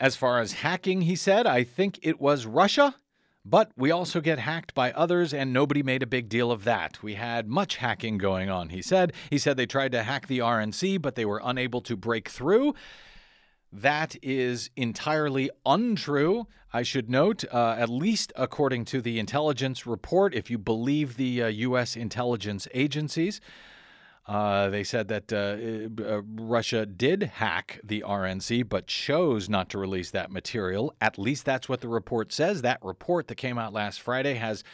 As 0.00 0.16
far 0.16 0.40
as 0.40 0.52
hacking, 0.54 1.02
he 1.02 1.14
said, 1.14 1.46
I 1.46 1.62
think 1.62 2.00
it 2.02 2.20
was 2.20 2.46
Russia. 2.46 2.96
But 3.48 3.72
we 3.78 3.90
also 3.90 4.20
get 4.20 4.40
hacked 4.40 4.74
by 4.74 4.92
others, 4.92 5.32
and 5.32 5.54
nobody 5.54 5.82
made 5.82 6.02
a 6.02 6.06
big 6.06 6.28
deal 6.28 6.52
of 6.52 6.64
that. 6.64 7.02
We 7.02 7.14
had 7.14 7.48
much 7.48 7.76
hacking 7.76 8.18
going 8.18 8.50
on, 8.50 8.68
he 8.68 8.82
said. 8.82 9.14
He 9.30 9.38
said 9.38 9.56
they 9.56 9.64
tried 9.64 9.92
to 9.92 10.02
hack 10.02 10.26
the 10.26 10.40
RNC, 10.40 11.00
but 11.00 11.14
they 11.14 11.24
were 11.24 11.40
unable 11.42 11.80
to 11.82 11.96
break 11.96 12.28
through. 12.28 12.74
That 13.72 14.16
is 14.22 14.68
entirely 14.76 15.50
untrue. 15.64 16.46
I 16.74 16.82
should 16.82 17.08
note, 17.08 17.42
uh, 17.50 17.76
at 17.78 17.88
least 17.88 18.34
according 18.36 18.84
to 18.86 19.00
the 19.00 19.18
intelligence 19.18 19.86
report, 19.86 20.34
if 20.34 20.50
you 20.50 20.58
believe 20.58 21.16
the 21.16 21.42
uh, 21.44 21.46
U.S. 21.46 21.96
intelligence 21.96 22.68
agencies. 22.74 23.40
Uh, 24.28 24.68
they 24.68 24.84
said 24.84 25.08
that 25.08 25.32
uh, 25.32 26.04
uh, 26.04 26.20
Russia 26.22 26.84
did 26.84 27.22
hack 27.22 27.80
the 27.82 28.04
RNC, 28.06 28.68
but 28.68 28.86
chose 28.86 29.48
not 29.48 29.70
to 29.70 29.78
release 29.78 30.10
that 30.10 30.30
material. 30.30 30.94
At 31.00 31.18
least 31.18 31.46
that's 31.46 31.66
what 31.66 31.80
the 31.80 31.88
report 31.88 32.30
says. 32.30 32.60
That 32.60 32.78
report 32.84 33.28
that 33.28 33.36
came 33.36 33.56
out 33.56 33.72
last 33.72 34.02
Friday 34.02 34.34
has, 34.34 34.64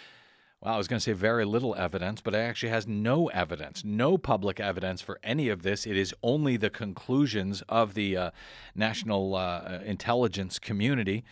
well, 0.60 0.74
I 0.74 0.76
was 0.76 0.88
going 0.88 0.98
to 0.98 1.04
say 1.04 1.12
very 1.12 1.44
little 1.44 1.72
evidence, 1.76 2.20
but 2.20 2.34
it 2.34 2.38
actually 2.38 2.70
has 2.70 2.88
no 2.88 3.28
evidence, 3.28 3.84
no 3.84 4.18
public 4.18 4.58
evidence 4.58 5.00
for 5.00 5.20
any 5.22 5.48
of 5.48 5.62
this. 5.62 5.86
It 5.86 5.96
is 5.96 6.12
only 6.24 6.56
the 6.56 6.70
conclusions 6.70 7.62
of 7.68 7.94
the 7.94 8.16
uh, 8.16 8.30
national 8.74 9.36
uh, 9.36 9.78
intelligence 9.84 10.58
community. 10.58 11.22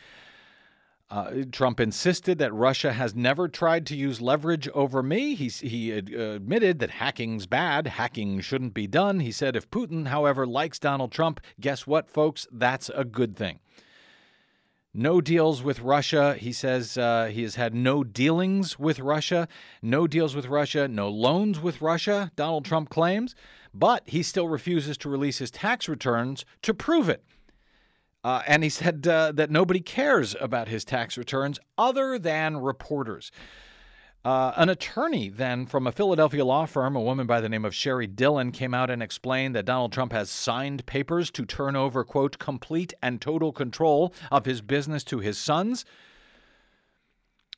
Uh, 1.13 1.45
Trump 1.53 1.79
insisted 1.79 2.39
that 2.39 2.55
Russia 2.55 2.95
has 2.95 3.15
never 3.15 3.47
tried 3.47 3.85
to 3.85 3.95
use 3.95 4.23
leverage 4.23 4.67
over 4.69 5.03
me. 5.03 5.35
He, 5.35 5.49
he 5.49 5.93
ad- 5.93 6.09
admitted 6.09 6.79
that 6.79 6.89
hacking's 6.89 7.47
bad. 7.47 7.87
Hacking 7.87 8.41
shouldn't 8.41 8.73
be 8.73 8.87
done. 8.87 9.21
He 9.21 9.31
said 9.31 9.55
if 9.55 9.71
Putin, 9.71 10.09
however, 10.09 10.47
likes 10.47 10.79
Donald 10.79 11.13
Trump, 11.13 11.39
guess 11.61 11.87
what, 11.87 12.09
folks? 12.09 12.47
That's 12.51 12.91
a 12.95 13.05
good 13.05 13.37
thing. 13.37 13.61
No 14.95 15.21
deals 15.21 15.63
with 15.63 15.81
Russia. 15.81 16.33
He 16.33 16.51
says 16.51 16.97
uh, 16.97 17.27
he 17.27 17.43
has 17.43 17.57
had 17.57 17.75
no 17.75 18.03
dealings 18.05 18.79
with 18.79 18.99
Russia, 18.99 19.49
no 19.83 20.07
deals 20.07 20.35
with 20.35 20.47
Russia, 20.47 20.89
no 20.89 21.11
loans 21.11 21.61
with 21.61 21.83
Russia, 21.83 22.33
Donald 22.37 22.65
Trump 22.65 22.89
claims, 22.89 23.35
but 23.75 24.03
he 24.07 24.23
still 24.23 24.49
refuses 24.49 24.97
to 24.97 25.11
release 25.11 25.41
his 25.41 25.51
tax 25.51 25.91
returns 25.91 26.47
to 26.63 26.73
prove 26.73 27.11
it. 27.11 27.23
Uh, 28.25 28.43
and 28.47 28.63
he 28.63 28.69
said 28.69 29.07
uh, 29.07 29.33
that 29.33 29.51
nobody 29.51 29.81
cares 29.81 30.37
about 30.41 30.69
his 30.69 30.85
tax 30.85 31.19
returns 31.19 31.59
other 31.77 32.19
than 32.19 32.57
reporters. 32.57 33.33
Uh, 34.25 34.53
an 34.57 34.69
attorney 34.69 35.29
then 35.29 35.67
from 35.67 35.85
a 35.85 35.93
Philadelphia 35.93 36.45
law 36.45 36.65
firm, 36.65 36.95
a 36.95 37.01
woman 37.01 37.27
by 37.27 37.41
the 37.41 37.49
name 37.49 37.65
of 37.65 37.73
Sheri 37.73 38.07
Dillon, 38.15 38.53
came 38.53 38.73
out 38.73 38.89
and 38.89 39.03
explained 39.03 39.57
that 39.57 39.65
Donald 39.65 39.93
Trump 39.93 40.13
has 40.13 40.31
signed 40.31 40.87
papers 40.87 41.29
to 41.33 41.45
turn 41.45 41.75
over, 41.75 42.05
quote, 42.05 42.39
complete 42.39 42.95
and 43.03 43.21
total 43.21 43.53
control 43.53 44.15
of 44.31 44.45
his 44.45 44.61
business 44.61 45.03
to 45.05 45.19
his 45.19 45.39
sons. 45.39 45.85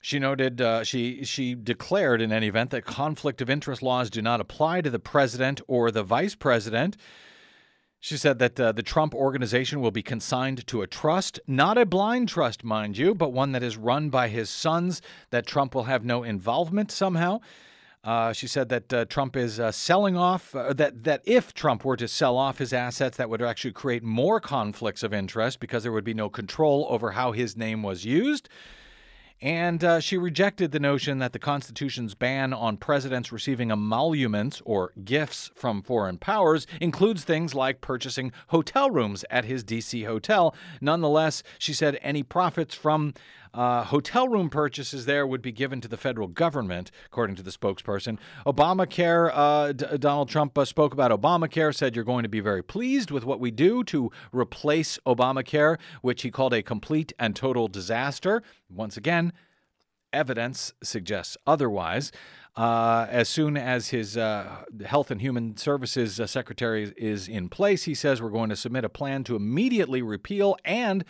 She 0.00 0.18
noted, 0.18 0.62
uh, 0.62 0.84
she, 0.84 1.24
she 1.24 1.54
declared 1.54 2.22
in 2.22 2.32
any 2.32 2.46
event 2.46 2.70
that 2.70 2.86
conflict 2.86 3.42
of 3.42 3.50
interest 3.50 3.82
laws 3.82 4.08
do 4.08 4.22
not 4.22 4.40
apply 4.40 4.80
to 4.80 4.90
the 4.90 4.98
president 4.98 5.60
or 5.66 5.90
the 5.90 6.02
vice 6.02 6.34
president. 6.34 6.96
She 8.04 8.18
said 8.18 8.38
that 8.38 8.60
uh, 8.60 8.72
the 8.72 8.82
Trump 8.82 9.14
organization 9.14 9.80
will 9.80 9.90
be 9.90 10.02
consigned 10.02 10.66
to 10.66 10.82
a 10.82 10.86
trust, 10.86 11.40
not 11.46 11.78
a 11.78 11.86
blind 11.86 12.28
trust, 12.28 12.62
mind 12.62 12.98
you, 12.98 13.14
but 13.14 13.32
one 13.32 13.52
that 13.52 13.62
is 13.62 13.78
run 13.78 14.10
by 14.10 14.28
his 14.28 14.50
sons, 14.50 15.00
that 15.30 15.46
Trump 15.46 15.74
will 15.74 15.84
have 15.84 16.04
no 16.04 16.22
involvement 16.22 16.92
somehow. 16.92 17.40
Uh, 18.04 18.34
she 18.34 18.46
said 18.46 18.68
that 18.68 18.92
uh, 18.92 19.06
Trump 19.06 19.38
is 19.38 19.58
uh, 19.58 19.72
selling 19.72 20.18
off, 20.18 20.54
uh, 20.54 20.74
that, 20.74 21.04
that 21.04 21.22
if 21.24 21.54
Trump 21.54 21.82
were 21.82 21.96
to 21.96 22.06
sell 22.06 22.36
off 22.36 22.58
his 22.58 22.74
assets, 22.74 23.16
that 23.16 23.30
would 23.30 23.40
actually 23.40 23.72
create 23.72 24.02
more 24.02 24.38
conflicts 24.38 25.02
of 25.02 25.14
interest 25.14 25.58
because 25.58 25.82
there 25.82 25.92
would 25.92 26.04
be 26.04 26.12
no 26.12 26.28
control 26.28 26.86
over 26.90 27.12
how 27.12 27.32
his 27.32 27.56
name 27.56 27.82
was 27.82 28.04
used. 28.04 28.50
And 29.40 29.84
uh, 29.84 30.00
she 30.00 30.16
rejected 30.16 30.72
the 30.72 30.80
notion 30.80 31.18
that 31.18 31.32
the 31.32 31.38
Constitution's 31.38 32.14
ban 32.14 32.52
on 32.52 32.76
presidents 32.76 33.30
receiving 33.32 33.70
emoluments 33.70 34.62
or 34.64 34.92
gifts 35.04 35.50
from 35.54 35.82
foreign 35.82 36.18
powers 36.18 36.66
includes 36.80 37.24
things 37.24 37.54
like 37.54 37.80
purchasing 37.80 38.32
hotel 38.48 38.90
rooms 38.90 39.24
at 39.30 39.44
his 39.44 39.62
D.C. 39.62 40.04
hotel. 40.04 40.54
Nonetheless, 40.80 41.42
she 41.58 41.74
said 41.74 41.98
any 42.00 42.22
profits 42.22 42.74
from 42.74 43.12
uh, 43.54 43.84
hotel 43.84 44.28
room 44.28 44.50
purchases 44.50 45.06
there 45.06 45.26
would 45.26 45.40
be 45.40 45.52
given 45.52 45.80
to 45.80 45.88
the 45.88 45.96
federal 45.96 46.28
government, 46.28 46.90
according 47.06 47.36
to 47.36 47.42
the 47.42 47.52
spokesperson. 47.52 48.18
Obamacare, 48.44 49.30
uh, 49.32 49.72
D- 49.72 49.86
Donald 49.98 50.28
Trump 50.28 50.58
uh, 50.58 50.64
spoke 50.64 50.92
about 50.92 51.10
Obamacare, 51.10 51.74
said 51.74 51.94
you're 51.94 52.04
going 52.04 52.24
to 52.24 52.28
be 52.28 52.40
very 52.40 52.62
pleased 52.62 53.10
with 53.10 53.24
what 53.24 53.38
we 53.38 53.50
do 53.50 53.84
to 53.84 54.10
replace 54.32 54.98
Obamacare, 55.06 55.78
which 56.02 56.22
he 56.22 56.30
called 56.30 56.52
a 56.52 56.62
complete 56.62 57.12
and 57.18 57.36
total 57.36 57.68
disaster. 57.68 58.42
Once 58.68 58.96
again, 58.96 59.32
evidence 60.12 60.72
suggests 60.82 61.36
otherwise. 61.46 62.10
Uh, 62.56 63.06
as 63.10 63.28
soon 63.28 63.56
as 63.56 63.88
his 63.88 64.16
uh, 64.16 64.64
Health 64.84 65.10
and 65.10 65.20
Human 65.20 65.56
Services 65.56 66.20
uh, 66.20 66.26
Secretary 66.26 66.92
is 66.96 67.26
in 67.26 67.48
place, 67.48 67.84
he 67.84 67.94
says 67.94 68.22
we're 68.22 68.30
going 68.30 68.50
to 68.50 68.56
submit 68.56 68.84
a 68.84 68.88
plan 68.88 69.24
to 69.24 69.34
immediately 69.34 70.02
repeal 70.02 70.56
and 70.64 71.04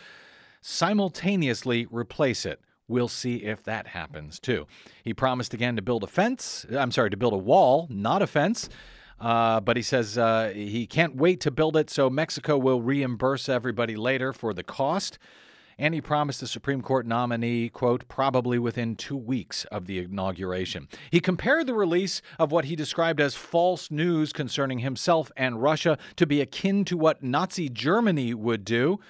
simultaneously 0.66 1.86
replace 1.90 2.46
it. 2.46 2.58
We'll 2.88 3.08
see 3.08 3.36
if 3.36 3.62
that 3.64 3.88
happens 3.88 4.40
too. 4.40 4.66
He 5.02 5.12
promised 5.12 5.52
again 5.52 5.76
to 5.76 5.82
build 5.82 6.02
a 6.02 6.06
fence. 6.06 6.64
I'm 6.74 6.90
sorry, 6.90 7.10
to 7.10 7.18
build 7.18 7.34
a 7.34 7.38
wall, 7.38 7.86
not 7.90 8.22
a 8.22 8.26
fence. 8.26 8.70
Uh, 9.20 9.60
but 9.60 9.76
he 9.76 9.82
says 9.82 10.16
uh, 10.16 10.52
he 10.54 10.86
can't 10.86 11.16
wait 11.16 11.40
to 11.40 11.50
build 11.50 11.76
it, 11.76 11.90
so 11.90 12.08
Mexico 12.08 12.56
will 12.56 12.80
reimburse 12.80 13.48
everybody 13.48 13.94
later 13.94 14.32
for 14.32 14.54
the 14.54 14.62
cost. 14.62 15.18
And 15.76 15.92
he 15.92 16.00
promised 16.00 16.40
the 16.40 16.46
Supreme 16.46 16.80
Court 16.80 17.06
nominee, 17.06 17.68
quote, 17.68 18.08
probably 18.08 18.58
within 18.58 18.96
two 18.96 19.16
weeks 19.16 19.66
of 19.66 19.86
the 19.86 19.98
inauguration. 19.98 20.88
He 21.10 21.20
compared 21.20 21.66
the 21.66 21.74
release 21.74 22.22
of 22.38 22.52
what 22.52 22.64
he 22.64 22.76
described 22.76 23.20
as 23.20 23.34
false 23.34 23.90
news 23.90 24.32
concerning 24.32 24.78
himself 24.78 25.30
and 25.36 25.62
Russia 25.62 25.98
to 26.16 26.26
be 26.26 26.40
akin 26.40 26.86
to 26.86 26.96
what 26.96 27.22
Nazi 27.22 27.68
Germany 27.68 28.32
would 28.32 28.64
do. 28.64 29.00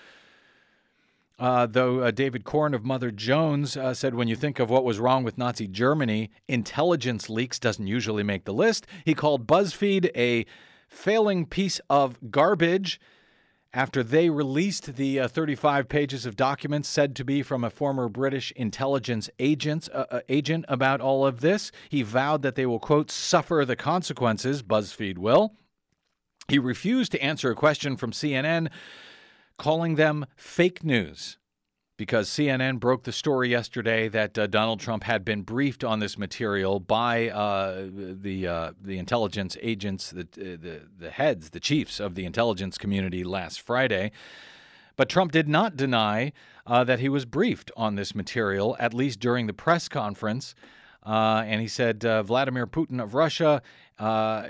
Uh, 1.38 1.66
though 1.66 2.00
uh, 2.00 2.10
David 2.12 2.44
Corn 2.44 2.74
of 2.74 2.84
Mother 2.84 3.10
Jones 3.10 3.76
uh, 3.76 3.92
said, 3.92 4.14
when 4.14 4.28
you 4.28 4.36
think 4.36 4.60
of 4.60 4.70
what 4.70 4.84
was 4.84 5.00
wrong 5.00 5.24
with 5.24 5.36
Nazi 5.36 5.66
Germany, 5.66 6.30
intelligence 6.46 7.28
leaks 7.28 7.58
doesn't 7.58 7.88
usually 7.88 8.22
make 8.22 8.44
the 8.44 8.54
list. 8.54 8.86
He 9.04 9.14
called 9.14 9.46
BuzzFeed 9.46 10.10
a 10.16 10.46
failing 10.88 11.44
piece 11.44 11.80
of 11.90 12.30
garbage 12.30 13.00
after 13.72 14.04
they 14.04 14.30
released 14.30 14.94
the 14.94 15.18
uh, 15.18 15.28
35 15.28 15.88
pages 15.88 16.24
of 16.24 16.36
documents 16.36 16.88
said 16.88 17.16
to 17.16 17.24
be 17.24 17.42
from 17.42 17.64
a 17.64 17.70
former 17.70 18.08
British 18.08 18.52
intelligence 18.52 19.28
agent, 19.40 19.88
uh, 19.92 20.06
uh, 20.10 20.20
agent 20.28 20.64
about 20.68 21.00
all 21.00 21.26
of 21.26 21.40
this. 21.40 21.72
He 21.88 22.02
vowed 22.02 22.42
that 22.42 22.54
they 22.54 22.66
will, 22.66 22.78
quote, 22.78 23.10
suffer 23.10 23.64
the 23.66 23.74
consequences, 23.74 24.62
BuzzFeed 24.62 25.18
will. 25.18 25.54
He 26.46 26.58
refused 26.58 27.10
to 27.12 27.22
answer 27.22 27.50
a 27.50 27.56
question 27.56 27.96
from 27.96 28.12
CNN 28.12 28.68
calling 29.58 29.94
them 29.94 30.26
fake 30.36 30.84
news 30.84 31.38
because 31.96 32.28
CNN 32.28 32.80
broke 32.80 33.04
the 33.04 33.12
story 33.12 33.50
yesterday 33.50 34.08
that 34.08 34.36
uh, 34.36 34.46
Donald 34.46 34.80
Trump 34.80 35.04
had 35.04 35.24
been 35.24 35.42
briefed 35.42 35.84
on 35.84 36.00
this 36.00 36.18
material 36.18 36.80
by 36.80 37.28
uh, 37.28 37.86
the 37.92 38.46
uh, 38.46 38.72
the 38.80 38.98
intelligence 38.98 39.56
agents, 39.62 40.10
the, 40.10 40.26
the 40.32 40.82
the 40.98 41.10
heads, 41.10 41.50
the 41.50 41.60
chiefs 41.60 42.00
of 42.00 42.14
the 42.14 42.24
intelligence 42.24 42.78
community 42.78 43.22
last 43.22 43.60
Friday. 43.60 44.10
But 44.96 45.08
Trump 45.08 45.32
did 45.32 45.48
not 45.48 45.76
deny 45.76 46.32
uh, 46.66 46.84
that 46.84 47.00
he 47.00 47.08
was 47.08 47.24
briefed 47.24 47.70
on 47.76 47.96
this 47.96 48.14
material, 48.14 48.76
at 48.78 48.94
least 48.94 49.20
during 49.20 49.46
the 49.46 49.52
press 49.52 49.88
conference. 49.88 50.54
Uh, 51.04 51.44
and 51.46 51.60
he 51.60 51.68
said 51.68 52.04
uh, 52.04 52.22
Vladimir 52.22 52.66
Putin 52.66 53.02
of 53.02 53.14
Russia, 53.14 53.60
uh, 53.98 54.46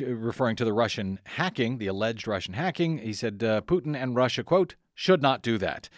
referring 0.00 0.56
to 0.56 0.64
the 0.64 0.72
Russian 0.72 1.18
hacking, 1.24 1.78
the 1.78 1.86
alleged 1.86 2.28
Russian 2.28 2.54
hacking, 2.54 2.98
he 2.98 3.12
said 3.12 3.42
uh, 3.42 3.62
Putin 3.62 4.00
and 4.00 4.14
Russia, 4.14 4.44
quote, 4.44 4.74
should 4.94 5.22
not 5.22 5.42
do 5.42 5.58
that. 5.58 5.88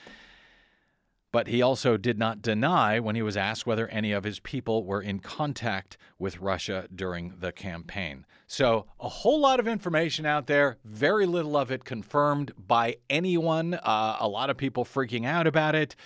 But 1.31 1.49
he 1.49 1.61
also 1.61 1.97
did 1.97 2.19
not 2.19 2.41
deny 2.41 2.99
when 3.01 3.15
he 3.15 3.21
was 3.21 3.37
asked 3.37 3.67
whether 3.67 3.87
any 3.89 4.13
of 4.13 4.25
his 4.25 4.41
people 4.41 4.85
were 4.85 5.03
in 5.03 5.19
contact 5.19 5.99
with 6.19 6.41
Russia 6.41 6.89
during 6.95 7.35
the 7.41 7.53
campaign. 7.53 8.25
So, 8.47 8.87
a 8.99 9.11
whole 9.11 9.39
lot 9.39 9.61
of 9.61 9.69
information 9.69 10.25
out 10.25 10.47
there, 10.47 10.79
very 10.85 11.27
little 11.27 11.55
of 11.55 11.71
it 11.71 11.85
confirmed 11.85 12.53
by 12.57 12.97
anyone. 13.11 13.75
Uh, 13.75 14.17
a 14.21 14.27
lot 14.27 14.49
of 14.49 14.57
people 14.57 14.87
freaking 14.87 15.27
out 15.27 15.47
about 15.47 15.75
it. 15.75 15.97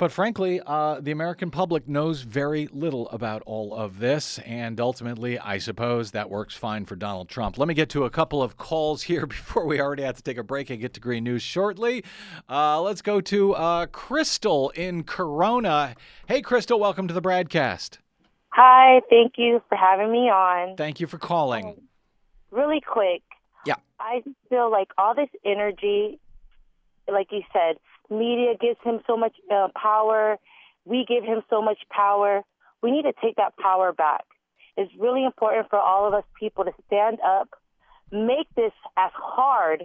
But 0.00 0.12
frankly, 0.12 0.62
uh, 0.66 0.98
the 0.98 1.10
American 1.10 1.50
public 1.50 1.86
knows 1.86 2.22
very 2.22 2.68
little 2.72 3.06
about 3.10 3.42
all 3.44 3.74
of 3.74 3.98
this. 3.98 4.38
And 4.46 4.80
ultimately, 4.80 5.38
I 5.38 5.58
suppose 5.58 6.12
that 6.12 6.30
works 6.30 6.54
fine 6.54 6.86
for 6.86 6.96
Donald 6.96 7.28
Trump. 7.28 7.58
Let 7.58 7.68
me 7.68 7.74
get 7.74 7.90
to 7.90 8.06
a 8.06 8.10
couple 8.10 8.42
of 8.42 8.56
calls 8.56 9.02
here 9.02 9.26
before 9.36 9.66
we 9.66 9.78
already 9.78 10.02
have 10.04 10.16
to 10.16 10.22
take 10.22 10.38
a 10.38 10.42
break 10.42 10.70
and 10.70 10.80
get 10.80 10.94
to 10.94 11.00
Green 11.00 11.24
News 11.24 11.42
shortly. 11.42 12.02
Uh, 12.48 12.80
let's 12.80 13.02
go 13.02 13.20
to 13.20 13.52
uh, 13.52 13.86
Crystal 13.92 14.70
in 14.70 15.02
Corona. 15.02 15.94
Hey, 16.26 16.40
Crystal, 16.40 16.80
welcome 16.80 17.06
to 17.06 17.12
the 17.12 17.20
BradCast. 17.20 17.98
Hi, 18.54 19.02
thank 19.10 19.34
you 19.36 19.62
for 19.68 19.76
having 19.76 20.10
me 20.10 20.30
on. 20.30 20.78
Thank 20.78 21.00
you 21.00 21.08
for 21.08 21.18
calling. 21.18 21.78
Really 22.50 22.80
quick. 22.80 23.20
Yeah. 23.66 23.74
I 24.00 24.22
feel 24.48 24.70
like 24.70 24.88
all 24.96 25.14
this 25.14 25.28
energy, 25.44 26.18
like 27.06 27.26
you 27.32 27.42
said, 27.52 27.76
media 28.10 28.54
gives 28.60 28.78
him 28.82 29.00
so 29.06 29.16
much 29.16 29.34
uh, 29.50 29.68
power. 29.80 30.36
We 30.84 31.04
give 31.08 31.24
him 31.24 31.42
so 31.48 31.62
much 31.62 31.78
power. 31.90 32.42
We 32.82 32.90
need 32.90 33.02
to 33.02 33.12
take 33.22 33.36
that 33.36 33.56
power 33.56 33.92
back. 33.92 34.24
It's 34.76 34.92
really 34.98 35.24
important 35.24 35.68
for 35.70 35.78
all 35.78 36.06
of 36.06 36.14
us 36.14 36.24
people 36.38 36.64
to 36.64 36.72
stand 36.86 37.18
up, 37.20 37.48
make 38.10 38.48
this 38.56 38.72
as 38.96 39.10
hard 39.14 39.84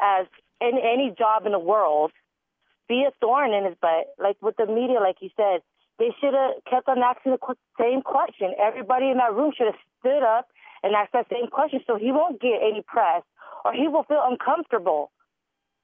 as 0.00 0.26
in 0.60 0.72
any 0.78 1.14
job 1.16 1.46
in 1.46 1.52
the 1.52 1.58
world, 1.58 2.12
be 2.88 3.04
a 3.06 3.12
thorn 3.20 3.52
in 3.52 3.64
his 3.64 3.74
butt. 3.80 4.14
Like 4.18 4.36
with 4.40 4.56
the 4.56 4.66
media, 4.66 5.00
like 5.00 5.16
you 5.20 5.30
said, 5.36 5.60
they 5.98 6.10
should 6.20 6.34
have 6.34 6.62
kept 6.68 6.88
on 6.88 7.02
asking 7.02 7.32
the 7.32 7.54
same 7.78 8.02
question. 8.02 8.52
Everybody 8.60 9.10
in 9.10 9.18
that 9.18 9.34
room 9.34 9.52
should 9.56 9.66
have 9.66 9.80
stood 10.00 10.22
up 10.22 10.48
and 10.82 10.94
asked 10.94 11.12
that 11.12 11.26
same 11.30 11.48
question 11.48 11.80
so 11.86 11.96
he 11.96 12.12
won't 12.12 12.40
get 12.40 12.60
any 12.62 12.82
press 12.86 13.22
or 13.64 13.72
he 13.72 13.88
will 13.88 14.04
feel 14.04 14.22
uncomfortable. 14.24 15.10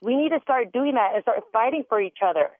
We 0.02 0.16
need 0.16 0.30
to 0.30 0.40
start 0.42 0.72
doing 0.72 0.94
that 0.94 1.14
and 1.14 1.22
start 1.22 1.38
fighting 1.52 1.84
for 1.88 2.00
each 2.00 2.18
other. 2.24 2.50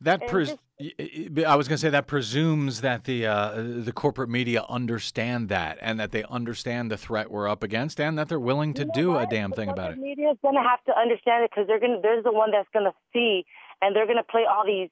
That 0.00 0.26
pres- 0.26 0.56
I 0.80 1.54
was 1.54 1.68
going 1.68 1.76
to 1.76 1.78
say 1.78 1.90
that 1.90 2.08
presumes 2.08 2.80
that 2.80 3.04
the 3.04 3.26
uh, 3.26 3.62
the 3.62 3.92
corporate 3.92 4.28
media 4.28 4.64
understand 4.68 5.48
that 5.50 5.78
and 5.80 6.00
that 6.00 6.10
they 6.10 6.24
understand 6.24 6.90
the 6.90 6.96
threat 6.96 7.30
we're 7.30 7.48
up 7.48 7.62
against 7.62 8.00
and 8.00 8.18
that 8.18 8.28
they're 8.28 8.40
willing 8.40 8.74
to 8.74 8.84
do 8.84 9.16
a 9.16 9.26
damn 9.26 9.52
thing 9.52 9.68
about 9.68 9.92
it. 9.92 9.96
The 9.96 10.02
media 10.02 10.30
is 10.30 10.38
going 10.42 10.56
to 10.56 10.68
have 10.68 10.82
to 10.84 10.98
understand 10.98 11.44
it 11.44 11.50
because 11.50 11.68
they're 11.68 11.78
going. 11.78 12.00
There's 12.02 12.24
the 12.24 12.32
one 12.32 12.50
that's 12.50 12.68
going 12.72 12.86
to 12.86 12.94
see, 13.12 13.44
and 13.80 13.94
they're 13.94 14.06
going 14.06 14.18
to 14.18 14.24
play 14.24 14.44
all 14.50 14.66
these 14.66 14.90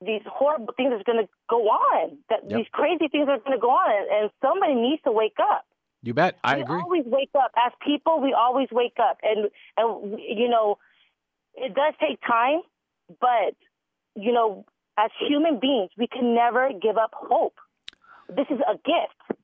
these 0.00 0.22
horrible 0.26 0.72
things 0.76 0.90
that's 0.92 1.04
going 1.04 1.22
to 1.22 1.28
go 1.50 1.68
on. 1.68 2.16
That 2.30 2.48
Yep. 2.48 2.58
these 2.58 2.68
crazy 2.72 3.08
things 3.08 3.28
are 3.28 3.38
going 3.38 3.52
to 3.52 3.60
go 3.60 3.70
on, 3.70 4.06
and 4.10 4.30
somebody 4.40 4.74
needs 4.74 5.02
to 5.02 5.12
wake 5.12 5.36
up. 5.40 5.66
You 6.02 6.14
bet. 6.14 6.38
I 6.42 6.56
we 6.56 6.62
agree. 6.62 6.76
We 6.76 6.82
always 6.82 7.04
wake 7.06 7.30
up 7.34 7.52
as 7.56 7.72
people. 7.84 8.20
We 8.20 8.32
always 8.32 8.68
wake 8.72 8.96
up, 9.00 9.18
and 9.22 9.50
and 9.76 10.18
you 10.20 10.48
know, 10.48 10.78
it 11.54 11.74
does 11.74 11.94
take 12.00 12.20
time, 12.26 12.62
but 13.20 13.54
you 14.16 14.32
know, 14.32 14.64
as 14.98 15.10
human 15.28 15.60
beings, 15.60 15.90
we 15.96 16.06
can 16.06 16.34
never 16.34 16.70
give 16.80 16.96
up 16.96 17.12
hope. 17.14 17.54
This 18.28 18.46
is 18.50 18.58
a 18.60 18.74
gift. 18.74 19.38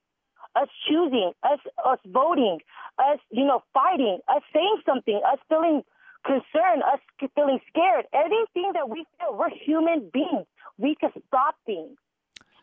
Us 0.57 0.69
choosing, 0.89 1.33
us 1.45 1.61
us 1.85 1.99
voting, 2.07 2.59
us 2.99 3.19
you 3.31 3.45
know 3.45 3.63
fighting, 3.73 4.19
us 4.29 4.43
saying 4.53 4.83
something, 4.85 5.21
us 5.31 5.39
feeling 5.49 5.83
concerned, 6.25 6.83
us 6.93 7.01
feeling 7.37 7.61
scared. 7.69 8.07
Anything 8.13 8.73
that 8.75 8.89
we 8.89 9.05
feel, 9.19 9.37
we're 9.37 9.51
human 9.51 10.11
beings. 10.13 10.47
We 10.77 10.97
can 10.97 11.11
stop 11.29 11.55
things. 11.67 11.97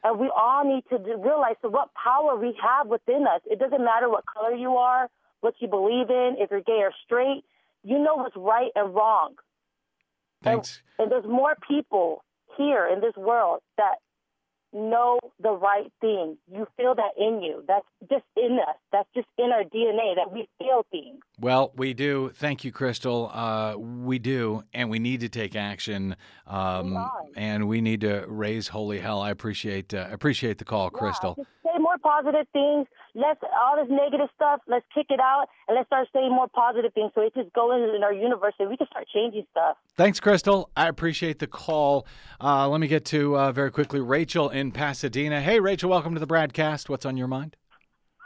And 0.05 0.19
we 0.19 0.29
all 0.37 0.63
need 0.63 0.83
to 0.89 0.97
realize 1.17 1.55
so 1.63 1.69
what 1.69 1.89
power 1.95 2.35
we 2.35 2.55
have 2.61 2.85
within 2.85 3.25
us. 3.25 3.41
It 3.49 3.57
doesn't 3.57 3.83
matter 3.83 4.07
what 4.07 4.23
color 4.27 4.53
you 4.53 4.75
are, 4.75 5.09
what 5.41 5.55
you 5.57 5.67
believe 5.67 6.11
in, 6.11 6.35
if 6.37 6.51
you're 6.51 6.61
gay 6.61 6.81
or 6.83 6.91
straight. 7.03 7.43
You 7.83 7.97
know 7.97 8.13
what's 8.13 8.35
right 8.35 8.69
and 8.75 8.93
wrong. 8.93 9.33
Thanks. 10.43 10.83
And 10.99 11.11
there's 11.11 11.25
more 11.25 11.55
people 11.67 12.23
here 12.55 12.87
in 12.87 13.01
this 13.01 13.15
world 13.15 13.61
that 13.77 13.95
know 14.76 15.19
the 15.41 15.51
right 15.51 15.91
thing. 16.01 16.38
You 16.51 16.67
feel 16.78 16.93
that 16.95 17.11
in 17.17 17.41
you. 17.41 17.63
That's 17.67 17.86
just 18.09 18.26
in 18.36 18.59
us. 18.59 18.76
That's 18.91 19.07
just 19.15 19.28
in 19.38 19.51
our 19.51 19.63
DNA 19.63 20.15
that 20.15 20.32
we 20.32 20.47
feel 20.59 20.86
things. 20.91 21.21
Well, 21.39 21.71
we 21.76 21.93
do. 21.93 22.30
Thank 22.36 22.63
you, 22.63 22.71
Crystal. 22.71 23.32
Uh, 23.34 23.76
we 23.78 24.19
do, 24.19 24.63
and 24.73 24.89
we 24.89 24.99
need 24.99 25.21
to 25.21 25.30
take 25.30 25.55
action. 25.55 26.15
Um, 26.45 27.09
and 27.36 27.67
we 27.67 27.82
need 27.82 28.01
to 28.01 28.26
raise 28.28 28.67
holy 28.67 28.99
hell. 28.99 29.21
I 29.21 29.32
appreciate 29.32 29.93
uh, 29.93 30.07
appreciate 30.11 30.57
the 30.57 30.65
call, 30.65 30.89
Crystal. 30.89 31.38
Just 32.05 32.15
say 32.15 32.23
more 32.23 32.23
positive 32.23 32.47
things. 32.53 32.87
Let's 33.13 33.39
all 33.43 33.75
this 33.77 33.89
negative 33.89 34.29
stuff. 34.35 34.61
Let's 34.67 34.85
kick 34.93 35.07
it 35.09 35.19
out 35.19 35.47
and 35.67 35.75
let's 35.75 35.87
start 35.87 36.07
saying 36.13 36.29
more 36.29 36.47
positive 36.47 36.93
things. 36.93 37.11
So 37.15 37.21
it 37.21 37.33
just 37.33 37.53
goes 37.53 37.95
in 37.95 38.03
our 38.03 38.13
universe 38.13 38.53
and 38.59 38.69
we 38.69 38.77
can 38.77 38.87
start 38.87 39.07
changing 39.13 39.45
stuff. 39.51 39.77
Thanks, 39.95 40.19
Crystal. 40.19 40.69
I 40.75 40.87
appreciate 40.87 41.39
the 41.39 41.47
call. 41.47 42.05
Uh, 42.41 42.67
let 42.67 42.81
me 42.81 42.87
get 42.87 43.05
to 43.05 43.37
uh, 43.37 43.51
very 43.51 43.71
quickly 43.71 43.99
Rachel 43.99 44.49
in 44.49 44.71
Pasadena. 44.71 45.41
Hey, 45.41 45.59
Rachel, 45.59 45.89
welcome 45.89 46.13
to 46.13 46.19
the 46.19 46.27
BradCast. 46.27 46.89
What's 46.89 47.05
on 47.05 47.17
your 47.17 47.27
mind? 47.27 47.55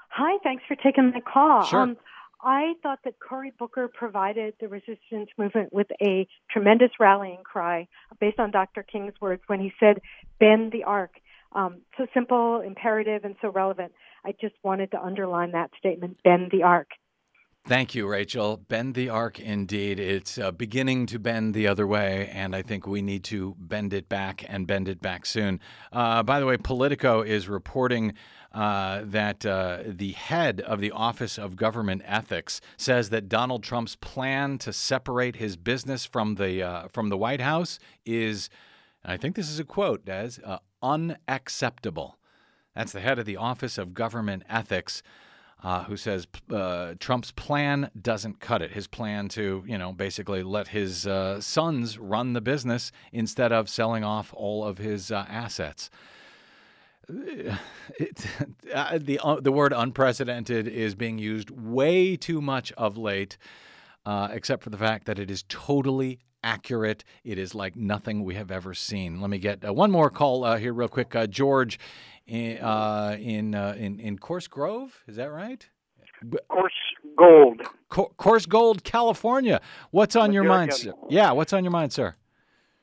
Hi, 0.09 0.37
thanks 0.43 0.63
for 0.67 0.75
taking 0.75 1.11
the 1.11 1.21
call. 1.21 1.63
Sure. 1.63 1.81
Um, 1.81 1.97
I 2.41 2.73
thought 2.81 2.99
that 3.03 3.15
Cory 3.19 3.51
Booker 3.59 3.89
provided 3.89 4.53
the 4.61 4.69
resistance 4.69 5.29
movement 5.37 5.73
with 5.73 5.87
a 6.01 6.25
tremendous 6.49 6.91
rallying 6.99 7.43
cry 7.43 7.87
based 8.19 8.39
on 8.39 8.51
Dr. 8.51 8.81
King's 8.81 9.13
words 9.19 9.41
when 9.47 9.59
he 9.59 9.73
said, 9.79 9.99
bend 10.39 10.71
the 10.71 10.85
arc. 10.85 11.11
Um, 11.53 11.81
so 11.97 12.05
simple, 12.13 12.61
imperative, 12.61 13.25
and 13.25 13.35
so 13.41 13.49
relevant. 13.49 13.91
I 14.25 14.33
just 14.39 14.55
wanted 14.63 14.91
to 14.91 15.01
underline 15.01 15.51
that 15.51 15.71
statement, 15.79 16.17
bend 16.23 16.51
the 16.51 16.63
arc. 16.63 16.89
Thank 17.67 17.93
you, 17.93 18.07
Rachel. 18.07 18.57
Bend 18.57 18.95
the 18.95 19.09
arc 19.09 19.39
indeed. 19.39 19.99
It's 19.99 20.39
uh, 20.39 20.51
beginning 20.51 21.05
to 21.07 21.19
bend 21.19 21.53
the 21.53 21.67
other 21.67 21.85
way, 21.85 22.29
and 22.33 22.55
I 22.55 22.61
think 22.61 22.87
we 22.87 23.01
need 23.01 23.23
to 23.25 23.55
bend 23.59 23.93
it 23.93 24.09
back 24.09 24.43
and 24.47 24.65
bend 24.65 24.87
it 24.87 25.01
back 25.01 25.25
soon. 25.25 25.59
Uh, 25.91 26.23
by 26.23 26.39
the 26.39 26.45
way, 26.45 26.57
Politico 26.57 27.21
is 27.21 27.47
reporting 27.47 28.13
uh, 28.53 29.01
that 29.03 29.45
uh, 29.45 29.79
the 29.85 30.13
head 30.13 30.61
of 30.61 30.81
the 30.81 30.89
Office 30.89 31.37
of 31.37 31.55
Government 31.55 32.01
Ethics 32.05 32.59
says 32.77 33.11
that 33.11 33.29
Donald 33.29 33.61
Trump's 33.61 33.95
plan 33.95 34.57
to 34.59 34.73
separate 34.73 35.35
his 35.35 35.55
business 35.55 36.05
from 36.05 36.35
the 36.35 36.63
uh, 36.63 36.87
from 36.87 37.09
the 37.09 37.17
White 37.17 37.41
House 37.41 37.77
is, 38.05 38.49
I 39.05 39.17
think 39.17 39.35
this 39.35 39.49
is 39.49 39.59
a 39.59 39.65
quote, 39.65 40.05
Des, 40.05 40.41
uh, 40.43 40.57
unacceptable. 40.81 42.17
That's 42.75 42.91
the 42.91 43.01
head 43.01 43.19
of 43.19 43.25
the 43.25 43.37
Office 43.37 43.77
of 43.77 43.93
Government 43.93 44.43
Ethics. 44.49 45.03
Uh, 45.61 45.83
who 45.83 45.97
says 45.97 46.25
uh, 46.53 46.93
Trump's 47.01 47.33
plan 47.33 47.91
doesn't 48.01 48.39
cut 48.39 48.61
it? 48.61 48.71
His 48.71 48.87
plan 48.87 49.27
to, 49.29 49.61
you 49.67 49.77
know, 49.77 49.91
basically 49.91 50.41
let 50.41 50.69
his 50.69 51.05
uh, 51.05 51.41
sons 51.41 51.99
run 51.99 52.31
the 52.31 52.39
business 52.39 52.93
instead 53.11 53.51
of 53.51 53.67
selling 53.67 54.05
off 54.05 54.33
all 54.33 54.63
of 54.63 54.77
his 54.77 55.11
uh, 55.11 55.25
assets. 55.27 55.89
It, 57.99 58.25
uh, 58.73 58.99
the 59.01 59.19
uh, 59.19 59.41
the 59.41 59.51
word 59.51 59.73
unprecedented 59.75 60.67
is 60.67 60.95
being 60.95 61.17
used 61.17 61.49
way 61.49 62.15
too 62.15 62.39
much 62.39 62.71
of 62.73 62.97
late, 62.97 63.35
except 64.07 64.63
for 64.63 64.69
the 64.69 64.77
fact 64.77 65.05
that 65.07 65.19
it 65.19 65.29
is 65.29 65.43
totally 65.49 66.19
accurate. 66.43 67.03
It 67.23 67.37
is 67.37 67.53
like 67.55 67.75
nothing 67.75 68.23
we 68.23 68.35
have 68.35 68.51
ever 68.51 68.73
seen. 68.73 69.21
Let 69.21 69.29
me 69.29 69.37
get 69.39 69.63
one 69.73 69.91
more 69.91 70.09
call 70.09 70.55
here, 70.55 70.73
real 70.73 70.87
quick. 70.87 71.15
George 71.29 71.79
in 72.27 72.57
uh, 72.59 73.17
in, 73.19 73.55
uh, 73.55 73.75
in 73.77 73.99
in 73.99 74.17
Course 74.17 74.47
Grove. 74.47 75.03
Is 75.07 75.15
that 75.15 75.31
right? 75.31 75.67
Course 76.49 76.73
Gold. 77.17 77.61
Co- 77.89 78.13
Coarsegold, 78.17 78.83
California. 78.83 79.61
What's 79.91 80.15
on 80.15 80.33
your 80.33 80.43
mind, 80.43 80.73
sir? 80.73 80.93
Yeah, 81.09 81.31
what's 81.31 81.53
on 81.53 81.63
your 81.63 81.71
mind, 81.71 81.93
sir? 81.93 82.15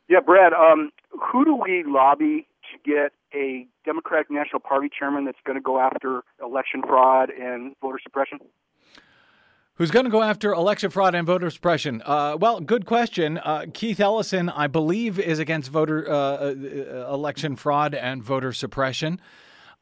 Yeah, 0.09 0.21
Brad. 0.21 0.53
Um, 0.53 0.91
who 1.11 1.45
do 1.45 1.55
we 1.55 1.85
lobby 1.87 2.47
to 2.73 2.91
get 2.91 3.13
a 3.35 3.67
Democratic 3.85 4.31
National 4.31 4.61
Party 4.61 4.89
chairman 4.97 5.25
that's 5.25 5.39
going 5.45 5.57
to 5.57 5.63
go 5.63 5.79
after 5.79 6.23
election 6.43 6.83
fraud 6.83 7.31
and 7.31 7.75
voter 7.81 7.99
suppression? 8.03 8.39
Who's 9.77 9.91
going 9.91 10.07
to 10.07 10.11
go 10.11 10.23
after 10.23 10.53
election 10.53 10.91
fraud 10.91 11.15
and 11.15 11.27
voter 11.27 11.51
suppression? 11.51 12.03
Uh, 12.05 12.39
well, 12.41 12.61
good 12.61 12.87
question. 12.87 13.37
Uh, 13.37 13.67
Keith 13.75 14.01
Ellison, 14.01 14.49
I 14.49 14.69
believe, 14.69 15.19
is 15.19 15.39
against 15.39 15.71
voter 15.71 16.11
uh, 16.11 16.15
uh 16.15 17.13
election 17.13 17.57
fraud 17.57 17.95
and 17.95 18.23
voter 18.23 18.55
suppression. 18.55 19.21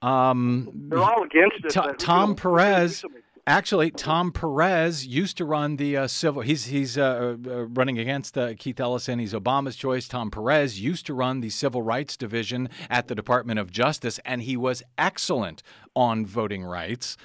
Um, 0.02 0.68
They're 0.88 0.98
all 0.98 1.22
against 1.22 1.64
it. 1.64 1.70
T- 1.70 2.04
Tom 2.04 2.34
Perez. 2.34 3.04
Actually, 3.46 3.90
Tom 3.92 4.32
Perez 4.32 5.06
used 5.06 5.36
to 5.36 5.44
run 5.44 5.76
the 5.76 5.96
uh, 5.96 6.06
civil. 6.08 6.42
He's 6.42 6.64
he's 6.64 6.98
uh, 6.98 7.36
running 7.38 7.98
against 7.98 8.36
Keith 8.58 8.80
Ellison. 8.80 9.20
He's 9.20 9.32
Obama's 9.32 9.76
choice. 9.76 10.08
Tom 10.08 10.28
Perez 10.30 10.80
used 10.80 11.06
to 11.06 11.14
run 11.14 11.40
the 11.40 11.50
civil 11.50 11.82
rights 11.82 12.16
division 12.16 12.68
at 12.90 13.06
the 13.06 13.14
Department 13.14 13.60
of 13.60 13.70
Justice, 13.70 14.18
and 14.24 14.42
he 14.42 14.56
was 14.56 14.82
excellent 14.98 15.62
on 15.94 16.26
voting 16.26 16.64
rights 16.64 17.16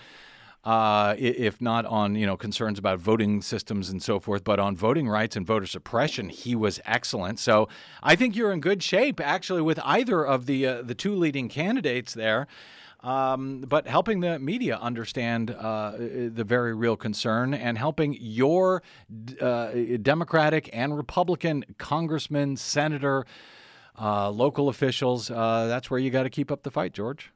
uh, 0.70 1.16
if 1.18 1.60
not 1.60 1.84
on 1.88 2.14
you 2.14 2.28
know 2.28 2.38
concerns 2.38 2.78
about 2.78 3.00
voting 3.00 3.42
systems 3.42 3.90
and 3.90 4.04
so 4.04 4.20
forth, 4.20 4.44
but 4.44 4.60
on 4.60 4.76
voting 4.76 5.10
rights 5.10 5.36
and 5.36 5.44
voter 5.44 5.66
suppression, 5.66 6.30
he 6.30 6.56
was 6.56 6.80
excellent. 6.86 7.40
So 7.40 7.68
I 8.04 8.16
think 8.16 8.36
you're 8.36 8.52
in 8.52 8.62
good 8.62 8.84
shape 8.84 9.20
actually 9.20 9.64
with 9.64 9.80
either 9.84 10.24
of 10.24 10.46
the 10.46 10.68
uh, 10.68 10.82
the 10.84 10.94
two 10.94 11.16
leading 11.16 11.50
candidates 11.50 12.14
there. 12.14 12.46
Um, 13.00 13.62
but 13.62 13.88
helping 13.88 14.20
the 14.20 14.38
media 14.38 14.78
understand 14.78 15.50
uh, 15.50 15.94
the 15.98 16.44
very 16.46 16.76
real 16.76 16.98
concern 16.98 17.56
and 17.56 17.76
helping 17.76 18.16
your 18.20 18.84
uh, 19.42 19.72
Democratic 20.02 20.70
and 20.72 20.96
Republican 20.96 21.64
congressman, 21.80 22.58
senator, 22.58 23.26
uh, 24.00 24.30
local 24.30 24.70
officials, 24.70 25.32
uh, 25.32 25.66
that's 25.68 25.90
where 25.90 26.00
you 26.00 26.12
got 26.12 26.24
to 26.24 26.30
keep 26.30 26.52
up 26.52 26.62
the 26.62 26.72
fight, 26.72 26.94
George. 26.94 27.32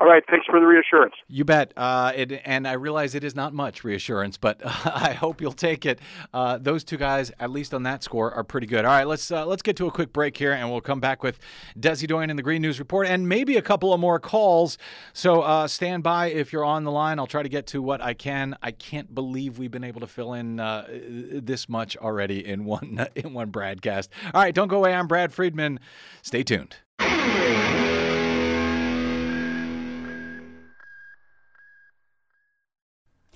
All 0.00 0.06
right. 0.06 0.22
Thanks 0.30 0.46
for 0.46 0.60
the 0.60 0.66
reassurance. 0.66 1.14
You 1.26 1.44
bet. 1.44 1.72
Uh, 1.76 2.12
it, 2.14 2.40
and 2.44 2.68
I 2.68 2.74
realize 2.74 3.16
it 3.16 3.24
is 3.24 3.34
not 3.34 3.52
much 3.52 3.82
reassurance, 3.82 4.36
but 4.36 4.60
uh, 4.64 4.68
I 4.94 5.12
hope 5.12 5.40
you'll 5.40 5.52
take 5.52 5.84
it. 5.84 5.98
Uh, 6.32 6.56
those 6.56 6.84
two 6.84 6.96
guys, 6.96 7.32
at 7.40 7.50
least 7.50 7.74
on 7.74 7.82
that 7.82 8.04
score, 8.04 8.32
are 8.32 8.44
pretty 8.44 8.68
good. 8.68 8.84
All 8.84 8.92
right, 8.92 9.08
let's 9.08 9.28
uh, 9.32 9.44
let's 9.44 9.62
get 9.62 9.76
to 9.78 9.86
a 9.86 9.90
quick 9.90 10.12
break 10.12 10.36
here, 10.36 10.52
and 10.52 10.70
we'll 10.70 10.80
come 10.80 11.00
back 11.00 11.24
with 11.24 11.40
Desi 11.76 12.06
Doyen 12.06 12.30
in 12.30 12.36
the 12.36 12.44
Green 12.44 12.62
News 12.62 12.78
Report, 12.78 13.08
and 13.08 13.28
maybe 13.28 13.56
a 13.56 13.62
couple 13.62 13.92
of 13.92 13.98
more 13.98 14.20
calls. 14.20 14.78
So 15.12 15.40
uh, 15.40 15.66
stand 15.66 16.04
by 16.04 16.26
if 16.26 16.52
you're 16.52 16.64
on 16.64 16.84
the 16.84 16.92
line. 16.92 17.18
I'll 17.18 17.26
try 17.26 17.42
to 17.42 17.48
get 17.48 17.66
to 17.68 17.82
what 17.82 18.00
I 18.00 18.14
can. 18.14 18.56
I 18.62 18.70
can't 18.70 19.12
believe 19.12 19.58
we've 19.58 19.72
been 19.72 19.84
able 19.84 20.00
to 20.02 20.06
fill 20.06 20.34
in 20.34 20.60
uh, 20.60 20.86
this 20.88 21.68
much 21.68 21.96
already 21.96 22.46
in 22.46 22.64
one 22.64 23.04
in 23.16 23.34
one 23.34 23.50
broadcast. 23.50 24.10
All 24.32 24.42
right, 24.42 24.54
don't 24.54 24.68
go 24.68 24.76
away. 24.76 24.94
I'm 24.94 25.08
Brad 25.08 25.32
Friedman. 25.32 25.80
Stay 26.22 26.44
tuned. 26.44 26.76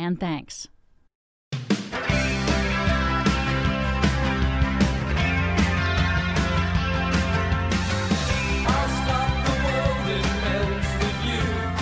and 0.00 0.18
thanks. 0.18 0.66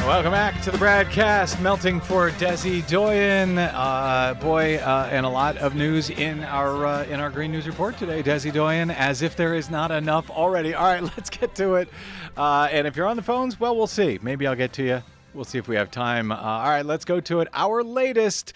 Welcome 0.04 0.32
back 0.32 0.60
to 0.62 0.70
the 0.70 0.78
BradCast. 0.78 1.60
Melting 1.60 2.00
for 2.00 2.30
Desi 2.30 2.84
Doyen. 2.88 3.58
Uh, 3.58 4.34
boy, 4.40 4.78
uh, 4.78 5.08
and 5.12 5.26
a 5.26 5.28
lot 5.28 5.58
of 5.58 5.74
news 5.74 6.08
in 6.08 6.42
our 6.44 6.86
uh, 6.86 7.04
in 7.04 7.20
our 7.20 7.28
Green 7.28 7.52
News 7.52 7.68
Report 7.68 7.96
today. 7.98 8.22
Desi 8.22 8.50
Doyen, 8.50 8.90
as 8.90 9.20
if 9.20 9.36
there 9.36 9.54
is 9.54 9.68
not 9.68 9.90
enough 9.90 10.30
already. 10.30 10.74
All 10.74 10.86
right, 10.86 11.02
let's 11.16 11.28
get 11.30 11.54
to 11.56 11.74
it. 11.74 11.90
Uh, 12.36 12.68
and 12.72 12.86
if 12.86 12.96
you're 12.96 13.06
on 13.06 13.16
the 13.16 13.22
phones, 13.22 13.60
well, 13.60 13.76
we'll 13.76 13.86
see. 13.86 14.18
Maybe 14.22 14.46
I'll 14.46 14.56
get 14.56 14.72
to 14.74 14.82
you. 14.82 15.02
We'll 15.39 15.45
see 15.45 15.59
if 15.59 15.68
we 15.68 15.76
have 15.76 15.93
time. 15.93 16.32
Uh, 16.32 16.36
all 16.36 16.68
right, 16.68 16.84
let's 16.84 17.05
go 17.05 17.20
to 17.20 17.39
it. 17.39 17.47
Our 17.55 17.84
latest 17.84 18.55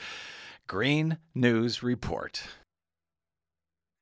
Green 0.66 1.16
News 1.32 1.80
Report. 1.80 2.42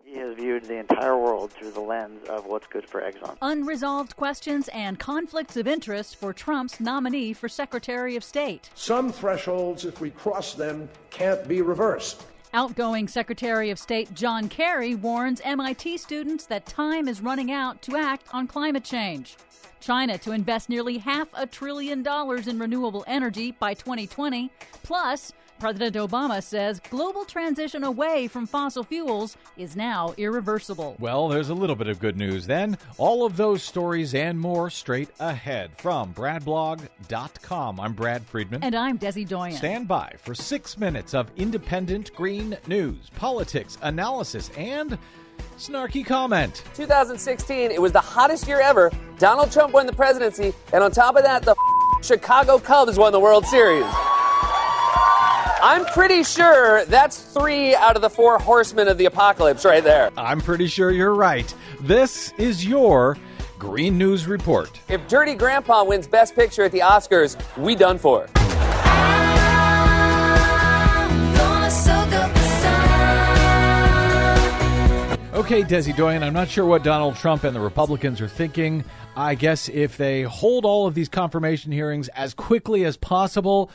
He 0.02 0.16
has 0.16 0.34
viewed 0.34 0.64
the 0.64 0.78
entire 0.78 1.18
world 1.18 1.50
through 1.50 1.72
the 1.72 1.80
lens 1.80 2.26
of 2.30 2.46
what's 2.46 2.66
good 2.68 2.88
for 2.88 3.02
Exxon. 3.02 3.36
Unresolved 3.42 4.16
questions 4.16 4.68
and 4.68 4.98
conflicts 4.98 5.58
of 5.58 5.68
interest 5.68 6.16
for 6.16 6.32
Trump's 6.32 6.80
nominee 6.80 7.34
for 7.34 7.50
Secretary 7.50 8.16
of 8.16 8.24
State. 8.24 8.70
Some 8.74 9.12
thresholds, 9.12 9.84
if 9.84 10.00
we 10.00 10.08
cross 10.08 10.54
them, 10.54 10.88
can't 11.10 11.46
be 11.46 11.60
reversed. 11.60 12.24
Outgoing 12.54 13.08
Secretary 13.08 13.68
of 13.68 13.78
State 13.78 14.14
John 14.14 14.48
Kerry 14.48 14.94
warns 14.94 15.42
MIT 15.44 15.98
students 15.98 16.46
that 16.46 16.64
time 16.64 17.08
is 17.08 17.20
running 17.20 17.52
out 17.52 17.82
to 17.82 17.98
act 17.98 18.24
on 18.32 18.46
climate 18.46 18.84
change. 18.84 19.36
China 19.80 20.18
to 20.18 20.32
invest 20.32 20.68
nearly 20.68 20.98
half 20.98 21.28
a 21.34 21.46
trillion 21.46 22.02
dollars 22.02 22.46
in 22.48 22.58
renewable 22.58 23.04
energy 23.06 23.52
by 23.52 23.74
2020, 23.74 24.50
plus 24.82 25.32
President 25.60 25.94
Obama 25.96 26.42
says 26.42 26.80
global 26.88 27.26
transition 27.26 27.84
away 27.84 28.26
from 28.26 28.46
fossil 28.46 28.82
fuels 28.82 29.36
is 29.58 29.76
now 29.76 30.14
irreversible. 30.16 30.96
Well, 30.98 31.28
there's 31.28 31.50
a 31.50 31.54
little 31.54 31.76
bit 31.76 31.86
of 31.86 32.00
good 32.00 32.16
news 32.16 32.46
then. 32.46 32.78
All 32.96 33.26
of 33.26 33.36
those 33.36 33.62
stories 33.62 34.14
and 34.14 34.40
more 34.40 34.70
straight 34.70 35.10
ahead 35.20 35.72
from 35.76 36.14
BradBlog.com. 36.14 37.78
I'm 37.78 37.92
Brad 37.92 38.24
Friedman. 38.24 38.64
And 38.64 38.74
I'm 38.74 38.98
Desi 38.98 39.28
Doyen. 39.28 39.56
Stand 39.56 39.86
by 39.86 40.14
for 40.18 40.34
six 40.34 40.78
minutes 40.78 41.12
of 41.12 41.30
independent 41.36 42.14
green 42.14 42.56
news, 42.66 43.10
politics, 43.16 43.76
analysis, 43.82 44.50
and 44.56 44.96
snarky 45.58 46.04
comment. 46.04 46.62
2016, 46.74 47.70
it 47.70 47.80
was 47.80 47.92
the 47.92 48.00
hottest 48.00 48.46
year 48.46 48.60
ever. 48.60 48.90
Donald 49.18 49.52
Trump 49.52 49.72
won 49.72 49.86
the 49.86 49.92
presidency, 49.92 50.52
and 50.72 50.82
on 50.82 50.90
top 50.90 51.16
of 51.16 51.22
that, 51.24 51.42
the 51.42 51.54
Chicago 52.02 52.58
Cubs 52.58 52.98
won 52.98 53.12
the 53.12 53.20
World 53.20 53.44
Series. 53.46 53.84
I'm 55.62 55.84
pretty 55.86 56.24
sure 56.24 56.86
that's 56.86 57.20
three 57.20 57.74
out 57.74 57.94
of 57.94 58.02
the 58.02 58.08
four 58.08 58.38
horsemen 58.38 58.88
of 58.88 58.96
the 58.96 59.04
apocalypse 59.04 59.64
right 59.64 59.84
there. 59.84 60.10
I'm 60.16 60.40
pretty 60.40 60.66
sure 60.66 60.90
you're 60.90 61.14
right. 61.14 61.54
This 61.80 62.32
is 62.38 62.64
your 62.64 63.18
Green 63.58 63.98
News 63.98 64.26
Report. 64.26 64.80
If 64.88 65.06
Dirty 65.06 65.34
Grandpa 65.34 65.84
wins 65.84 66.06
Best 66.06 66.34
Picture 66.34 66.64
at 66.64 66.72
the 66.72 66.80
Oscars, 66.80 67.36
we 67.58 67.74
done 67.74 67.98
for. 67.98 68.26
Okay, 75.40 75.62
Desi 75.62 75.96
Doyen, 75.96 76.22
I'm 76.22 76.34
not 76.34 76.50
sure 76.50 76.66
what 76.66 76.84
Donald 76.84 77.16
Trump 77.16 77.44
and 77.44 77.56
the 77.56 77.60
Republicans 77.60 78.20
are 78.20 78.28
thinking. 78.28 78.84
I 79.16 79.34
guess 79.34 79.70
if 79.70 79.96
they 79.96 80.20
hold 80.20 80.66
all 80.66 80.86
of 80.86 80.92
these 80.92 81.08
confirmation 81.08 81.72
hearings 81.72 82.08
as 82.08 82.34
quickly 82.34 82.84
as 82.84 82.98
possible, 82.98 83.70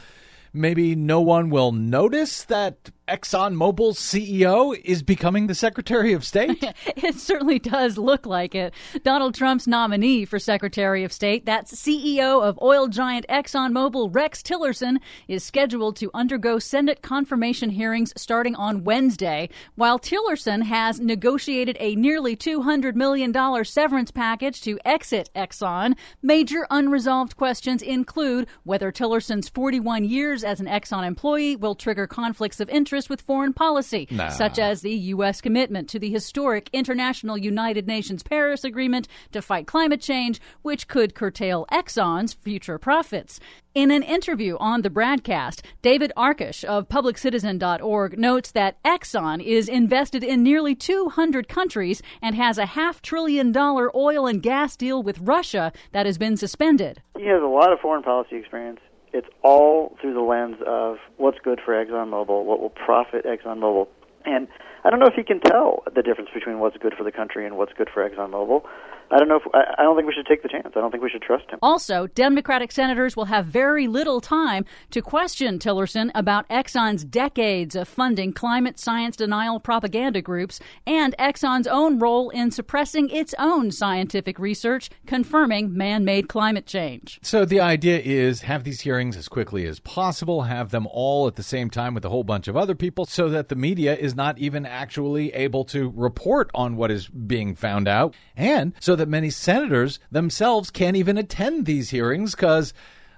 maybe 0.54 0.94
no 0.94 1.22
one 1.22 1.50
will 1.50 1.72
notice 1.72 2.44
that 2.44 2.92
ExxonMobil's 3.08 4.00
CEO 4.00 4.76
is 4.84 5.04
becoming 5.04 5.46
the 5.46 5.54
Secretary 5.54 6.14
of 6.14 6.26
State? 6.26 6.64
it 6.88 7.14
certainly 7.16 7.60
does 7.60 8.00
look 8.00 8.26
like 8.26 8.56
it. 8.56 8.74
Donald 9.04 9.36
Trump's 9.36 9.68
nominee 9.68 10.26
for 10.26 10.40
Secretary 10.40 11.04
of 11.04 11.14
State, 11.14 11.46
that's 11.46 11.76
CEO 11.76 12.42
of 12.42 12.58
oil 12.64 12.88
giant 12.88 13.28
ExxonMobil, 13.30 14.14
Rex 14.14 14.42
Tillerson, 14.42 14.98
is 15.28 15.44
scheduled 15.44 15.96
to 15.98 16.10
undergo 16.16 16.58
Senate 16.58 17.04
confirmation 17.04 17.70
hearings 17.70 18.12
starting 18.18 18.56
on 18.56 18.84
Wednesday. 18.84 19.50
While 19.76 20.00
Tillerson 20.00 20.64
has 20.64 21.00
negotiated 21.00 21.78
a 21.80 21.96
nearly 21.96 22.36
$200 22.36 22.96
million 22.96 23.32
severance 23.66 24.10
package 24.10 24.62
to 24.62 24.80
exit 24.84 25.30
Exxon, 25.36 25.96
major 26.24 26.66
unresolved 26.72 27.38
questions 27.38 27.84
include 27.84 28.48
whether 28.64 28.92
Tillerson's 28.92 29.48
41 29.48 30.06
years 30.06 30.44
as 30.44 30.60
an 30.60 30.66
Exxon 30.66 31.06
employee 31.06 31.56
will 31.56 31.76
trigger 31.76 32.08
conflicts 32.08 32.60
of 32.60 32.68
interest 32.70 32.95
with 33.10 33.22
foreign 33.22 33.54
policy, 33.54 34.08
Nah. 34.10 34.30
such 34.30 34.58
as 34.58 34.82
the 34.82 34.94
U.S. 35.16 35.42
commitment 35.42 35.90
to 35.90 36.00
the 36.00 36.10
historic 36.10 36.70
International 36.72 37.38
United 37.38 37.86
Nations 37.88 38.24
Paris 38.24 38.64
Agreement 38.64 39.08
to 39.34 39.42
fight 39.42 39.68
climate 39.68 40.02
change, 40.02 40.40
which 40.62 40.88
could 40.88 41.14
curtail 41.16 41.66
Exxon's 41.72 42.34
future 42.34 42.78
profits. 42.78 43.40
In 43.74 43.92
an 43.92 44.04
interview 44.04 44.56
on 44.62 44.84
the 44.84 44.90
BradCast, 44.90 45.60
David 45.82 46.14
Arkush 46.16 46.64
of 46.64 46.88
PublicCitizen.org 46.88 48.18
notes 48.18 48.52
that 48.52 48.82
Exxon 48.84 49.44
is 49.44 49.68
invested 49.68 50.24
in 50.24 50.42
nearly 50.44 50.76
200 50.76 51.48
countries 51.50 52.02
and 52.22 52.36
has 52.36 52.58
a 52.58 52.66
half 52.68 53.02
trillion 53.02 53.52
dollar 53.52 53.92
oil 53.96 54.28
and 54.28 54.42
gas 54.42 54.78
deal 54.78 55.04
with 55.04 55.20
Russia 55.20 55.74
that 55.92 56.06
has 56.06 56.18
been 56.18 56.38
suspended. 56.38 57.02
He 57.18 57.26
has 57.28 57.42
a 57.42 57.48
lot 57.48 57.74
of 57.74 57.80
foreign 57.82 58.04
policy 58.04 58.38
experience. 58.38 58.80
It's 59.16 59.30
all 59.44 59.96
through 60.02 60.14
the 60.14 60.20
lens 60.20 60.58
of 60.68 60.98
what's 61.16 61.40
good 61.40 61.62
for 61.64 61.74
ExxonMobil, 61.74 62.44
what 62.44 62.60
will 62.60 62.70
profit 62.70 63.24
ExxonMobil. 63.24 63.88
And 64.26 64.50
I 64.84 64.90
don't 64.90 65.00
know 65.00 65.06
if 65.06 65.14
he 65.14 65.24
can 65.24 65.40
tell 65.40 65.84
the 65.96 66.02
difference 66.02 66.32
between 66.34 66.60
what's 66.60 66.76
good 66.76 66.94
for 66.98 67.06
the 67.06 67.14
country 67.14 67.46
and 67.46 67.56
what's 67.56 67.72
good 67.72 67.88
for 67.94 68.08
ExxonMobil. 68.08 68.64
I 69.12 69.18
don't 69.18 69.28
know 69.28 69.38
if 69.38 69.44
I, 69.54 69.76
I 69.78 69.84
don't 69.84 69.96
think 69.96 70.08
we 70.08 70.14
should 70.14 70.26
take 70.26 70.44
the 70.44 70.50
chance. 70.50 70.68
I 70.76 70.80
don't 70.80 70.92
think 70.92 71.04
we 71.04 71.10
should 71.10 71.22
trust 71.22 71.50
him. 71.50 71.60
Also, 71.62 72.08
Democratic 72.08 72.72
senators 72.72 73.16
will 73.16 73.26
have 73.26 73.46
very 73.46 73.88
little 73.88 74.22
time 74.22 74.66
to 74.92 75.02
question 75.02 75.60
Tillerson 75.60 76.12
about 76.16 76.48
Exxon's 76.50 77.04
decades 77.04 77.76
of 77.76 77.88
funding 77.88 78.34
climate 78.34 78.80
science 78.80 79.16
denial 79.16 79.60
propaganda 79.60 80.22
groups 80.22 80.60
and 80.88 81.16
Exxon's 81.18 81.68
own 81.68 82.00
role 82.00 82.30
in 82.30 82.52
suppressing 82.52 83.10
its 83.10 83.34
own 83.40 83.72
scientific 83.72 84.40
research 84.40 84.90
confirming 85.06 85.76
man 85.76 86.04
made 86.04 86.28
climate 86.28 86.66
change. 86.66 87.20
So 87.22 87.46
the 87.46 87.60
idea 87.60 88.00
is 88.00 88.42
have 88.42 88.64
these 88.64 88.82
hearings 88.82 89.18
as 89.18 89.28
quickly 89.28 89.66
as 89.66 89.80
possible, 89.80 90.44
have 90.44 90.72
them 90.72 90.88
all 90.92 91.28
at 91.28 91.36
the 91.36 91.44
same 91.44 91.70
time 91.70 91.94
with 91.94 92.06
a 92.06 92.10
whole 92.10 92.24
bunch 92.24 92.48
of 92.48 92.58
other 92.58 92.76
people 92.76 93.06
so 93.06 93.30
that 93.30 93.50
the 93.50 93.56
media 93.56 93.96
is 93.96 94.16
not 94.16 94.38
even 94.38 94.66
actually 94.66 95.34
able 95.34 95.64
to 95.66 95.92
report 95.96 96.50
on 96.54 96.76
what 96.76 96.92
is 96.92 97.08
being 97.08 97.56
found 97.56 97.88
out, 97.88 98.16
and 98.36 98.74
so 98.80 98.95
that 98.96 99.10
many 99.10 99.30
senators 99.30 100.00
themselves 100.12 100.70
can't 100.72 100.96
even 100.96 101.18
attend 101.18 101.66
these 101.66 101.90
hearings 101.90 102.36
because 102.36 102.74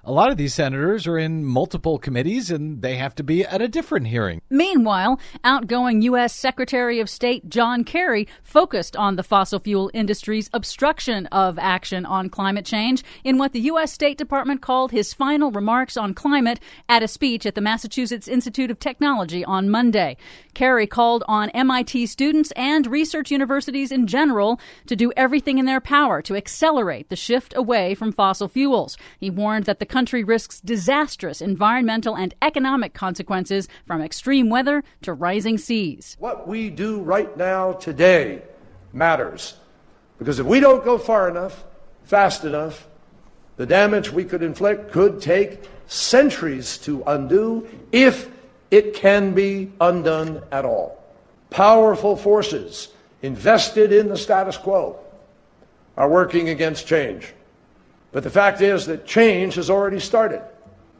a 0.08 0.12
lot 0.12 0.30
of 0.30 0.38
these 0.38 0.54
senators 0.54 1.06
are 1.06 1.18
in 1.18 1.44
multiple 1.44 1.98
committees 1.98 2.50
and 2.50 2.80
they 2.80 2.96
have 2.96 3.14
to 3.14 3.22
be 3.22 3.44
at 3.44 3.60
a 3.60 3.68
different 3.68 4.06
hearing. 4.06 4.40
Meanwhile, 4.48 5.20
outgoing 5.44 6.00
U.S. 6.00 6.34
Secretary 6.34 6.98
of 6.98 7.10
State 7.10 7.50
John 7.50 7.84
Kerry 7.84 8.26
focused 8.42 8.96
on 8.96 9.16
the 9.16 9.22
fossil 9.22 9.60
fuel 9.60 9.90
industry's 9.92 10.48
obstruction 10.54 11.26
of 11.26 11.58
action 11.58 12.06
on 12.06 12.30
climate 12.30 12.64
change 12.64 13.04
in 13.22 13.36
what 13.36 13.52
the 13.52 13.60
U.S. 13.60 13.92
State 13.92 14.16
Department 14.16 14.62
called 14.62 14.92
his 14.92 15.12
final 15.12 15.50
remarks 15.50 15.98
on 15.98 16.14
climate 16.14 16.58
at 16.88 17.02
a 17.02 17.08
speech 17.08 17.44
at 17.44 17.54
the 17.54 17.60
Massachusetts 17.60 18.28
Institute 18.28 18.70
of 18.70 18.80
Technology 18.80 19.44
on 19.44 19.68
Monday. 19.68 20.16
Kerry 20.54 20.86
called 20.86 21.22
on 21.28 21.50
MIT 21.50 22.06
students 22.06 22.50
and 22.52 22.86
research 22.86 23.30
universities 23.30 23.92
in 23.92 24.06
general 24.06 24.58
to 24.86 24.96
do 24.96 25.12
everything 25.18 25.58
in 25.58 25.66
their 25.66 25.82
power 25.82 26.22
to 26.22 26.34
accelerate 26.34 27.10
the 27.10 27.16
shift 27.16 27.54
away 27.54 27.94
from 27.94 28.10
fossil 28.10 28.48
fuels. 28.48 28.96
He 29.20 29.28
warned 29.28 29.66
that 29.66 29.80
the 29.80 29.97
country 29.98 30.22
risks 30.22 30.60
disastrous 30.60 31.40
environmental 31.40 32.16
and 32.16 32.32
economic 32.40 32.94
consequences 32.94 33.66
from 33.84 34.00
extreme 34.00 34.48
weather 34.48 34.84
to 35.02 35.12
rising 35.12 35.58
seas. 35.58 36.16
What 36.20 36.46
we 36.46 36.70
do 36.70 37.00
right 37.00 37.36
now 37.36 37.72
today 37.72 38.42
matters. 38.92 39.56
Because 40.16 40.38
if 40.38 40.46
we 40.46 40.60
don't 40.60 40.84
go 40.84 40.98
far 40.98 41.28
enough, 41.28 41.64
fast 42.04 42.44
enough, 42.44 42.86
the 43.56 43.66
damage 43.66 44.12
we 44.12 44.24
could 44.24 44.40
inflict 44.40 44.92
could 44.92 45.20
take 45.20 45.68
centuries 45.88 46.78
to 46.78 47.02
undo 47.04 47.66
if 47.90 48.30
it 48.70 48.94
can 48.94 49.34
be 49.34 49.72
undone 49.80 50.44
at 50.52 50.64
all. 50.64 51.02
Powerful 51.50 52.14
forces 52.14 52.86
invested 53.20 53.92
in 53.92 54.06
the 54.06 54.16
status 54.16 54.56
quo 54.56 55.00
are 55.96 56.08
working 56.08 56.50
against 56.50 56.86
change. 56.86 57.34
But 58.12 58.22
the 58.22 58.30
fact 58.30 58.60
is 58.60 58.86
that 58.86 59.06
change 59.06 59.56
has 59.56 59.70
already 59.70 60.00
started. 60.00 60.42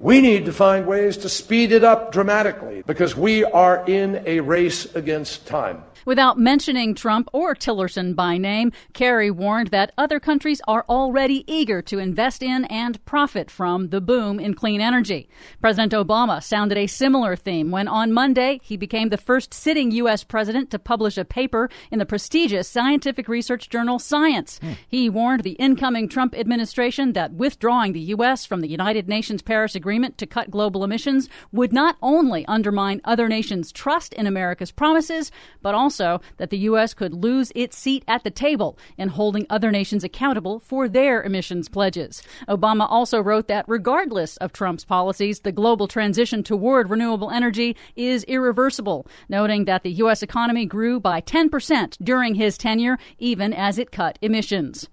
We 0.01 0.21
need 0.21 0.45
to 0.45 0.53
find 0.53 0.87
ways 0.87 1.17
to 1.19 1.29
speed 1.29 1.73
it 1.73 1.83
up 1.83 2.13
dramatically 2.13 2.83
because 2.87 3.17
we 3.17 3.45
are 3.45 3.85
in 3.87 4.23
a 4.27 4.41
race 4.41 4.95
against 4.95 5.47
time. 5.47 5.83
Without 6.09 6.39
mentioning 6.39 6.95
Trump 6.95 7.29
or 7.35 7.55
Tillerson 7.55 8.17
by 8.17 8.39
name, 8.39 8.73
Kerry 8.95 9.31
warned 9.31 9.69
that 9.69 9.93
other 9.99 10.19
countries 10.19 10.63
are 10.67 10.87
already 10.89 11.45
eager 11.47 11.83
to 11.83 11.99
invest 11.99 12.43
in 12.43 12.65
and 12.65 13.05
profit 13.05 13.51
from 13.51 13.91
the 13.91 14.01
boom 14.01 14.41
in 14.41 14.55
clean 14.55 14.81
energy. 14.81 15.29
President 15.61 15.93
Obama 15.93 16.43
sounded 16.43 16.79
a 16.79 16.87
similar 16.87 17.37
theme 17.37 17.71
when 17.71 17.87
on 17.87 18.11
Monday 18.11 18.59
he 18.63 18.75
became 18.75 19.11
the 19.11 19.19
first 19.19 19.53
sitting 19.53 19.91
U.S. 19.91 20.25
president 20.25 20.71
to 20.71 20.79
publish 20.79 21.19
a 21.19 21.27
paper 21.27 21.69
in 21.91 21.99
the 21.99 22.07
prestigious 22.07 22.67
scientific 22.67 23.29
research 23.29 23.69
journal 23.69 23.99
Science. 23.99 24.59
Hmm. 24.63 24.73
He 24.89 25.11
warned 25.11 25.43
the 25.43 25.59
incoming 25.61 26.09
Trump 26.09 26.35
administration 26.35 27.13
that 27.13 27.35
withdrawing 27.35 27.93
the 27.93 28.01
U.S. 28.17 28.47
from 28.47 28.63
the 28.63 28.69
United 28.69 29.11
Nations 29.11 29.43
Paris 29.43 29.75
Agreement 29.75 30.17
to 30.17 30.27
cut 30.27 30.51
global 30.51 30.85
emissions 30.85 31.29
would 31.53 31.75
not 31.75 31.99
only 32.01 32.47
undermine 32.47 33.03
other 33.05 33.29
nations' 33.29 33.71
trust 33.71 34.15
in 34.15 34.27
America's 34.27 34.73
promises, 34.73 35.31
but 35.61 35.75
also 35.75 35.98
that 36.37 36.51
the 36.51 36.59
U.S. 36.59 36.95
could 36.95 37.13
lose 37.13 37.53
its 37.55 37.77
seat 37.77 38.05
at 38.07 38.25
the 38.25 38.31
table 38.31 38.79
in 38.97 39.09
holding 39.09 39.47
other 39.51 39.71
nations 39.71 40.05
accountable 40.05 40.61
for 40.61 40.89
their 40.89 41.23
emissions 41.23 41.69
pledges. 41.69 42.23
Obama 42.49 42.87
also 42.89 43.21
wrote 43.21 43.49
that 43.49 43.65
regardless 43.69 44.37
of 44.39 44.53
Trump's 44.53 44.85
policies, 44.85 45.41
the 45.41 45.53
global 45.53 45.89
transition 45.89 46.43
toward 46.43 46.91
renewable 46.91 47.31
energy 47.31 47.77
is 47.97 48.25
irreversible, 48.25 49.07
noting 49.29 49.65
that 49.65 49.83
the 49.83 49.93
U.S. 49.93 50.23
economy 50.23 50.67
grew 50.67 51.01
by 51.01 51.21
10% 51.21 51.97
during 52.03 52.35
his 52.35 52.57
tenure, 52.57 52.99
even 53.19 53.53
as 53.53 53.79
it 53.79 53.91
cut 53.91 54.19
emissions. 54.23 54.89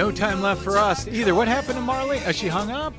no 0.00 0.10
time 0.10 0.40
left 0.40 0.62
for 0.62 0.78
us 0.78 1.06
either. 1.08 1.34
What 1.34 1.46
happened 1.46 1.74
to 1.74 1.82
Marley? 1.82 2.20
Uh, 2.20 2.32
she 2.32 2.48
hung 2.48 2.70
up? 2.70 2.94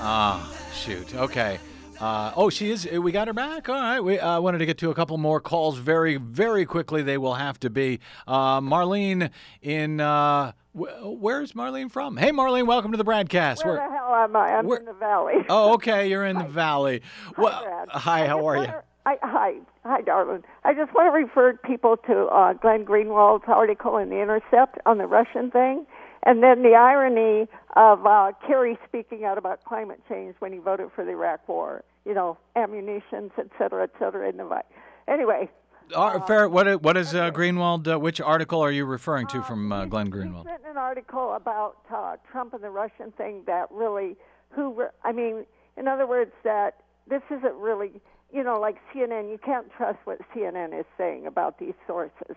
Ah, 0.00 0.50
shoot. 0.72 1.14
Okay. 1.14 1.58
Uh, 2.00 2.32
oh, 2.36 2.48
she 2.48 2.70
is. 2.70 2.90
We 2.90 3.12
got 3.12 3.26
her 3.26 3.34
back. 3.34 3.68
All 3.68 3.74
right. 3.74 4.00
We 4.00 4.18
uh, 4.18 4.40
wanted 4.40 4.56
to 4.56 4.64
get 4.64 4.78
to 4.78 4.88
a 4.88 4.94
couple 4.94 5.18
more 5.18 5.42
calls 5.42 5.76
very, 5.76 6.16
very 6.16 6.64
quickly. 6.64 7.02
They 7.02 7.18
will 7.18 7.34
have 7.34 7.60
to 7.60 7.68
be. 7.68 8.00
Uh, 8.26 8.62
Marlene 8.62 9.28
in. 9.60 10.00
Uh, 10.00 10.52
wh- 10.72 11.20
where's 11.20 11.52
Marlene 11.52 11.90
from? 11.90 12.16
Hey, 12.16 12.30
Marlene, 12.30 12.66
welcome 12.66 12.92
to 12.92 12.96
the 12.96 13.04
BradCast. 13.04 13.62
Where 13.62 13.74
the 13.74 13.82
hell 13.82 14.14
am 14.14 14.34
I? 14.34 14.54
I'm 14.54 14.66
where- 14.66 14.78
in 14.78 14.86
the 14.86 14.94
valley. 14.94 15.34
Oh, 15.50 15.74
okay. 15.74 16.08
You're 16.08 16.24
in 16.24 16.38
the 16.38 16.44
valley. 16.44 17.02
Well, 17.36 17.62
Brad. 17.62 17.88
hi. 17.90 18.26
How 18.26 18.48
are 18.48 18.56
you? 18.56 18.72
I, 19.04 19.16
hi, 19.22 19.54
hi, 19.84 20.00
darling. 20.00 20.44
I 20.64 20.72
just 20.72 20.94
want 20.94 21.08
to 21.08 21.18
refer 21.18 21.58
people 21.64 21.98
to 22.06 22.26
uh, 22.26 22.52
Glenn 22.54 22.84
Greenwald's 22.84 23.44
article 23.48 23.98
in 23.98 24.08
The 24.08 24.20
Intercept 24.22 24.78
on 24.86 24.96
the 24.96 25.06
Russian 25.06 25.50
thing, 25.50 25.86
and 26.28 26.42
then 26.42 26.62
the 26.62 26.74
irony 26.74 27.48
of 27.74 28.04
uh, 28.04 28.32
Kerry 28.46 28.78
speaking 28.86 29.24
out 29.24 29.38
about 29.38 29.64
climate 29.64 30.00
change 30.10 30.34
when 30.40 30.52
he 30.52 30.58
voted 30.58 30.90
for 30.94 31.02
the 31.02 31.12
Iraq 31.12 31.48
War. 31.48 31.82
You 32.04 32.12
know, 32.12 32.36
ammunitions, 32.54 33.32
et 33.38 33.48
cetera, 33.58 33.84
et 33.84 33.90
cetera. 33.98 34.28
In 34.28 34.36
the 34.36 34.62
anyway, 35.08 35.48
Uh, 35.94 36.20
fair. 36.26 36.46
What, 36.48 36.82
what 36.82 36.98
is 36.98 37.14
uh, 37.14 37.30
Greenwald? 37.30 37.90
Uh, 37.90 37.98
which 37.98 38.20
article 38.20 38.60
are 38.60 38.70
you 38.70 38.84
referring 38.84 39.26
to 39.28 39.42
from 39.42 39.72
uh, 39.72 39.86
Glenn 39.86 40.10
Greenwald? 40.10 40.44
written 40.44 40.70
an 40.70 40.76
article 40.76 41.32
about 41.34 41.76
uh, 41.94 42.16
Trump 42.30 42.52
and 42.52 42.62
the 42.62 42.70
Russian 42.70 43.10
thing 43.12 43.42
that 43.46 43.66
really, 43.70 44.16
who, 44.50 44.74
re- 44.74 44.86
I 45.04 45.12
mean, 45.12 45.46
in 45.78 45.88
other 45.88 46.06
words, 46.06 46.32
that 46.44 46.82
this 47.08 47.22
isn't 47.30 47.54
really, 47.56 47.92
you 48.32 48.42
know, 48.42 48.60
like 48.60 48.76
CNN, 48.94 49.30
you 49.30 49.38
can't 49.42 49.70
trust 49.74 49.98
what 50.04 50.18
CNN 50.34 50.78
is 50.78 50.84
saying 50.98 51.26
about 51.26 51.58
these 51.58 51.74
sources. 51.86 52.36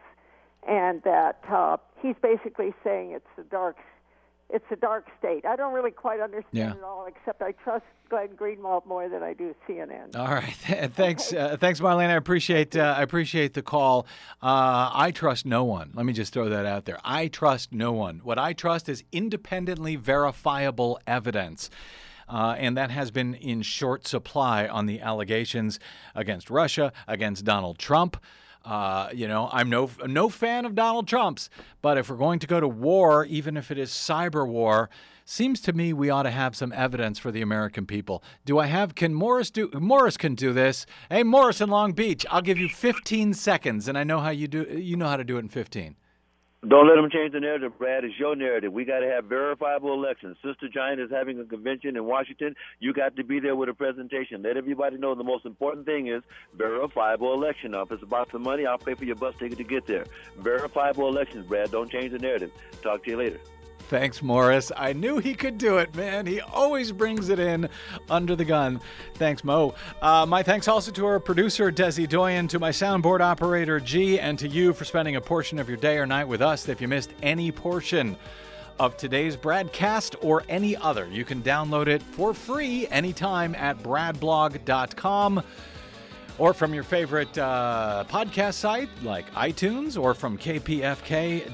And 0.67 1.01
that 1.03 1.39
uh, 1.51 1.77
he's 2.01 2.15
basically 2.21 2.73
saying 2.83 3.11
it's 3.11 3.25
the 3.35 3.43
dark, 3.43 3.77
it's 4.49 4.65
a 4.71 4.75
dark 4.75 5.07
state. 5.17 5.45
I 5.45 5.55
don't 5.55 5.73
really 5.73 5.91
quite 5.91 6.19
understand 6.19 6.45
Yeah. 6.53 6.73
it 6.73 6.83
all, 6.83 7.07
except 7.07 7.41
I 7.41 7.53
trust 7.53 7.85
Glenn 8.09 8.29
Greenwald 8.29 8.85
more 8.85 9.07
than 9.09 9.23
I 9.23 9.33
do 9.33 9.55
CNN. 9.67 10.15
All 10.15 10.27
right, 10.27 10.53
thanks, 10.93 11.33
uh, 11.33 11.57
thanks, 11.59 11.79
Marlene. 11.79 12.09
I 12.09 12.13
appreciate 12.15 12.75
uh, 12.75 12.93
I 12.97 13.01
appreciate 13.01 13.53
the 13.53 13.61
call. 13.63 14.05
Uh, 14.41 14.91
I 14.93 15.11
trust 15.15 15.45
no 15.45 15.63
one. 15.63 15.91
Let 15.95 16.05
me 16.05 16.13
just 16.13 16.31
throw 16.33 16.49
that 16.49 16.65
out 16.65 16.85
there. 16.85 16.99
I 17.03 17.27
trust 17.27 17.71
no 17.73 17.91
one. 17.91 18.19
What 18.23 18.37
I 18.37 18.53
trust 18.53 18.87
is 18.89 19.03
independently 19.11 19.95
verifiable 19.95 20.99
evidence. 21.07 21.69
Uh, 22.29 22.55
and 22.57 22.77
that 22.77 22.91
has 22.91 23.11
been 23.11 23.33
in 23.35 23.61
short 23.61 24.07
supply 24.07 24.65
on 24.65 24.85
the 24.85 25.01
allegations 25.01 25.79
against 26.15 26.49
Russia, 26.49 26.93
against 27.07 27.43
Donald 27.43 27.77
Trump. 27.77 28.15
Uh, 28.63 29.09
you 29.13 29.27
know, 29.27 29.49
I'm 29.51 29.69
no 29.69 29.89
no 30.05 30.29
fan 30.29 30.65
of 30.65 30.75
Donald 30.75 31.07
Trump's, 31.07 31.49
but 31.81 31.97
if 31.97 32.09
we're 32.09 32.17
going 32.17 32.39
to 32.39 32.47
go 32.47 32.59
to 32.59 32.67
war, 32.67 33.25
even 33.25 33.57
if 33.57 33.71
it 33.71 33.77
is 33.77 33.89
cyber 33.89 34.47
war, 34.47 34.89
seems 35.25 35.61
to 35.61 35.73
me 35.73 35.93
we 35.93 36.09
ought 36.09 36.23
to 36.23 36.31
have 36.31 36.55
some 36.55 36.71
evidence 36.73 37.17
for 37.17 37.31
the 37.31 37.41
American 37.41 37.85
people. 37.87 38.23
Do 38.45 38.59
I 38.59 38.67
have? 38.67 38.93
Can 38.93 39.13
Morris 39.13 39.49
do? 39.49 39.69
Morris 39.73 40.15
can 40.15 40.35
do 40.35 40.53
this. 40.53 40.85
Hey, 41.09 41.23
Morris 41.23 41.59
in 41.59 41.69
Long 41.69 41.93
Beach, 41.93 42.25
I'll 42.29 42.41
give 42.41 42.59
you 42.59 42.69
15 42.69 43.33
seconds, 43.33 43.87
and 43.87 43.97
I 43.97 44.03
know 44.03 44.19
how 44.19 44.29
you 44.29 44.47
do. 44.47 44.63
You 44.63 44.95
know 44.95 45.07
how 45.07 45.17
to 45.17 45.23
do 45.23 45.37
it 45.37 45.39
in 45.39 45.49
15. 45.49 45.95
Don't 46.67 46.87
let 46.87 46.95
them 46.95 47.09
change 47.09 47.33
the 47.33 47.39
narrative, 47.39 47.75
Brad. 47.79 48.03
It's 48.03 48.13
your 48.19 48.35
narrative. 48.35 48.71
We 48.71 48.85
got 48.85 48.99
to 48.99 49.07
have 49.07 49.25
verifiable 49.25 49.93
elections. 49.93 50.37
Sister 50.45 50.69
Giant 50.71 51.01
is 51.01 51.09
having 51.09 51.39
a 51.39 51.43
convention 51.43 51.97
in 51.97 52.05
Washington. 52.05 52.53
You 52.79 52.93
got 52.93 53.15
to 53.15 53.23
be 53.23 53.39
there 53.39 53.55
with 53.55 53.67
a 53.69 53.73
presentation. 53.73 54.43
Let 54.43 54.57
everybody 54.57 54.97
know 54.97 55.15
the 55.15 55.23
most 55.23 55.47
important 55.47 55.87
thing 55.87 56.07
is 56.07 56.21
verifiable 56.53 57.33
election. 57.33 57.71
Now, 57.71 57.81
if 57.81 57.91
it's 57.91 58.03
about 58.03 58.31
the 58.31 58.37
money, 58.37 58.67
I'll 58.67 58.77
pay 58.77 58.93
for 58.93 59.05
your 59.05 59.15
bus 59.15 59.33
ticket 59.39 59.57
to 59.57 59.63
get 59.63 59.87
there. 59.87 60.05
Verifiable 60.37 61.07
elections, 61.07 61.47
Brad. 61.47 61.71
Don't 61.71 61.91
change 61.91 62.11
the 62.11 62.19
narrative. 62.19 62.51
Talk 62.83 63.05
to 63.05 63.09
you 63.09 63.17
later. 63.17 63.39
Thanks, 63.91 64.21
Morris. 64.21 64.71
I 64.77 64.93
knew 64.93 65.17
he 65.17 65.33
could 65.33 65.57
do 65.57 65.77
it, 65.77 65.93
man. 65.93 66.25
He 66.25 66.39
always 66.39 66.93
brings 66.93 67.27
it 67.27 67.39
in 67.39 67.67
under 68.09 68.37
the 68.37 68.45
gun. 68.45 68.79
Thanks, 69.15 69.43
Mo. 69.43 69.75
Uh, 70.01 70.25
my 70.25 70.43
thanks 70.43 70.69
also 70.69 70.91
to 70.91 71.05
our 71.05 71.19
producer, 71.19 71.73
Desi 71.73 72.07
Doyen, 72.07 72.47
to 72.47 72.57
my 72.57 72.69
soundboard 72.69 73.19
operator, 73.19 73.81
G, 73.81 74.17
and 74.17 74.39
to 74.39 74.47
you 74.47 74.71
for 74.71 74.85
spending 74.85 75.17
a 75.17 75.21
portion 75.21 75.59
of 75.59 75.67
your 75.67 75.77
day 75.77 75.97
or 75.97 76.05
night 76.05 76.29
with 76.29 76.41
us. 76.41 76.69
If 76.69 76.79
you 76.79 76.87
missed 76.87 77.11
any 77.21 77.51
portion 77.51 78.15
of 78.79 78.95
today's 78.95 79.35
broadcast 79.35 80.15
or 80.21 80.45
any 80.47 80.77
other, 80.77 81.09
you 81.09 81.25
can 81.25 81.41
download 81.41 81.87
it 81.87 82.01
for 82.01 82.33
free 82.33 82.87
anytime 82.87 83.53
at 83.55 83.79
bradblog.com 83.79 85.43
or 86.41 86.53
from 86.55 86.73
your 86.73 86.81
favorite 86.81 87.37
uh, 87.37 88.03
podcast 88.09 88.55
site 88.55 88.89
like 89.03 89.31
iTunes 89.35 89.95
or 89.95 90.15
from 90.15 90.39
kpfk.org. 90.39 91.53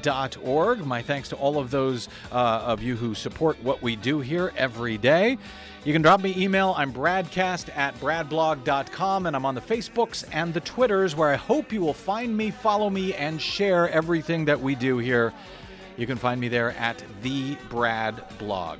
My 0.86 1.02
thanks 1.02 1.28
to 1.28 1.36
all 1.36 1.58
of 1.58 1.72
those 1.72 2.08
uh, 2.32 2.64
of 2.66 2.82
you 2.82 2.96
who 2.96 3.14
support 3.14 3.62
what 3.62 3.82
we 3.82 3.98
do 3.98 4.22
here 4.22 4.54
every 4.56 4.98
day. 4.98 5.38
You 5.84 5.92
can 5.92 6.02
drop 6.02 6.22
me 6.22 6.34
email. 6.38 6.74
I'm 6.78 6.94
bradcast 6.94 7.68
at 7.76 8.00
bradblog.com, 8.00 9.26
and 9.26 9.36
I'm 9.36 9.46
on 9.46 9.56
the 9.56 9.62
Facebooks 9.62 10.24
and 10.32 10.54
the 10.54 10.62
Twitters 10.62 11.18
where 11.18 11.34
I 11.34 11.36
hope 11.36 11.74
you 11.74 11.82
will 11.82 11.94
find 11.94 12.38
me, 12.38 12.50
follow 12.50 12.90
me, 12.90 13.14
and 13.14 13.42
share 13.42 13.90
everything 13.90 14.46
that 14.46 14.62
we 14.62 14.74
do 14.74 15.00
here. 15.00 15.34
You 15.98 16.08
can 16.08 16.18
find 16.18 16.40
me 16.40 16.48
there 16.48 16.72
at 16.72 17.04
the 17.24 17.58
Brad 17.68 18.24
Blog. 18.38 18.80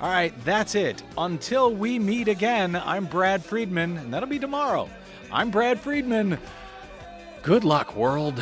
All 0.00 0.10
right, 0.10 0.34
that's 0.44 0.74
it. 0.74 1.04
Until 1.16 1.72
we 1.72 2.00
meet 2.00 2.26
again, 2.26 2.74
I'm 2.74 3.04
Brad 3.04 3.44
Friedman, 3.44 3.98
and 3.98 4.12
that'll 4.12 4.28
be 4.28 4.40
tomorrow. 4.40 4.90
I'm 5.34 5.50
Brad 5.50 5.80
Friedman. 5.80 6.38
Good 7.42 7.64
luck, 7.64 7.96
world. 7.96 8.40